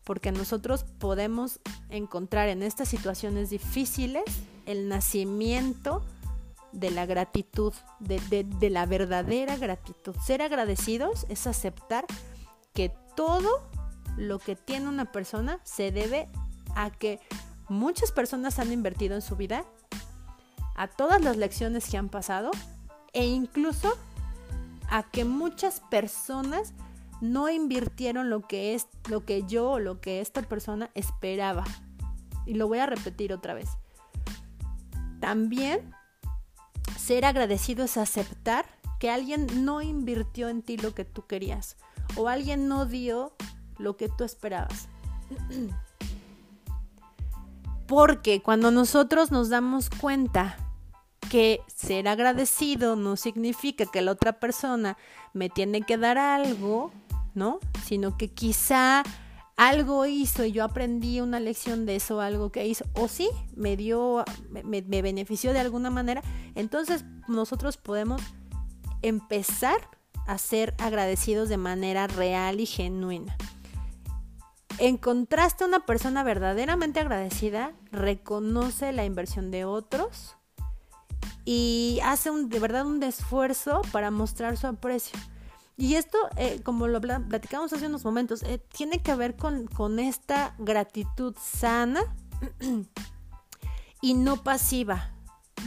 porque 0.06 0.30
nosotros 0.30 0.84
podemos 1.00 1.58
encontrar 1.90 2.48
en 2.48 2.62
estas 2.62 2.88
situaciones 2.88 3.50
difíciles 3.50 4.22
el 4.64 4.88
nacimiento 4.88 6.04
de 6.70 6.92
la 6.92 7.06
gratitud, 7.06 7.74
de, 7.98 8.70
la 8.70 8.86
verdadera 8.86 9.56
gratitud. 9.56 10.14
Ser 10.24 10.42
agradecidos 10.42 11.26
es 11.28 11.48
aceptar 11.48 12.06
que 12.72 12.94
todo 13.16 13.68
lo 14.16 14.38
que 14.38 14.54
tiene 14.54 14.88
una 14.88 15.10
persona 15.10 15.58
se 15.64 15.90
debe 15.90 16.28
a 16.76 16.90
que 16.90 17.18
muchas 17.68 18.12
personas 18.12 18.60
han 18.60 18.72
invertido 18.72 19.16
en 19.16 19.22
su 19.22 19.34
vida, 19.34 19.64
a 20.76 20.86
todas 20.86 21.20
las 21.20 21.36
lecciones 21.36 21.90
que 21.90 21.96
han 21.96 22.10
pasado 22.10 22.52
e 23.12 23.26
incluso 23.26 23.98
a 24.88 25.02
que 25.02 25.24
muchas 25.24 25.80
personas 25.80 26.74
no 27.20 27.48
invirtieron 27.48 28.30
lo 28.30 28.42
que 28.42 28.74
es 28.74 28.88
lo 29.08 29.24
que 29.24 29.44
yo 29.44 29.72
o 29.72 29.78
lo 29.78 30.00
que 30.00 30.20
esta 30.20 30.42
persona 30.42 30.90
esperaba. 30.94 31.64
Y 32.44 32.54
lo 32.54 32.68
voy 32.68 32.78
a 32.78 32.86
repetir 32.86 33.32
otra 33.32 33.54
vez. 33.54 33.70
También 35.20 35.92
ser 36.96 37.24
agradecido 37.24 37.84
es 37.84 37.96
aceptar 37.96 38.66
que 38.98 39.10
alguien 39.10 39.64
no 39.64 39.82
invirtió 39.82 40.48
en 40.48 40.62
ti 40.62 40.76
lo 40.76 40.94
que 40.94 41.04
tú 41.04 41.26
querías 41.26 41.76
o 42.16 42.28
alguien 42.28 42.68
no 42.68 42.86
dio 42.86 43.32
lo 43.78 43.96
que 43.96 44.08
tú 44.08 44.24
esperabas. 44.24 44.88
Porque 47.86 48.42
cuando 48.42 48.70
nosotros 48.70 49.30
nos 49.30 49.48
damos 49.48 49.90
cuenta 49.90 50.56
que 51.30 51.60
ser 51.66 52.08
agradecido 52.08 52.96
no 52.96 53.16
significa 53.16 53.86
que 53.86 54.02
la 54.02 54.12
otra 54.12 54.40
persona 54.40 54.96
me 55.32 55.50
tiene 55.50 55.82
que 55.82 55.96
dar 55.96 56.18
algo, 56.18 56.92
¿no? 57.36 57.60
Sino 57.84 58.16
que 58.16 58.32
quizá 58.32 59.04
algo 59.56 60.04
hizo 60.06 60.44
y 60.44 60.52
yo 60.52 60.64
aprendí 60.64 61.20
una 61.20 61.38
lección 61.38 61.86
de 61.86 61.96
eso, 61.96 62.20
algo 62.20 62.50
que 62.50 62.66
hizo, 62.66 62.84
o 62.94 63.08
sí, 63.08 63.28
me 63.54 63.76
dio, 63.76 64.24
me, 64.50 64.82
benefició 64.82 65.52
de 65.52 65.60
alguna 65.60 65.90
manera, 65.90 66.22
entonces 66.54 67.04
nosotros 67.28 67.76
podemos 67.76 68.20
empezar 69.02 69.88
a 70.26 70.38
ser 70.38 70.74
agradecidos 70.78 71.48
de 71.48 71.56
manera 71.56 72.06
real 72.06 72.58
y 72.58 72.66
genuina. 72.66 73.36
Encontraste 74.78 75.64
una 75.64 75.86
persona 75.86 76.22
verdaderamente 76.22 77.00
agradecida, 77.00 77.72
reconoce 77.92 78.92
la 78.92 79.04
inversión 79.04 79.50
de 79.50 79.64
otros, 79.64 80.36
y 81.46 82.00
hace 82.02 82.30
de 82.30 82.58
verdad 82.58 82.84
un 82.84 83.02
esfuerzo 83.02 83.80
para 83.92 84.10
mostrar 84.10 84.56
su 84.56 84.66
aprecio. 84.66 85.18
Y 85.76 85.94
esto, 85.96 86.18
eh, 86.36 86.60
como 86.62 86.88
lo 86.88 87.00
platicamos 87.00 87.72
hace 87.72 87.86
unos 87.86 88.04
momentos, 88.04 88.42
eh, 88.44 88.58
tiene 88.58 89.02
que 89.02 89.14
ver 89.14 89.36
con, 89.36 89.66
con 89.66 89.98
esta 89.98 90.54
gratitud 90.58 91.34
sana 91.38 92.00
y 94.00 94.14
no 94.14 94.42
pasiva 94.42 95.10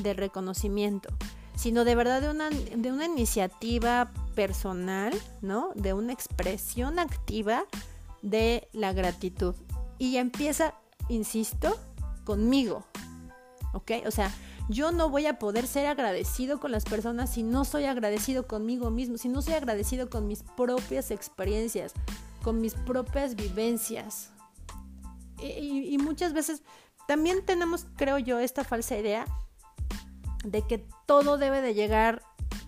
de 0.01 0.13
reconocimiento, 0.13 1.09
sino 1.55 1.83
de 1.83 1.95
verdad 1.95 2.21
de 2.21 2.29
una, 2.29 2.49
de 2.49 2.91
una 2.91 3.05
iniciativa 3.05 4.11
personal, 4.33 5.13
¿no? 5.41 5.71
De 5.75 5.93
una 5.93 6.13
expresión 6.13 6.97
activa 6.97 7.65
de 8.21 8.67
la 8.73 8.93
gratitud. 8.93 9.53
Y 9.99 10.17
empieza, 10.17 10.73
insisto, 11.07 11.77
conmigo, 12.23 12.83
¿ok? 13.73 13.91
O 14.07 14.11
sea, 14.11 14.31
yo 14.69 14.91
no 14.91 15.09
voy 15.09 15.25
a 15.25 15.39
poder 15.39 15.65
ser 15.65 15.87
agradecido 15.87 16.59
con 16.59 16.71
las 16.71 16.85
personas 16.85 17.31
si 17.31 17.41
no 17.41 17.65
soy 17.65 17.85
agradecido 17.85 18.45
conmigo 18.47 18.91
mismo, 18.91 19.17
si 19.17 19.27
no 19.27 19.41
soy 19.41 19.55
agradecido 19.55 20.11
con 20.11 20.27
mis 20.27 20.43
propias 20.43 21.09
experiencias, 21.09 21.93
con 22.43 22.61
mis 22.61 22.75
propias 22.75 23.35
vivencias. 23.35 24.29
Y, 25.41 25.97
muchas 25.97 26.33
veces 26.33 26.61
también 27.07 27.43
tenemos, 27.45 27.87
creo 27.95 28.19
yo, 28.19 28.39
esta 28.39 28.63
falsa 28.63 28.95
idea 28.95 29.25
de 30.43 30.61
que 30.61 30.85
todo 31.07 31.37
debe 31.37 31.61
de 31.61 31.73
llegar 31.73 32.21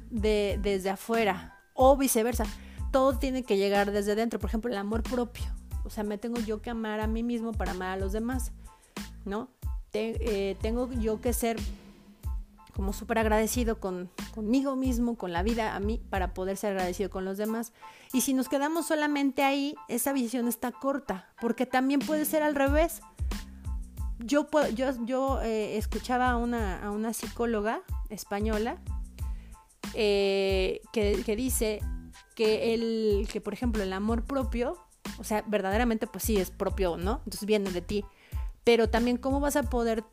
de, 0.09 0.59
desde 0.61 0.89
afuera 0.89 1.59
o 1.75 1.95
viceversa. 1.97 2.45
Todo 2.91 3.19
tiene 3.19 3.43
que 3.43 3.57
llegar 3.57 3.91
desde 3.91 4.15
dentro. 4.15 4.39
Por 4.39 4.49
ejemplo, 4.49 4.71
el 4.71 4.77
amor 4.77 5.03
propio. 5.03 5.45
O 5.83 5.89
sea, 5.89 6.03
me 6.03 6.17
tengo 6.17 6.39
yo 6.39 6.61
que 6.61 6.69
amar 6.69 6.99
a 6.99 7.07
mí 7.07 7.23
mismo 7.23 7.51
para 7.51 7.71
amar 7.71 7.89
a 7.89 7.97
los 7.97 8.11
demás, 8.11 8.51
¿no? 9.25 9.49
Eh, 9.93 10.55
tengo 10.61 10.89
yo 10.93 11.19
que 11.19 11.33
ser 11.33 11.57
como 12.75 12.93
súper 12.93 13.19
agradecido 13.19 13.79
con, 13.79 14.09
conmigo 14.33 14.75
mismo, 14.75 15.17
con 15.17 15.33
la 15.33 15.43
vida, 15.43 15.75
a 15.75 15.79
mí, 15.79 16.01
para 16.09 16.33
poder 16.33 16.57
ser 16.57 16.71
agradecido 16.71 17.09
con 17.09 17.25
los 17.25 17.37
demás. 17.37 17.73
Y 18.13 18.21
si 18.21 18.33
nos 18.33 18.49
quedamos 18.49 18.87
solamente 18.87 19.43
ahí, 19.43 19.75
esa 19.87 20.13
visión 20.13 20.47
está 20.47 20.71
corta, 20.71 21.29
porque 21.39 21.65
también 21.65 21.99
puede 21.99 22.25
ser 22.25 22.43
al 22.43 22.55
revés. 22.55 23.01
Yo, 24.19 24.47
yo, 24.75 24.91
yo 25.05 25.41
eh, 25.41 25.77
escuchaba 25.77 26.29
a 26.31 26.37
una, 26.37 26.83
a 26.83 26.91
una, 26.91 27.11
psicóloga 27.13 27.81
española 28.09 28.77
eh, 29.95 30.81
que, 30.93 31.23
que, 31.25 31.35
dice 31.35 31.79
que, 32.35 32.73
el, 32.73 33.27
que, 33.31 33.41
por 33.41 33.53
ejemplo, 33.53 33.81
el 33.81 33.93
amor 33.93 34.23
propio, 34.23 34.77
o 35.17 35.23
sea, 35.23 35.43
verdaderamente 35.47 36.05
pues 36.05 36.23
sí 36.23 36.37
es 36.37 36.51
propio, 36.51 36.97
¿no? 36.97 37.21
Entonces 37.25 37.45
viene 37.45 37.71
de 37.71 37.81
ti. 37.81 38.05
Pero 38.63 38.89
también 38.89 39.17
cómo 39.17 39.39
vas 39.39 39.55
a 39.55 39.63
poder 39.63 40.03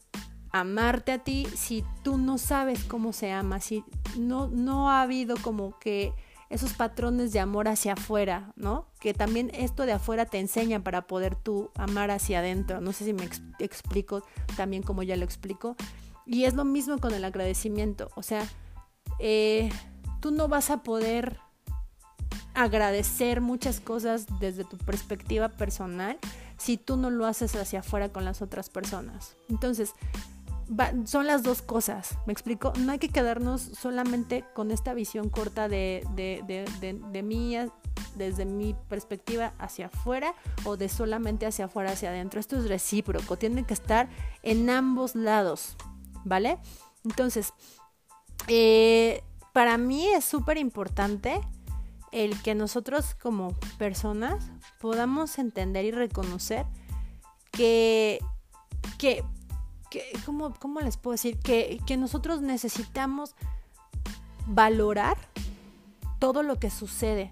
amarte 0.50 1.12
a 1.12 1.18
ti 1.18 1.46
si 1.54 1.84
tú 2.02 2.18
no 2.18 2.38
sabes 2.38 2.84
cómo 2.84 3.12
se 3.12 3.32
ama, 3.32 3.60
si 3.60 3.84
no, 4.16 4.48
no 4.48 4.90
ha 4.90 5.02
habido 5.02 5.36
como 5.36 5.78
que 5.78 6.12
esos 6.50 6.72
patrones 6.72 7.32
de 7.32 7.40
amor 7.40 7.68
hacia 7.68 7.92
afuera, 7.92 8.52
¿no? 8.56 8.86
Que 9.00 9.12
también 9.12 9.50
esto 9.52 9.84
de 9.84 9.92
afuera 9.92 10.24
te 10.24 10.38
enseña 10.38 10.82
para 10.82 11.06
poder 11.06 11.34
tú 11.34 11.70
amar 11.74 12.10
hacia 12.10 12.38
adentro. 12.38 12.80
No 12.80 12.92
sé 12.92 13.04
si 13.04 13.12
me 13.12 13.28
explico 13.58 14.22
también 14.56 14.82
como 14.82 15.02
ya 15.02 15.16
lo 15.16 15.24
explico. 15.24 15.76
Y 16.24 16.44
es 16.44 16.54
lo 16.54 16.64
mismo 16.64 16.98
con 16.98 17.12
el 17.12 17.24
agradecimiento. 17.24 18.10
O 18.14 18.22
sea, 18.22 18.48
eh, 19.18 19.70
tú 20.20 20.30
no 20.30 20.48
vas 20.48 20.70
a 20.70 20.82
poder 20.82 21.38
agradecer 22.54 23.40
muchas 23.40 23.80
cosas 23.80 24.26
desde 24.40 24.64
tu 24.64 24.78
perspectiva 24.78 25.50
personal 25.50 26.18
si 26.56 26.76
tú 26.76 26.96
no 26.96 27.10
lo 27.10 27.26
haces 27.26 27.54
hacia 27.54 27.80
afuera 27.80 28.08
con 28.08 28.24
las 28.24 28.42
otras 28.42 28.68
personas. 28.68 29.36
Entonces, 29.48 29.92
son 31.04 31.26
las 31.26 31.42
dos 31.42 31.62
cosas, 31.62 32.18
¿me 32.26 32.32
explico? 32.32 32.72
No 32.78 32.92
hay 32.92 32.98
que 32.98 33.08
quedarnos 33.08 33.60
solamente 33.60 34.44
con 34.54 34.70
esta 34.70 34.94
visión 34.94 35.28
corta 35.30 35.68
de, 35.68 36.06
de, 36.14 36.42
de, 36.46 36.94
de, 36.94 37.22
mí, 37.22 37.56
desde 38.16 38.44
mi 38.44 38.74
perspectiva 38.88 39.54
hacia 39.58 39.86
afuera 39.86 40.34
o 40.64 40.76
de 40.76 40.88
solamente 40.88 41.46
hacia 41.46 41.66
afuera, 41.66 41.92
hacia 41.92 42.10
adentro. 42.10 42.38
Esto 42.38 42.56
es 42.56 42.68
recíproco, 42.68 43.38
tiene 43.38 43.64
que 43.64 43.74
estar 43.74 44.08
en 44.42 44.68
ambos 44.68 45.14
lados, 45.14 45.76
¿vale? 46.24 46.58
Entonces, 47.04 47.54
eh, 48.46 49.22
para 49.52 49.78
mí 49.78 50.06
es 50.08 50.24
súper 50.24 50.58
importante 50.58 51.40
el 52.12 52.40
que 52.42 52.54
nosotros 52.54 53.14
como 53.14 53.58
personas 53.78 54.50
podamos 54.80 55.38
entender 55.38 55.84
y 55.84 55.90
reconocer 55.90 56.66
que, 57.50 58.20
que, 58.98 59.24
¿cómo, 60.24 60.80
les 60.80 60.96
puedo 60.96 61.12
decir? 61.12 61.38
Que, 61.38 61.80
que 61.86 61.96
nosotros 61.96 62.40
necesitamos 62.40 63.34
valorar 64.46 65.16
todo 66.18 66.42
lo 66.42 66.58
que 66.58 66.70
sucede, 66.70 67.30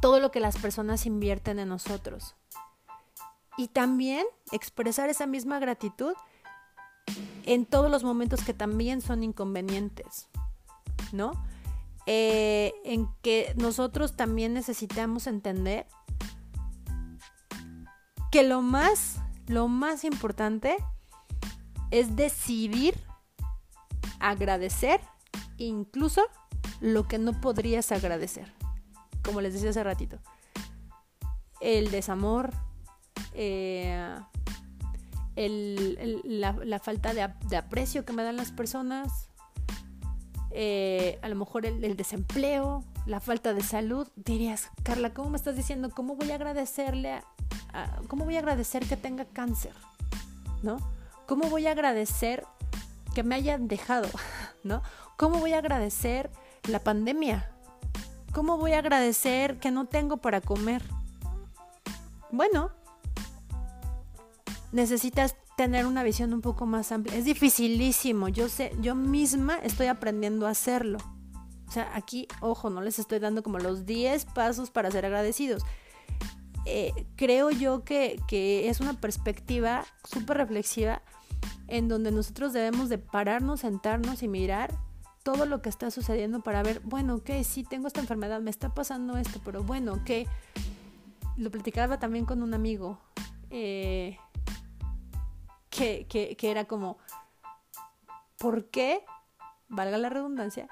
todo 0.00 0.20
lo 0.20 0.30
que 0.30 0.40
las 0.40 0.56
personas 0.56 1.06
invierten 1.06 1.58
en 1.58 1.68
nosotros. 1.68 2.34
Y 3.56 3.68
también 3.68 4.26
expresar 4.52 5.08
esa 5.08 5.26
misma 5.26 5.58
gratitud 5.58 6.14
en 7.44 7.64
todos 7.64 7.90
los 7.90 8.04
momentos 8.04 8.42
que 8.42 8.52
también 8.52 9.00
son 9.00 9.22
inconvenientes, 9.22 10.28
¿no? 11.12 11.32
Eh, 12.06 12.72
en 12.84 13.08
que 13.22 13.52
nosotros 13.56 14.16
también 14.16 14.54
necesitamos 14.54 15.26
entender 15.26 15.86
que 18.30 18.42
lo 18.42 18.62
más, 18.62 19.16
lo 19.46 19.66
más 19.68 20.04
importante 20.04 20.76
es 21.90 22.16
decidir 22.16 22.94
agradecer 24.20 25.00
incluso 25.58 26.22
lo 26.80 27.06
que 27.08 27.18
no 27.18 27.40
podrías 27.40 27.92
agradecer. 27.92 28.52
Como 29.24 29.40
les 29.40 29.54
decía 29.54 29.70
hace 29.70 29.82
ratito. 29.82 30.18
El 31.60 31.90
desamor, 31.90 32.52
eh, 33.34 34.14
la, 35.36 36.78
falta 36.78 37.14
de, 37.14 37.56
aprecio 37.56 38.04
que 38.04 38.12
me 38.12 38.22
dan 38.22 38.36
las 38.36 38.52
personas, 38.52 39.30
eh, 40.50 41.18
a 41.22 41.28
lo 41.28 41.36
mejor 41.36 41.66
el, 41.66 41.96
desempleo, 41.96 42.84
la 43.06 43.20
falta 43.20 43.54
de 43.54 43.62
salud, 43.62 44.08
dirías, 44.16 44.70
Carla, 44.82 45.12
¿cómo 45.12 45.30
me 45.30 45.36
estás 45.36 45.56
diciendo? 45.56 45.90
¿Cómo 45.90 46.16
voy 46.16 46.30
a 46.30 46.36
agradecerle 46.36 47.22
cómo 48.08 48.24
voy 48.24 48.36
a 48.36 48.38
agradecer 48.38 48.86
que 48.86 48.96
tenga 48.96 49.26
cáncer? 49.26 49.74
¿No? 50.62 50.78
¿Cómo 51.26 51.48
voy 51.50 51.66
a 51.66 51.72
agradecer 51.72 52.46
que 53.14 53.22
me 53.22 53.34
hayan 53.34 53.68
dejado? 53.68 54.08
¿No? 54.62 54.82
¿Cómo 55.16 55.40
voy 55.40 55.52
a 55.52 55.58
agradecer 55.58 56.30
la 56.68 56.80
pandemia? 56.80 57.50
¿Cómo 58.32 58.58
voy 58.58 58.72
a 58.72 58.78
agradecer 58.78 59.58
que 59.58 59.70
no 59.70 59.86
tengo 59.86 60.18
para 60.18 60.40
comer? 60.40 60.82
Bueno, 62.30 62.70
necesitas 64.72 65.36
tener 65.56 65.86
una 65.86 66.02
visión 66.02 66.34
un 66.34 66.42
poco 66.42 66.66
más 66.66 66.92
amplia. 66.92 67.16
Es 67.16 67.24
dificilísimo, 67.24 68.28
yo 68.28 68.48
sé, 68.48 68.72
yo 68.80 68.94
misma 68.94 69.56
estoy 69.56 69.86
aprendiendo 69.86 70.46
a 70.46 70.50
hacerlo. 70.50 70.98
O 71.66 71.72
sea, 71.72 71.90
aquí, 71.96 72.28
ojo, 72.40 72.70
no 72.70 72.82
les 72.82 72.98
estoy 72.98 73.18
dando 73.18 73.42
como 73.42 73.58
los 73.58 73.86
10 73.86 74.26
pasos 74.26 74.70
para 74.70 74.90
ser 74.90 75.06
agradecidos. 75.06 75.62
Eh, 76.66 76.92
creo 77.16 77.50
yo 77.50 77.84
que, 77.84 78.20
que 78.28 78.68
es 78.68 78.80
una 78.80 79.00
perspectiva 79.00 79.84
súper 80.04 80.36
reflexiva 80.36 81.02
en 81.68 81.88
donde 81.88 82.12
nosotros 82.12 82.52
debemos 82.52 82.88
de 82.88 82.98
pararnos, 82.98 83.60
sentarnos 83.60 84.22
y 84.22 84.28
mirar 84.28 84.72
todo 85.22 85.44
lo 85.44 85.60
que 85.60 85.68
está 85.68 85.90
sucediendo 85.90 86.40
para 86.40 86.62
ver, 86.62 86.80
bueno, 86.84 87.16
ok, 87.16 87.30
sí 87.42 87.64
tengo 87.64 87.88
esta 87.88 88.00
enfermedad, 88.00 88.40
me 88.40 88.50
está 88.50 88.74
pasando 88.74 89.16
esto, 89.16 89.40
pero 89.44 89.64
bueno, 89.64 89.94
ok. 89.94 90.28
Lo 91.36 91.50
platicaba 91.50 91.98
también 91.98 92.24
con 92.24 92.42
un 92.42 92.54
amigo. 92.54 93.00
Eh, 93.50 94.16
que, 95.70 96.36
era 96.40 96.64
como, 96.66 96.98
¿por 98.38 98.66
qué, 98.70 99.04
valga 99.68 99.98
la 99.98 100.08
redundancia, 100.08 100.68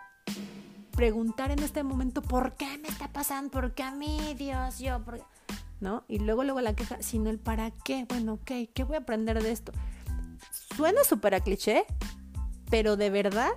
preguntar 0.92 1.50
en 1.50 1.58
este 1.58 1.82
momento, 1.82 2.22
¿por 2.22 2.54
qué 2.54 2.78
me 2.78 2.88
está 2.88 3.08
pasando? 3.12 3.50
¿Por 3.50 3.74
qué 3.74 3.82
a 3.82 3.90
mí, 3.90 4.34
Dios, 4.38 4.78
yo? 4.78 5.00
¿No? 5.80 6.04
Y 6.08 6.20
luego, 6.20 6.44
luego 6.44 6.60
la 6.60 6.74
queja, 6.74 7.02
sino 7.02 7.28
el 7.28 7.38
para 7.38 7.70
qué. 7.70 8.06
Bueno, 8.08 8.34
ok, 8.34 8.50
¿qué 8.72 8.84
voy 8.84 8.96
a 8.96 9.00
aprender 9.00 9.42
de 9.42 9.50
esto? 9.50 9.72
Suena 10.76 11.04
súper 11.04 11.34
a 11.34 11.40
cliché, 11.40 11.84
pero 12.70 12.96
de 12.96 13.10
verdad 13.10 13.50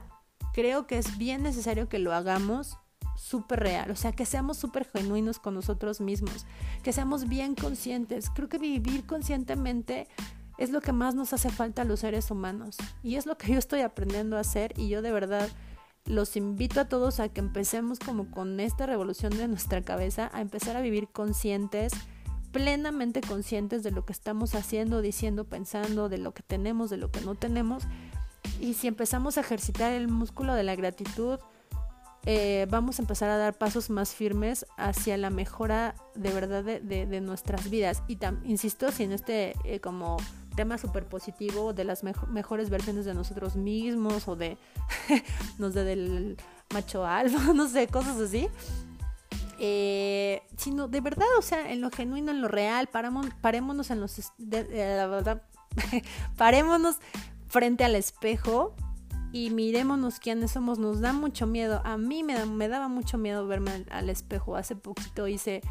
creo 0.54 0.88
que 0.88 0.98
es 0.98 1.18
bien 1.18 1.44
necesario 1.44 1.90
que 1.90 2.00
lo 2.00 2.14
hagamos 2.14 2.78
súper 3.16 3.60
real, 3.60 3.92
o 3.92 3.96
sea, 3.96 4.12
que 4.12 4.26
seamos 4.26 4.58
súper 4.58 4.86
genuinos 4.86 5.40
con 5.40 5.56
nosotros 5.56 6.00
mismos, 6.02 6.46
que 6.84 6.94
seamos 6.94 7.28
bien 7.28 7.56
conscientes. 7.56 8.30
Creo 8.30 8.48
que 8.48 8.60
vivir 8.60 9.06
conscientemente 9.06 10.08
es 10.58 10.70
lo 10.70 10.82
que 10.82 10.94
más 10.94 11.16
nos 11.16 11.34
hace 11.34 11.50
falta 11.50 11.82
a 11.82 11.86
los 11.86 12.02
seres 12.02 12.32
humanos. 12.32 12.78
Y 13.04 13.16
es 13.16 13.26
lo 13.26 13.38
que 13.38 13.52
yo 13.52 13.60
estoy 13.60 13.82
aprendiendo 13.82 14.38
a 14.38 14.42
hacer 14.42 14.74
y 14.78 14.90
yo 14.90 15.02
de 15.02 15.12
verdad 15.12 15.50
los 16.06 16.38
invito 16.38 16.80
a 16.80 16.88
todos 16.88 17.20
a 17.20 17.30
que 17.30 17.42
empecemos 17.42 18.00
como 18.00 18.32
con 18.32 18.60
esta 18.60 18.86
revolución 18.86 19.36
de 19.36 19.48
nuestra 19.48 19.82
cabeza, 19.82 20.30
a 20.34 20.42
empezar 20.42 20.78
a 20.78 20.82
vivir 20.82 21.10
conscientes, 21.10 21.92
plenamente 22.58 23.22
conscientes 23.22 23.84
de 23.84 23.92
lo 23.92 24.04
que 24.04 24.12
estamos 24.12 24.56
haciendo, 24.56 25.04
diciendo, 25.04 25.44
pensando, 25.44 26.10
de 26.10 26.18
lo 26.18 26.34
que 26.34 26.42
tenemos, 26.42 26.90
de 26.90 26.98
lo 26.98 27.12
que 27.12 27.22
no 27.22 27.36
tenemos. 27.36 27.84
Y 28.60 28.74
si 28.74 28.88
empezamos 28.88 29.38
a 29.38 29.42
ejercitar 29.42 29.92
el 29.92 30.08
músculo 30.08 30.56
de 30.56 30.64
la 30.64 30.76
gratitud, 30.76 31.38
eh, 32.26 32.66
vamos 32.72 32.98
a 32.98 33.04
empezar 33.04 33.30
a 33.30 33.38
dar 33.38 33.60
pasos 33.60 33.92
más 33.92 34.16
firmes 34.16 34.66
hacia 34.76 35.18
la 35.18 35.30
mejora 35.30 35.94
de 36.16 36.32
verdad 36.32 36.64
de, 36.64 37.22
nuestras 37.22 37.70
vidas. 37.70 38.02
Y 38.08 38.18
insisto, 38.44 38.92
si 38.92 39.04
en 39.04 39.12
este 39.12 39.54
eh, 39.64 39.80
como 39.80 40.18
tema 40.56 40.80
súper 40.80 41.06
positivo 41.06 41.74
de 41.74 41.84
las 41.84 42.02
mejores 42.04 42.72
versiones 42.72 43.06
de 43.06 43.14
nosotros 43.14 43.56
mismos 43.56 44.28
o 44.28 44.36
de, 44.36 44.58
no 45.60 45.72
sé, 45.72 45.84
del 45.84 46.38
macho 46.74 47.06
alfa, 47.06 47.54
no 47.54 47.68
sé, 47.68 47.86
cosas 47.86 48.20
así. 48.20 48.50
Eh, 49.60 50.44
sino 50.56 50.88
de 50.88 51.02
verdad, 51.02 51.28
o 51.40 51.42
sea, 51.42 51.72
en 51.72 51.82
lo 51.82 51.90
genuino, 51.90 52.32
en 52.32 52.42
lo 52.42 52.48
real, 52.48 52.88
parémonos 52.88 53.90
en 53.90 54.00
los... 54.00 54.32
Eh, 54.40 55.36
parémonos 56.38 56.98
frente 57.48 57.84
al 57.84 57.96
espejo 57.96 58.76
y 59.32 59.50
mirémonos 59.50 60.20
quiénes 60.20 60.52
somos. 60.52 60.80
Nos 60.80 61.02
da 61.02 61.14
mucho 61.14 61.48
miedo. 61.48 61.82
A 61.84 61.98
mí 61.98 62.24
me, 62.24 62.68
daba 62.68 62.88
mucho 62.88 63.18
miedo 63.18 63.48
verme 63.48 63.86
al 63.90 64.10
espejo. 64.10 64.56
Hace 64.56 64.76
poquito 64.76 65.28
hice 65.28 65.62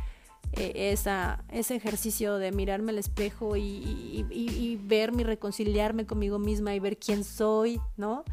eh, 0.53 0.93
esa, 0.93 1.45
ese 1.51 1.75
ejercicio 1.75 2.37
de 2.39 2.53
mirarme 2.53 2.93
al 2.93 2.99
espejo 2.99 3.57
y, 3.57 4.79
verme 4.85 5.23
y 5.23 5.25
reconciliarme 5.25 6.07
conmigo 6.07 6.39
misma 6.39 6.75
y 6.75 6.81
ver 6.81 6.99
quién 6.99 7.25
soy, 7.25 7.81
¿no? 7.97 8.25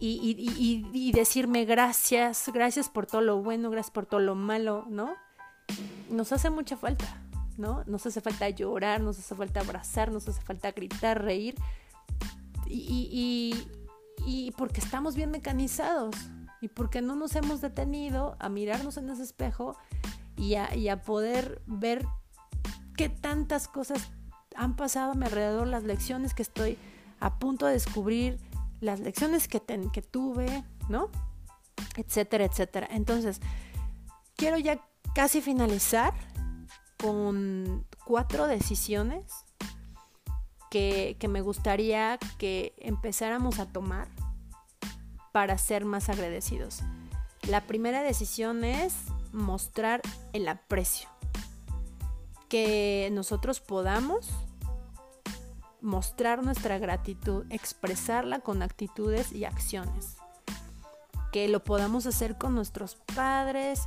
Y, 0.00 1.12
decirme 1.12 1.64
gracias, 1.64 2.50
gracias 2.52 2.88
por 2.88 3.06
todo 3.06 3.20
lo 3.20 3.42
bueno, 3.42 3.70
gracias 3.70 3.92
por 3.92 4.06
todo 4.06 4.20
lo 4.20 4.34
malo, 4.34 4.84
¿no? 4.88 5.14
Nos 6.10 6.32
hace 6.32 6.50
mucha 6.50 6.76
falta, 6.76 7.22
¿no? 7.56 7.84
Nos 7.86 8.04
hace 8.06 8.20
falta 8.20 8.48
llorar, 8.50 9.00
nos 9.00 9.18
hace 9.18 9.34
falta 9.34 9.60
abrazar, 9.60 10.12
nos 10.12 10.28
hace 10.28 10.42
falta 10.42 10.72
gritar, 10.72 11.22
reír. 11.22 11.54
Y, 12.66 13.54
y 14.26 14.50
porque 14.52 14.80
estamos 14.80 15.14
bien 15.14 15.30
mecanizados 15.30 16.16
y 16.60 16.68
porque 16.68 17.02
no 17.02 17.14
nos 17.14 17.36
hemos 17.36 17.60
detenido 17.60 18.36
a 18.38 18.48
mirarnos 18.48 18.96
en 18.96 19.10
ese 19.10 19.22
espejo 19.22 19.76
y 20.36 20.54
a, 20.56 21.02
poder 21.02 21.60
ver 21.66 22.06
qué 22.96 23.08
tantas 23.08 23.68
cosas 23.68 24.10
han 24.56 24.74
pasado 24.76 25.12
a 25.12 25.14
mi 25.14 25.26
alrededor, 25.26 25.66
las 25.66 25.84
lecciones 25.84 26.34
que 26.34 26.42
estoy 26.42 26.78
a 27.20 27.38
punto 27.38 27.66
de 27.66 27.74
descubrir, 27.74 28.38
las 28.80 29.00
lecciones 29.00 29.48
que, 29.48 29.60
que 29.92 30.02
tuve, 30.02 30.64
¿no? 30.88 31.10
Etcétera, 31.96 32.44
etcétera. 32.44 32.88
Entonces, 32.90 33.40
quiero 34.36 34.58
ya 34.58 34.80
casi 35.14 35.40
finalizar 35.40 36.12
con 36.98 37.86
cuatro 38.04 38.46
decisiones 38.46 39.24
que, 40.70 41.16
que, 41.18 41.28
me 41.28 41.40
gustaría 41.40 42.18
que 42.38 42.74
empezáramos 42.78 43.58
a 43.58 43.66
tomar 43.66 44.08
para 45.32 45.58
ser 45.58 45.84
más 45.84 46.08
agradecidos. 46.08 46.80
La 47.48 47.66
primera 47.66 48.02
decisión 48.02 48.64
es 48.64 48.94
mostrar 49.32 50.00
el 50.32 50.48
aprecio. 50.48 51.08
Que 52.48 53.10
nosotros 53.12 53.60
podamos 53.60 54.30
mostrar 55.84 56.42
nuestra 56.42 56.78
gratitud, 56.78 57.44
expresarla 57.50 58.40
con 58.40 58.62
actitudes 58.62 59.32
y 59.32 59.44
acciones. 59.44 60.16
Que 61.30 61.46
lo 61.48 61.62
podamos 61.62 62.06
hacer 62.06 62.38
con 62.38 62.54
nuestros 62.54 62.96
padres, 63.14 63.82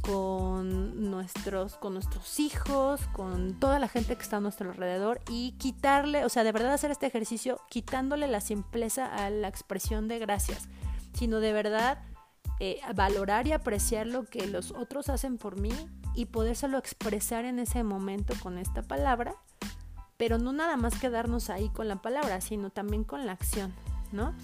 con 0.00 1.10
nuestros, 1.10 1.74
con 1.74 1.94
nuestros 1.94 2.38
hijos, 2.40 3.00
con 3.12 3.58
toda 3.58 3.78
la 3.78 3.88
gente 3.88 4.16
que 4.16 4.22
está 4.22 4.36
a 4.36 4.40
nuestro 4.40 4.70
alrededor 4.70 5.20
y 5.28 5.52
quitarle, 5.58 6.24
o 6.24 6.28
sea, 6.28 6.44
de 6.44 6.52
verdad 6.52 6.72
hacer 6.72 6.90
este 6.90 7.06
ejercicio 7.06 7.60
quitándole 7.68 8.28
la 8.28 8.40
simpleza 8.40 9.06
a 9.06 9.28
la 9.28 9.48
expresión 9.48 10.08
de 10.08 10.20
gracias, 10.20 10.68
sino 11.14 11.40
de 11.40 11.52
verdad 11.52 11.98
eh, 12.60 12.80
valorar 12.94 13.46
y 13.46 13.52
apreciar 13.52 14.06
lo 14.06 14.24
que 14.24 14.46
los 14.46 14.70
otros 14.70 15.08
hacen 15.08 15.36
por 15.36 15.60
mí 15.60 15.72
y 16.14 16.26
podérselo 16.26 16.78
expresar 16.78 17.44
en 17.44 17.58
ese 17.58 17.82
momento 17.82 18.34
con 18.40 18.56
esta 18.56 18.82
palabra, 18.82 19.34
pero 20.20 20.36
no 20.36 20.52
nada 20.52 20.76
más 20.76 21.00
quedarnos 21.00 21.48
ahí 21.48 21.70
con 21.70 21.88
la 21.88 22.02
palabra, 22.02 22.42
sino 22.42 22.68
también 22.68 23.04
con 23.04 23.24
la 23.24 23.32
acción, 23.32 23.72
¿no? 24.12 24.34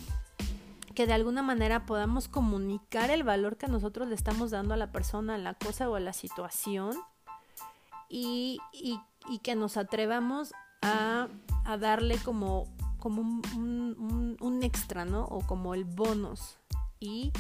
que 0.95 1.07
de 1.07 1.13
alguna 1.13 1.43
manera 1.43 1.85
podamos 1.85 2.29
comunicar 2.29 3.11
el 3.11 3.25
valor 3.25 3.59
que 3.59 3.69
nosotros 3.69 4.09
le 4.09 4.15
estamos 4.15 4.51
dando 4.51 4.73
a 4.73 4.79
la 4.79 4.91
persona, 4.91 5.35
a 5.35 5.39
la 5.39 5.53
cosa 5.53 5.91
o 5.91 5.95
a 5.97 6.01
la 6.01 6.15
situación 6.15 6.97
y, 8.09 8.59
que 9.43 9.55
nos 9.55 9.77
atrevamos 9.77 10.55
a, 10.81 11.29
darle 11.79 12.17
como, 12.25 12.65
como 12.99 13.21
un, 13.21 14.39
un, 14.41 14.63
extra, 14.63 15.05
¿no? 15.05 15.25
O 15.27 15.41
como 15.47 15.75
el 15.75 15.85
bonus 15.85 16.57
y 17.01 17.33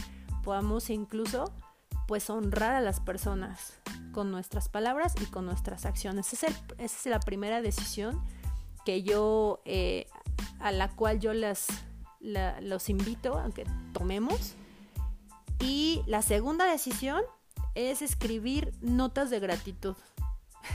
podamos 0.44 0.90
incluso 0.90 1.50
pues 2.06 2.30
honrar 2.30 2.74
a 2.74 2.80
las 2.80 3.00
personas 3.00 3.74
con 4.12 4.30
nuestras 4.30 4.68
palabras 4.68 5.14
y 5.20 5.26
con 5.26 5.44
nuestras 5.44 5.84
acciones. 5.84 6.32
Esa 6.32 6.46
es, 6.78 7.06
la 7.06 7.20
primera 7.20 7.60
decisión 7.60 8.22
que 8.84 9.02
yo, 9.02 9.60
eh, 9.64 10.06
a 10.60 10.72
la 10.72 10.88
cual 10.88 11.20
yo 11.20 11.34
las, 11.34 11.66
los 12.20 12.88
invito 12.88 13.38
a 13.38 13.50
que 13.50 13.64
tomemos. 13.92 14.54
Y 15.58 16.02
la 16.06 16.22
segunda 16.22 16.64
decisión 16.66 17.22
es 17.74 18.02
escribir 18.02 18.72
notas 18.80 19.30
de 19.30 19.40
gratitud. 19.40 19.96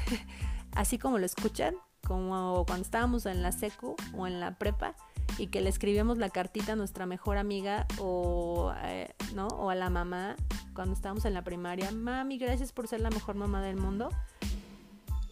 Así 0.76 0.98
como 0.98 1.18
lo 1.18 1.26
escuchan, 1.26 1.76
como 2.06 2.66
cuando 2.66 2.84
estábamos 2.84 3.26
en 3.26 3.42
la 3.42 3.52
secu 3.52 3.96
o 4.16 4.28
en 4.28 4.40
la 4.40 4.58
prepa 4.58 4.96
y 5.38 5.48
que 5.48 5.62
le 5.62 5.70
escribíamos 5.70 6.18
la 6.18 6.30
cartita 6.30 6.74
a 6.74 6.76
nuestra 6.76 7.06
mejor 7.06 7.38
amiga 7.38 7.88
o, 8.00 8.74
eh, 8.84 9.14
¿no? 9.34 9.48
o 9.48 9.70
a 9.70 9.76
la 9.76 9.90
mamá 9.90 10.36
cuando 10.74 10.94
estábamos 10.94 11.26
en 11.26 11.34
la 11.34 11.44
primaria. 11.44 11.92
Mami, 11.92 12.38
gracias 12.38 12.72
por 12.72 12.88
ser 12.88 13.02
la 13.02 13.10
mejor 13.10 13.36
mamá 13.36 13.62
del 13.62 13.78
mundo. 13.78 14.10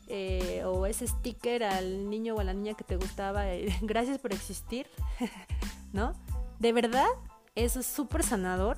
Eh, 0.07 0.63
o 0.65 0.87
ese 0.87 1.05
sticker 1.07 1.63
al 1.63 2.09
niño 2.09 2.35
o 2.35 2.39
a 2.39 2.43
la 2.43 2.53
niña 2.53 2.73
que 2.73 2.83
te 2.83 2.95
gustaba, 2.95 3.51
eh, 3.53 3.67
gracias 3.81 4.17
por 4.17 4.33
existir. 4.33 4.87
¿no? 5.93 6.13
De 6.59 6.73
verdad, 6.73 7.07
eso 7.55 7.79
es 7.79 7.85
súper 7.85 8.23
sanador 8.23 8.77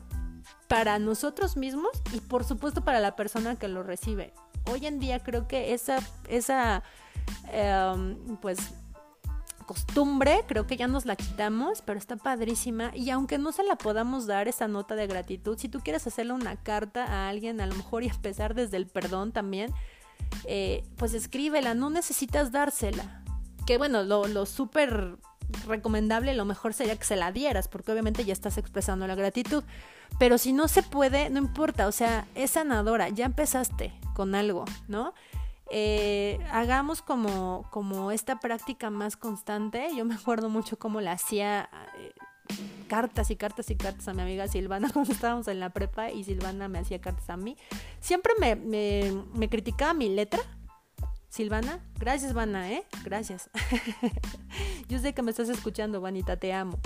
para 0.67 0.99
nosotros 0.99 1.57
mismos 1.57 1.91
y 2.13 2.19
por 2.21 2.43
supuesto 2.43 2.83
para 2.83 2.99
la 2.99 3.15
persona 3.15 3.55
que 3.55 3.67
lo 3.67 3.83
recibe. 3.83 4.33
Hoy 4.71 4.85
en 4.85 4.99
día 4.99 5.19
creo 5.19 5.47
que 5.47 5.73
esa, 5.73 5.99
esa 6.29 6.83
em, 7.51 8.37
pues 8.37 8.73
costumbre, 9.63 10.43
creo 10.47 10.67
que 10.67 10.77
ya 10.77 10.87
nos 10.87 11.05
la 11.05 11.15
quitamos, 11.15 11.81
pero 11.81 11.99
está 11.99 12.15
padrísima. 12.15 12.91
Y 12.95 13.09
aunque 13.09 13.37
no 13.37 13.51
se 13.51 13.63
la 13.63 13.75
podamos 13.75 14.27
dar 14.27 14.47
esa 14.47 14.67
nota 14.67 14.95
de 14.95 15.07
gratitud, 15.07 15.57
si 15.57 15.69
tú 15.69 15.79
quieres 15.79 16.05
hacerle 16.07 16.33
una 16.33 16.55
carta 16.55 17.05
a 17.05 17.29
alguien, 17.29 17.61
a 17.61 17.65
lo 17.65 17.75
mejor 17.75 18.03
y 18.03 18.07
empezar 18.07 18.53
desde 18.53 18.77
el 18.77 18.87
perdón 18.87 19.31
también, 19.31 19.73
eh, 20.45 20.83
pues 20.97 21.13
escríbela, 21.13 21.73
no 21.73 21.89
necesitas 21.89 22.51
dársela. 22.51 23.23
Que 23.65 23.77
bueno, 23.77 24.03
lo, 24.03 24.27
lo 24.27 24.45
súper 24.45 25.17
recomendable, 25.67 26.33
lo 26.33 26.45
mejor 26.45 26.73
sería 26.73 26.95
que 26.95 27.05
se 27.05 27.15
la 27.15 27.31
dieras, 27.31 27.67
porque 27.67 27.91
obviamente 27.91 28.25
ya 28.25 28.33
estás 28.33 28.57
expresando 28.57 29.07
la 29.07 29.15
gratitud. 29.15 29.63
Pero 30.19 30.37
si 30.37 30.53
no 30.53 30.67
se 30.67 30.83
puede, 30.83 31.29
no 31.29 31.39
importa, 31.39 31.87
o 31.87 31.91
sea, 31.91 32.27
es 32.35 32.51
sanadora, 32.51 33.09
ya 33.09 33.25
empezaste 33.25 33.93
con 34.13 34.35
algo, 34.35 34.65
¿no? 34.87 35.13
Eh, 35.73 36.37
hagamos 36.51 37.01
como, 37.01 37.65
como 37.71 38.11
esta 38.11 38.41
práctica 38.41 38.89
más 38.89 39.15
constante. 39.15 39.87
Yo 39.95 40.03
me 40.03 40.15
acuerdo 40.15 40.49
mucho 40.49 40.77
cómo 40.77 40.99
la 40.99 41.13
hacía 41.13 41.69
eh, 41.97 42.11
cartas 42.89 43.31
y 43.31 43.37
cartas 43.37 43.71
y 43.71 43.77
cartas 43.77 44.05
a 44.09 44.13
mi 44.13 44.21
amiga 44.21 44.49
Silvana 44.49 44.89
cuando 44.93 45.13
estábamos 45.13 45.47
en 45.47 45.61
la 45.61 45.69
prepa 45.69 46.11
y 46.11 46.25
Silvana 46.25 46.67
me 46.67 46.79
hacía 46.79 46.99
cartas 46.99 47.29
a 47.29 47.37
mí. 47.37 47.55
Siempre 48.01 48.33
me, 48.37 48.57
me, 48.57 49.49
criticaba 49.49 49.93
mi 49.93 50.09
letra, 50.09 50.41
Silvana, 51.29 51.79
gracias, 51.97 52.33
Vana, 52.33 52.69
¿eh? 52.69 52.83
Gracias. 53.05 53.49
Yo 54.89 54.99
sé 54.99 55.13
que 55.13 55.21
me 55.21 55.31
estás 55.31 55.47
escuchando, 55.47 56.01
Vanita, 56.01 56.35
te 56.35 56.51
amo. 56.51 56.79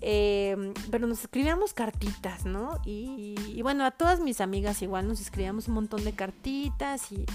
Em, 0.00 0.72
pero 0.90 1.06
nos 1.06 1.20
escribíamos 1.20 1.74
cartitas, 1.74 2.46
¿no? 2.46 2.80
Y, 2.86 3.60
bueno, 3.60 3.84
a 3.84 3.90
todas 3.90 4.20
mis 4.20 4.40
amigas 4.40 4.80
igual 4.80 5.06
nos 5.06 5.20
escribíamos 5.20 5.68
un 5.68 5.74
montón 5.74 6.02
de 6.02 6.12
cartitas 6.12 7.12
y, 7.12 7.26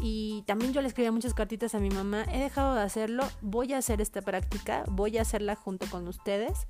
y 0.00 0.42
también 0.46 0.72
yo 0.72 0.82
le 0.82 0.88
escribía 0.88 1.12
muchas 1.12 1.34
cartitas 1.34 1.74
a 1.74 1.80
mi 1.80 1.90
mamá. 1.90 2.24
He 2.32 2.38
dejado 2.38 2.74
de 2.74 2.82
hacerlo, 2.82 3.24
voy 3.40 3.72
a 3.72 3.78
hacer 3.78 4.00
esta 4.00 4.22
práctica, 4.22 4.84
voy 4.88 5.18
a 5.18 5.22
hacerla 5.22 5.54
junto 5.54 5.86
con 5.86 6.08
ustedes. 6.08 6.66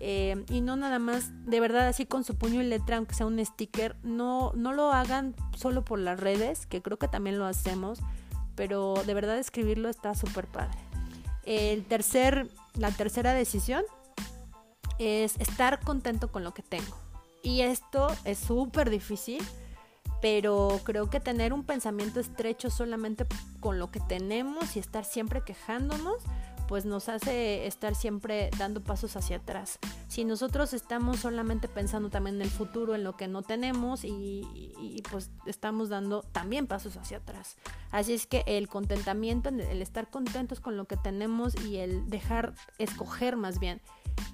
Em, 0.00 0.44
y 0.50 0.60
no 0.60 0.76
nada 0.76 0.98
más, 0.98 1.30
de 1.46 1.60
verdad, 1.60 1.88
así 1.88 2.06
con 2.06 2.24
su 2.24 2.36
puño 2.36 2.62
y 2.62 2.66
letra, 2.66 2.96
aunque 2.96 3.14
sea 3.14 3.26
un 3.26 3.44
sticker, 3.44 3.96
no, 4.02 4.52
no 4.54 4.72
lo 4.72 4.92
hagan 4.92 5.34
solo 5.56 5.84
por 5.84 5.98
las 5.98 6.18
redes, 6.18 6.66
que 6.66 6.82
creo 6.82 6.98
que 6.98 7.08
también 7.08 7.38
lo 7.38 7.46
hacemos 7.46 8.00
pero 8.54 8.94
de 9.06 9.14
verdad 9.14 9.38
escribirlo 9.38 9.88
está 9.88 10.14
súper 10.14 10.46
padre. 10.46 10.78
El 11.44 11.84
tercer, 11.84 12.48
la 12.74 12.90
tercera 12.90 13.34
decisión 13.34 13.84
es 14.98 15.38
estar 15.38 15.80
contento 15.80 16.30
con 16.30 16.44
lo 16.44 16.54
que 16.54 16.62
tengo. 16.62 16.96
Y 17.42 17.60
esto 17.60 18.08
es 18.24 18.38
súper 18.38 18.88
difícil, 18.88 19.42
pero 20.20 20.80
creo 20.84 21.10
que 21.10 21.20
tener 21.20 21.52
un 21.52 21.64
pensamiento 21.64 22.20
estrecho 22.20 22.70
solamente 22.70 23.26
con 23.60 23.78
lo 23.78 23.90
que 23.90 24.00
tenemos 24.00 24.76
y 24.76 24.78
estar 24.78 25.04
siempre 25.04 25.42
quejándonos 25.42 26.22
pues 26.66 26.84
nos 26.84 27.08
hace 27.08 27.66
estar 27.66 27.94
siempre 27.94 28.50
dando 28.58 28.82
pasos 28.82 29.16
hacia 29.16 29.38
atrás. 29.38 29.78
Si 30.08 30.24
nosotros 30.24 30.72
estamos 30.72 31.20
solamente 31.20 31.68
pensando 31.68 32.10
también 32.10 32.36
en 32.36 32.42
el 32.42 32.50
futuro, 32.50 32.94
en 32.94 33.04
lo 33.04 33.16
que 33.16 33.28
no 33.28 33.42
tenemos 33.42 34.04
y, 34.04 35.02
pues 35.10 35.30
estamos 35.46 35.88
dando 35.88 36.22
también 36.32 36.66
pasos 36.66 36.96
hacia 36.96 37.18
atrás. 37.18 37.56
Así 37.90 38.14
es 38.14 38.26
que 38.26 38.44
el 38.46 38.68
contentamiento, 38.68 39.50
el 39.50 39.82
estar 39.82 40.08
contentos 40.10 40.60
con 40.60 40.76
lo 40.76 40.86
que 40.86 40.96
tenemos 40.96 41.54
y 41.66 41.76
el 41.76 42.08
dejar 42.08 42.54
escoger 42.78 43.36
más 43.36 43.58
bien, 43.58 43.80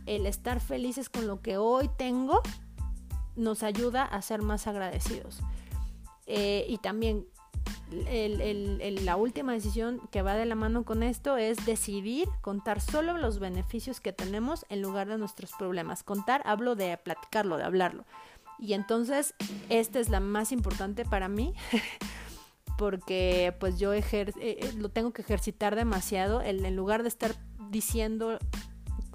el 0.06 0.26
estar 0.26 0.60
felices 0.60 1.08
con 1.08 1.26
lo 1.26 1.40
que 1.40 1.56
hoy 1.56 1.90
tengo, 1.96 2.42
nos 3.36 3.62
ayuda 3.62 4.04
a 4.04 4.22
ser 4.22 4.42
más 4.42 4.66
agradecidos. 4.66 5.40
Eh, 6.26 6.64
y 6.68 6.78
también 6.78 7.26
la 9.02 9.16
última 9.16 9.52
decisión 9.52 10.00
que 10.12 10.22
va 10.22 10.34
de 10.34 10.46
la 10.46 10.54
mano 10.54 10.84
con 10.84 11.02
esto 11.02 11.36
es 11.36 11.64
decidir 11.66 12.28
contar 12.40 12.80
solo 12.80 13.18
los 13.18 13.40
beneficios 13.40 14.00
que 14.00 14.12
tenemos 14.12 14.64
en 14.68 14.80
lugar 14.80 15.08
de 15.08 15.18
nuestros 15.18 15.52
problemas. 15.58 16.02
Contar, 16.02 16.42
hablo 16.44 16.76
de 16.76 16.96
platicarlo, 16.98 17.56
de 17.56 17.64
hablarlo. 17.64 18.04
Y 18.58 18.74
entonces, 18.74 19.34
esta 19.68 19.98
es 19.98 20.08
la 20.08 20.20
más 20.20 20.52
importante 20.52 21.04
para 21.04 21.28
mí. 21.28 21.54
porque 22.80 23.54
pues 23.60 23.78
yo 23.78 23.92
eh, 23.92 24.02
eh, 24.10 24.72
lo 24.78 24.88
tengo 24.88 25.12
que 25.12 25.20
ejercitar 25.20 25.76
demasiado 25.76 26.40
en 26.40 26.74
lugar 26.74 27.02
de 27.02 27.08
estar 27.08 27.34
diciendo 27.68 28.38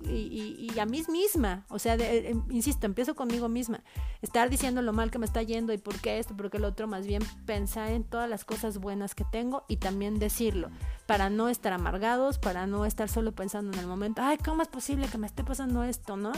y, 0.08 0.80
a 0.80 0.86
mí 0.86 1.04
misma, 1.10 1.66
o 1.70 1.80
sea, 1.80 1.96
eh, 1.96 2.36
insisto, 2.50 2.86
empiezo 2.86 3.16
conmigo 3.16 3.50
misma, 3.50 3.82
estar 4.22 4.50
diciendo 4.50 4.82
lo 4.82 4.94
mal 4.94 5.12
que 5.12 5.20
me 5.20 5.26
está 5.26 5.42
yendo 5.42 5.74
y 5.74 5.78
por 5.78 6.00
qué 6.00 6.20
esto, 6.20 6.36
por 6.36 6.50
qué 6.50 6.60
lo 6.60 6.68
otro, 6.68 6.88
más 6.88 7.06
bien 7.06 7.22
pensar 7.46 7.92
en 7.92 8.04
todas 8.04 8.30
las 8.30 8.46
cosas 8.46 8.78
buenas 8.78 9.16
que 9.16 9.26
tengo 9.26 9.64
y 9.68 9.78
también 9.78 10.20
decirlo, 10.20 10.70
para 11.06 11.30
no 11.30 11.50
estar 11.50 11.74
amargados, 11.74 12.40
para 12.40 12.68
no 12.68 12.86
estar 12.86 13.10
solo 13.10 13.34
pensando 13.34 13.72
en 13.74 13.80
el 13.80 13.88
momento, 13.88 14.22
ay, 14.22 14.38
¿cómo 14.38 14.62
es 14.62 14.68
posible 14.68 15.08
que 15.08 15.18
me 15.18 15.28
esté 15.28 15.44
pasando 15.44 15.84
esto, 15.84 16.18
no? 16.18 16.32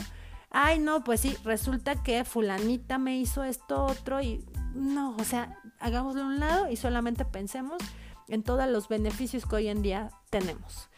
Ay, 0.50 0.78
no, 0.78 1.04
pues 1.04 1.20
sí, 1.20 1.36
resulta 1.44 2.02
que 2.02 2.24
fulanita 2.24 2.98
me 2.98 3.18
hizo 3.18 3.44
esto 3.44 3.84
otro 3.84 4.22
y 4.22 4.44
no, 4.74 5.14
o 5.16 5.24
sea, 5.24 5.60
hagámoslo 5.78 6.22
a 6.22 6.26
un 6.26 6.40
lado 6.40 6.70
y 6.70 6.76
solamente 6.76 7.24
pensemos 7.24 7.82
en 8.28 8.42
todos 8.42 8.66
los 8.68 8.88
beneficios 8.88 9.46
que 9.46 9.56
hoy 9.56 9.68
en 9.68 9.82
día 9.82 10.10
tenemos. 10.30 10.88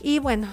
Y 0.00 0.18
bueno, 0.18 0.48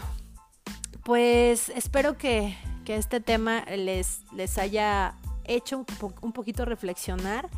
pues 1.04 1.70
espero 1.70 2.18
que, 2.18 2.58
este 2.86 3.22
tema 3.22 3.64
les, 3.66 4.22
les 4.34 4.58
haya 4.58 5.16
hecho 5.46 5.86
un, 6.22 6.32
poquito 6.32 6.66
reflexionar. 6.66 7.50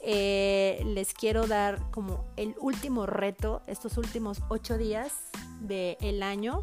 Eh, 0.00 0.82
les 0.84 1.14
quiero 1.14 1.46
dar 1.46 1.90
como 1.90 2.24
el 2.36 2.54
último 2.60 3.06
reto, 3.06 3.62
estos 3.66 3.98
últimos 3.98 4.42
ocho 4.48 4.78
días 4.78 5.12
del 5.60 6.22
año, 6.22 6.62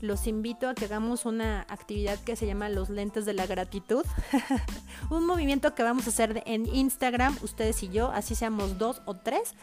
los 0.00 0.26
invito 0.26 0.68
a 0.68 0.74
que 0.74 0.84
hagamos 0.84 1.26
una 1.26 1.62
actividad 1.68 2.18
que 2.20 2.36
se 2.36 2.46
llama 2.46 2.68
los 2.68 2.88
lentes 2.88 3.26
de 3.26 3.34
la 3.34 3.46
gratitud. 3.46 4.04
un 5.10 5.26
movimiento 5.26 5.74
que 5.74 5.82
vamos 5.82 6.06
a 6.06 6.10
hacer 6.10 6.42
en 6.46 6.66
Instagram, 6.66 7.36
ustedes 7.42 7.82
y 7.82 7.88
yo, 7.88 8.10
así 8.10 8.34
seamos 8.34 8.78
dos 8.78 9.02
o 9.06 9.14
tres. 9.14 9.54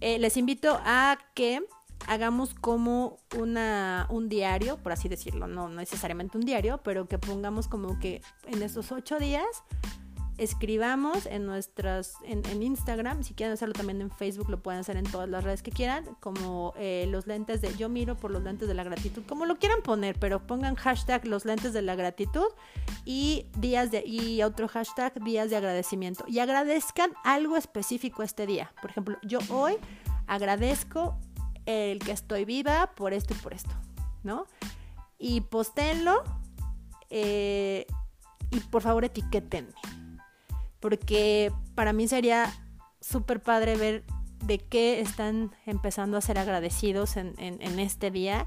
Eh, 0.00 0.18
les 0.18 0.36
invito 0.36 0.78
a 0.84 1.18
que 1.34 1.62
hagamos 2.06 2.54
como 2.54 3.18
una, 3.36 4.06
un 4.10 4.28
diario, 4.28 4.78
por 4.78 4.92
así 4.92 5.08
decirlo, 5.08 5.46
no, 5.46 5.68
necesariamente 5.68 6.38
un 6.38 6.44
diario, 6.44 6.80
pero 6.82 7.08
que 7.08 7.18
pongamos 7.18 7.68
como 7.68 7.98
que 7.98 8.22
en 8.46 8.62
esos 8.62 8.92
ocho 8.92 9.18
días 9.18 9.64
escribamos 10.38 11.26
en 11.26 11.46
nuestras, 11.46 12.14
en, 12.22 12.62
Instagram, 12.62 13.24
si 13.24 13.34
quieren 13.34 13.52
hacerlo 13.52 13.74
también 13.74 14.00
en 14.00 14.10
Facebook, 14.10 14.48
lo 14.48 14.62
pueden 14.62 14.80
hacer 14.80 14.96
en 14.96 15.04
todas 15.04 15.28
las 15.28 15.42
redes 15.42 15.62
que 15.62 15.72
quieran, 15.72 16.04
como 16.20 16.72
eh, 16.76 17.06
los 17.10 17.26
lentes 17.26 17.60
de, 17.60 17.74
yo 17.76 17.88
miro 17.88 18.16
por 18.16 18.30
los 18.30 18.42
lentes 18.42 18.68
de 18.68 18.74
la 18.74 18.84
gratitud, 18.84 19.22
como 19.26 19.46
lo 19.46 19.58
quieran 19.58 19.82
poner, 19.82 20.16
pero 20.18 20.46
pongan 20.46 20.76
hashtag 20.76 21.26
los 21.26 21.44
lentes 21.44 21.72
de 21.72 21.82
la 21.82 21.96
gratitud 21.96 22.46
y 23.04 23.46
días 23.58 23.90
de, 23.90 24.04
y 24.06 24.42
otro 24.42 24.68
hashtag 24.68 25.22
días 25.24 25.50
de 25.50 25.56
agradecimiento 25.56 26.24
y 26.28 26.38
agradezcan 26.38 27.10
algo 27.24 27.56
específico 27.56 28.22
este 28.22 28.46
día. 28.46 28.72
Por 28.80 28.90
ejemplo, 28.90 29.18
yo 29.22 29.40
hoy 29.50 29.74
agradezco 30.28 31.18
el 31.68 31.98
que 31.98 32.12
estoy 32.12 32.44
viva 32.44 32.92
por 32.96 33.12
esto 33.12 33.34
y 33.34 33.36
por 33.38 33.54
esto, 33.54 33.74
¿no? 34.22 34.46
Y 35.18 35.42
postéenlo 35.42 36.22
eh, 37.10 37.86
y 38.50 38.60
por 38.60 38.82
favor 38.82 39.04
etiquétenme 39.04 39.74
porque 40.80 41.52
para 41.74 41.92
mí 41.92 42.08
sería 42.08 42.52
súper 43.00 43.42
padre 43.42 43.76
ver 43.76 44.04
de 44.44 44.58
qué 44.58 45.00
están 45.00 45.52
empezando 45.66 46.16
a 46.16 46.20
ser 46.20 46.38
agradecidos 46.38 47.16
en, 47.16 47.78
este 47.78 48.10
día 48.10 48.46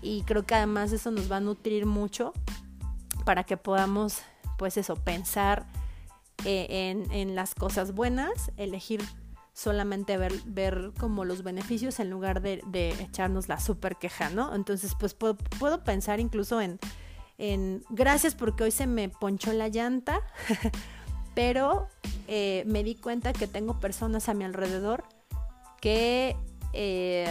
y 0.00 0.22
creo 0.22 0.46
que 0.46 0.54
además 0.54 0.92
eso 0.92 1.10
nos 1.10 1.30
va 1.30 1.36
a 1.36 1.40
nutrir 1.40 1.86
mucho 1.86 2.32
para 3.24 3.44
que 3.44 3.56
podamos 3.56 4.22
pues 4.56 4.76
eso, 4.76 4.96
pensar 4.96 5.66
eh, 6.44 7.06
en, 7.10 7.34
las 7.34 7.54
cosas 7.54 7.94
buenas, 7.94 8.50
elegir 8.56 9.02
solamente 9.58 10.16
ver, 10.16 10.32
ver 10.46 10.92
como 11.00 11.24
los 11.24 11.42
beneficios 11.42 11.98
en 11.98 12.10
lugar 12.10 12.42
de, 12.42 12.62
echarnos 13.00 13.48
la 13.48 13.58
super 13.58 13.96
queja, 13.96 14.30
¿no? 14.30 14.54
Entonces 14.54 14.94
pues 14.98 15.14
puedo, 15.14 15.36
puedo 15.58 15.82
pensar 15.82 16.20
incluso 16.20 16.60
en, 16.60 16.78
en 17.38 17.82
gracias 17.90 18.36
porque 18.36 18.62
hoy 18.62 18.70
se 18.70 18.86
me 18.86 19.08
ponchó 19.08 19.52
la 19.52 19.66
llanta 19.66 20.20
pero 21.34 21.88
eh, 22.28 22.62
me 22.66 22.84
di 22.84 22.94
cuenta 22.94 23.32
que 23.32 23.48
tengo 23.48 23.80
personas 23.80 24.28
a 24.28 24.34
mi 24.34 24.44
alrededor 24.44 25.02
que, 25.80 26.36
eh, 26.72 27.26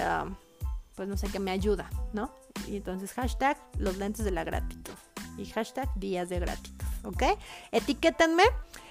pues 0.96 1.08
no 1.08 1.16
sé, 1.16 1.30
que 1.30 1.40
me 1.40 1.52
ayuda, 1.52 1.90
¿no? 2.12 2.34
Y 2.68 2.76
entonces 2.78 3.14
hashtag 3.14 3.58
los 3.78 3.98
lentes 3.98 4.26
de 4.26 4.32
la 4.32 4.44
gratitud 4.44 4.94
y 5.38 5.46
hashtag 5.46 5.90
días 5.96 6.28
de 6.28 6.40
gratitud, 6.40 6.77
¿ok? 7.08 7.24
Etiquétenme. 7.72 8.44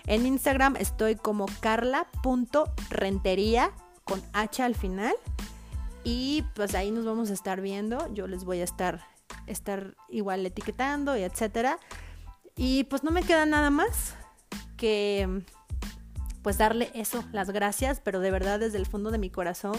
En 0.07 0.27
Instagram 0.27 0.77
estoy 0.77 1.17
como 1.17 1.47
carla.rentería 1.61 3.73
con 4.05 4.23
H 4.33 4.62
al 4.62 4.75
final. 4.75 5.14
Y 6.05 6.45
pues 6.55 6.75
ahí 6.75 6.91
nos 6.91 7.05
vamos 7.05 7.31
a 7.31 7.35
estar 7.35 7.61
viendo. 7.61 8.12
Yo 8.14 8.27
les 8.27 8.45
voy 8.45 8.61
a 8.61 8.64
estar, 8.64 9.07
estar 9.47 9.95
igual 10.09 10.47
etiquetando 10.47 11.17
y 11.17 11.23
etcétera. 11.23 11.79
Y 12.57 12.85
pues 12.85 13.05
no 13.05 13.11
me 13.11 13.23
queda 13.23 13.45
nada 13.45 13.69
más 13.71 14.14
que 14.77 15.43
pues 16.43 16.59
darle 16.59 16.93
eso, 16.95 17.25
las 17.33 17.51
gracias, 17.51 18.01
pero 18.01 18.21
de 18.21 18.31
verdad 18.31 18.61
desde 18.61 18.79
el 18.79 18.87
fondo 18.87 19.11
de 19.11 19.19
mi 19.19 19.31
corazón 19.31 19.75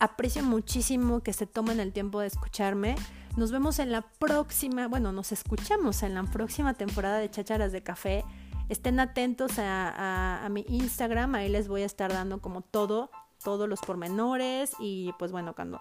aprecio 0.00 0.42
muchísimo 0.42 1.22
que 1.22 1.32
se 1.32 1.46
tomen 1.46 1.80
el 1.80 1.92
tiempo 1.92 2.20
de 2.20 2.26
escucharme. 2.26 2.96
Nos 3.38 3.52
vemos 3.52 3.78
en 3.78 3.92
la 3.92 4.02
próxima, 4.02 4.88
bueno, 4.88 5.12
nos 5.12 5.30
escuchamos 5.30 6.02
en 6.02 6.14
la 6.14 6.24
próxima 6.24 6.74
temporada 6.74 7.18
de 7.18 7.30
Chácharas 7.30 7.70
de 7.70 7.84
Café. 7.84 8.24
Estén 8.68 8.98
atentos 8.98 9.52
a, 9.58 10.44
mi 10.50 10.64
Instagram, 10.68 11.36
ahí 11.36 11.48
les 11.48 11.68
voy 11.68 11.82
a 11.82 11.86
estar 11.86 12.12
dando 12.12 12.40
como 12.40 12.62
todo, 12.62 13.12
todos 13.44 13.68
los 13.68 13.78
pormenores 13.78 14.72
y 14.80 15.12
pues 15.20 15.30
bueno, 15.30 15.54
cuando 15.54 15.80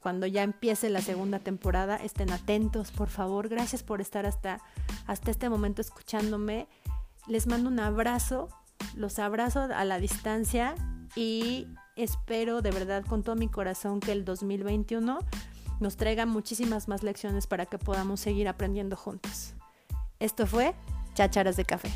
cuando 0.00 0.26
ya 0.26 0.44
empiece 0.44 0.88
la 0.88 1.02
segunda 1.02 1.40
temporada, 1.40 1.96
estén 1.96 2.30
atentos, 2.32 2.90
por 2.90 3.10
favor. 3.10 3.50
Gracias 3.50 3.82
por 3.82 4.00
estar 4.00 4.24
hasta, 4.24 4.62
hasta 5.06 5.30
este 5.30 5.50
momento 5.50 5.82
escuchándome. 5.82 6.68
Les 7.26 7.46
mando 7.46 7.68
un 7.68 7.80
abrazo, 7.80 8.48
los 8.94 9.18
abrazo 9.18 9.60
a 9.60 9.84
la 9.84 9.98
distancia 9.98 10.74
y 11.14 11.66
espero 11.96 12.62
de 12.62 12.70
verdad 12.70 13.04
con 13.04 13.22
todo 13.22 13.36
mi 13.36 13.48
corazón 13.48 14.00
que 14.00 14.12
el 14.12 14.24
2021 14.24 15.18
nos 15.84 15.98
traiga 15.98 16.24
muchísimas 16.24 16.88
más 16.88 17.02
lecciones 17.02 17.46
para 17.46 17.66
que 17.66 17.76
podamos 17.76 18.18
seguir 18.18 18.48
aprendiendo 18.48 18.96
juntos. 18.96 19.52
Esto 20.18 20.46
fue 20.46 20.74
Chácharas 21.12 21.56
de 21.56 21.66
Café. 21.66 21.90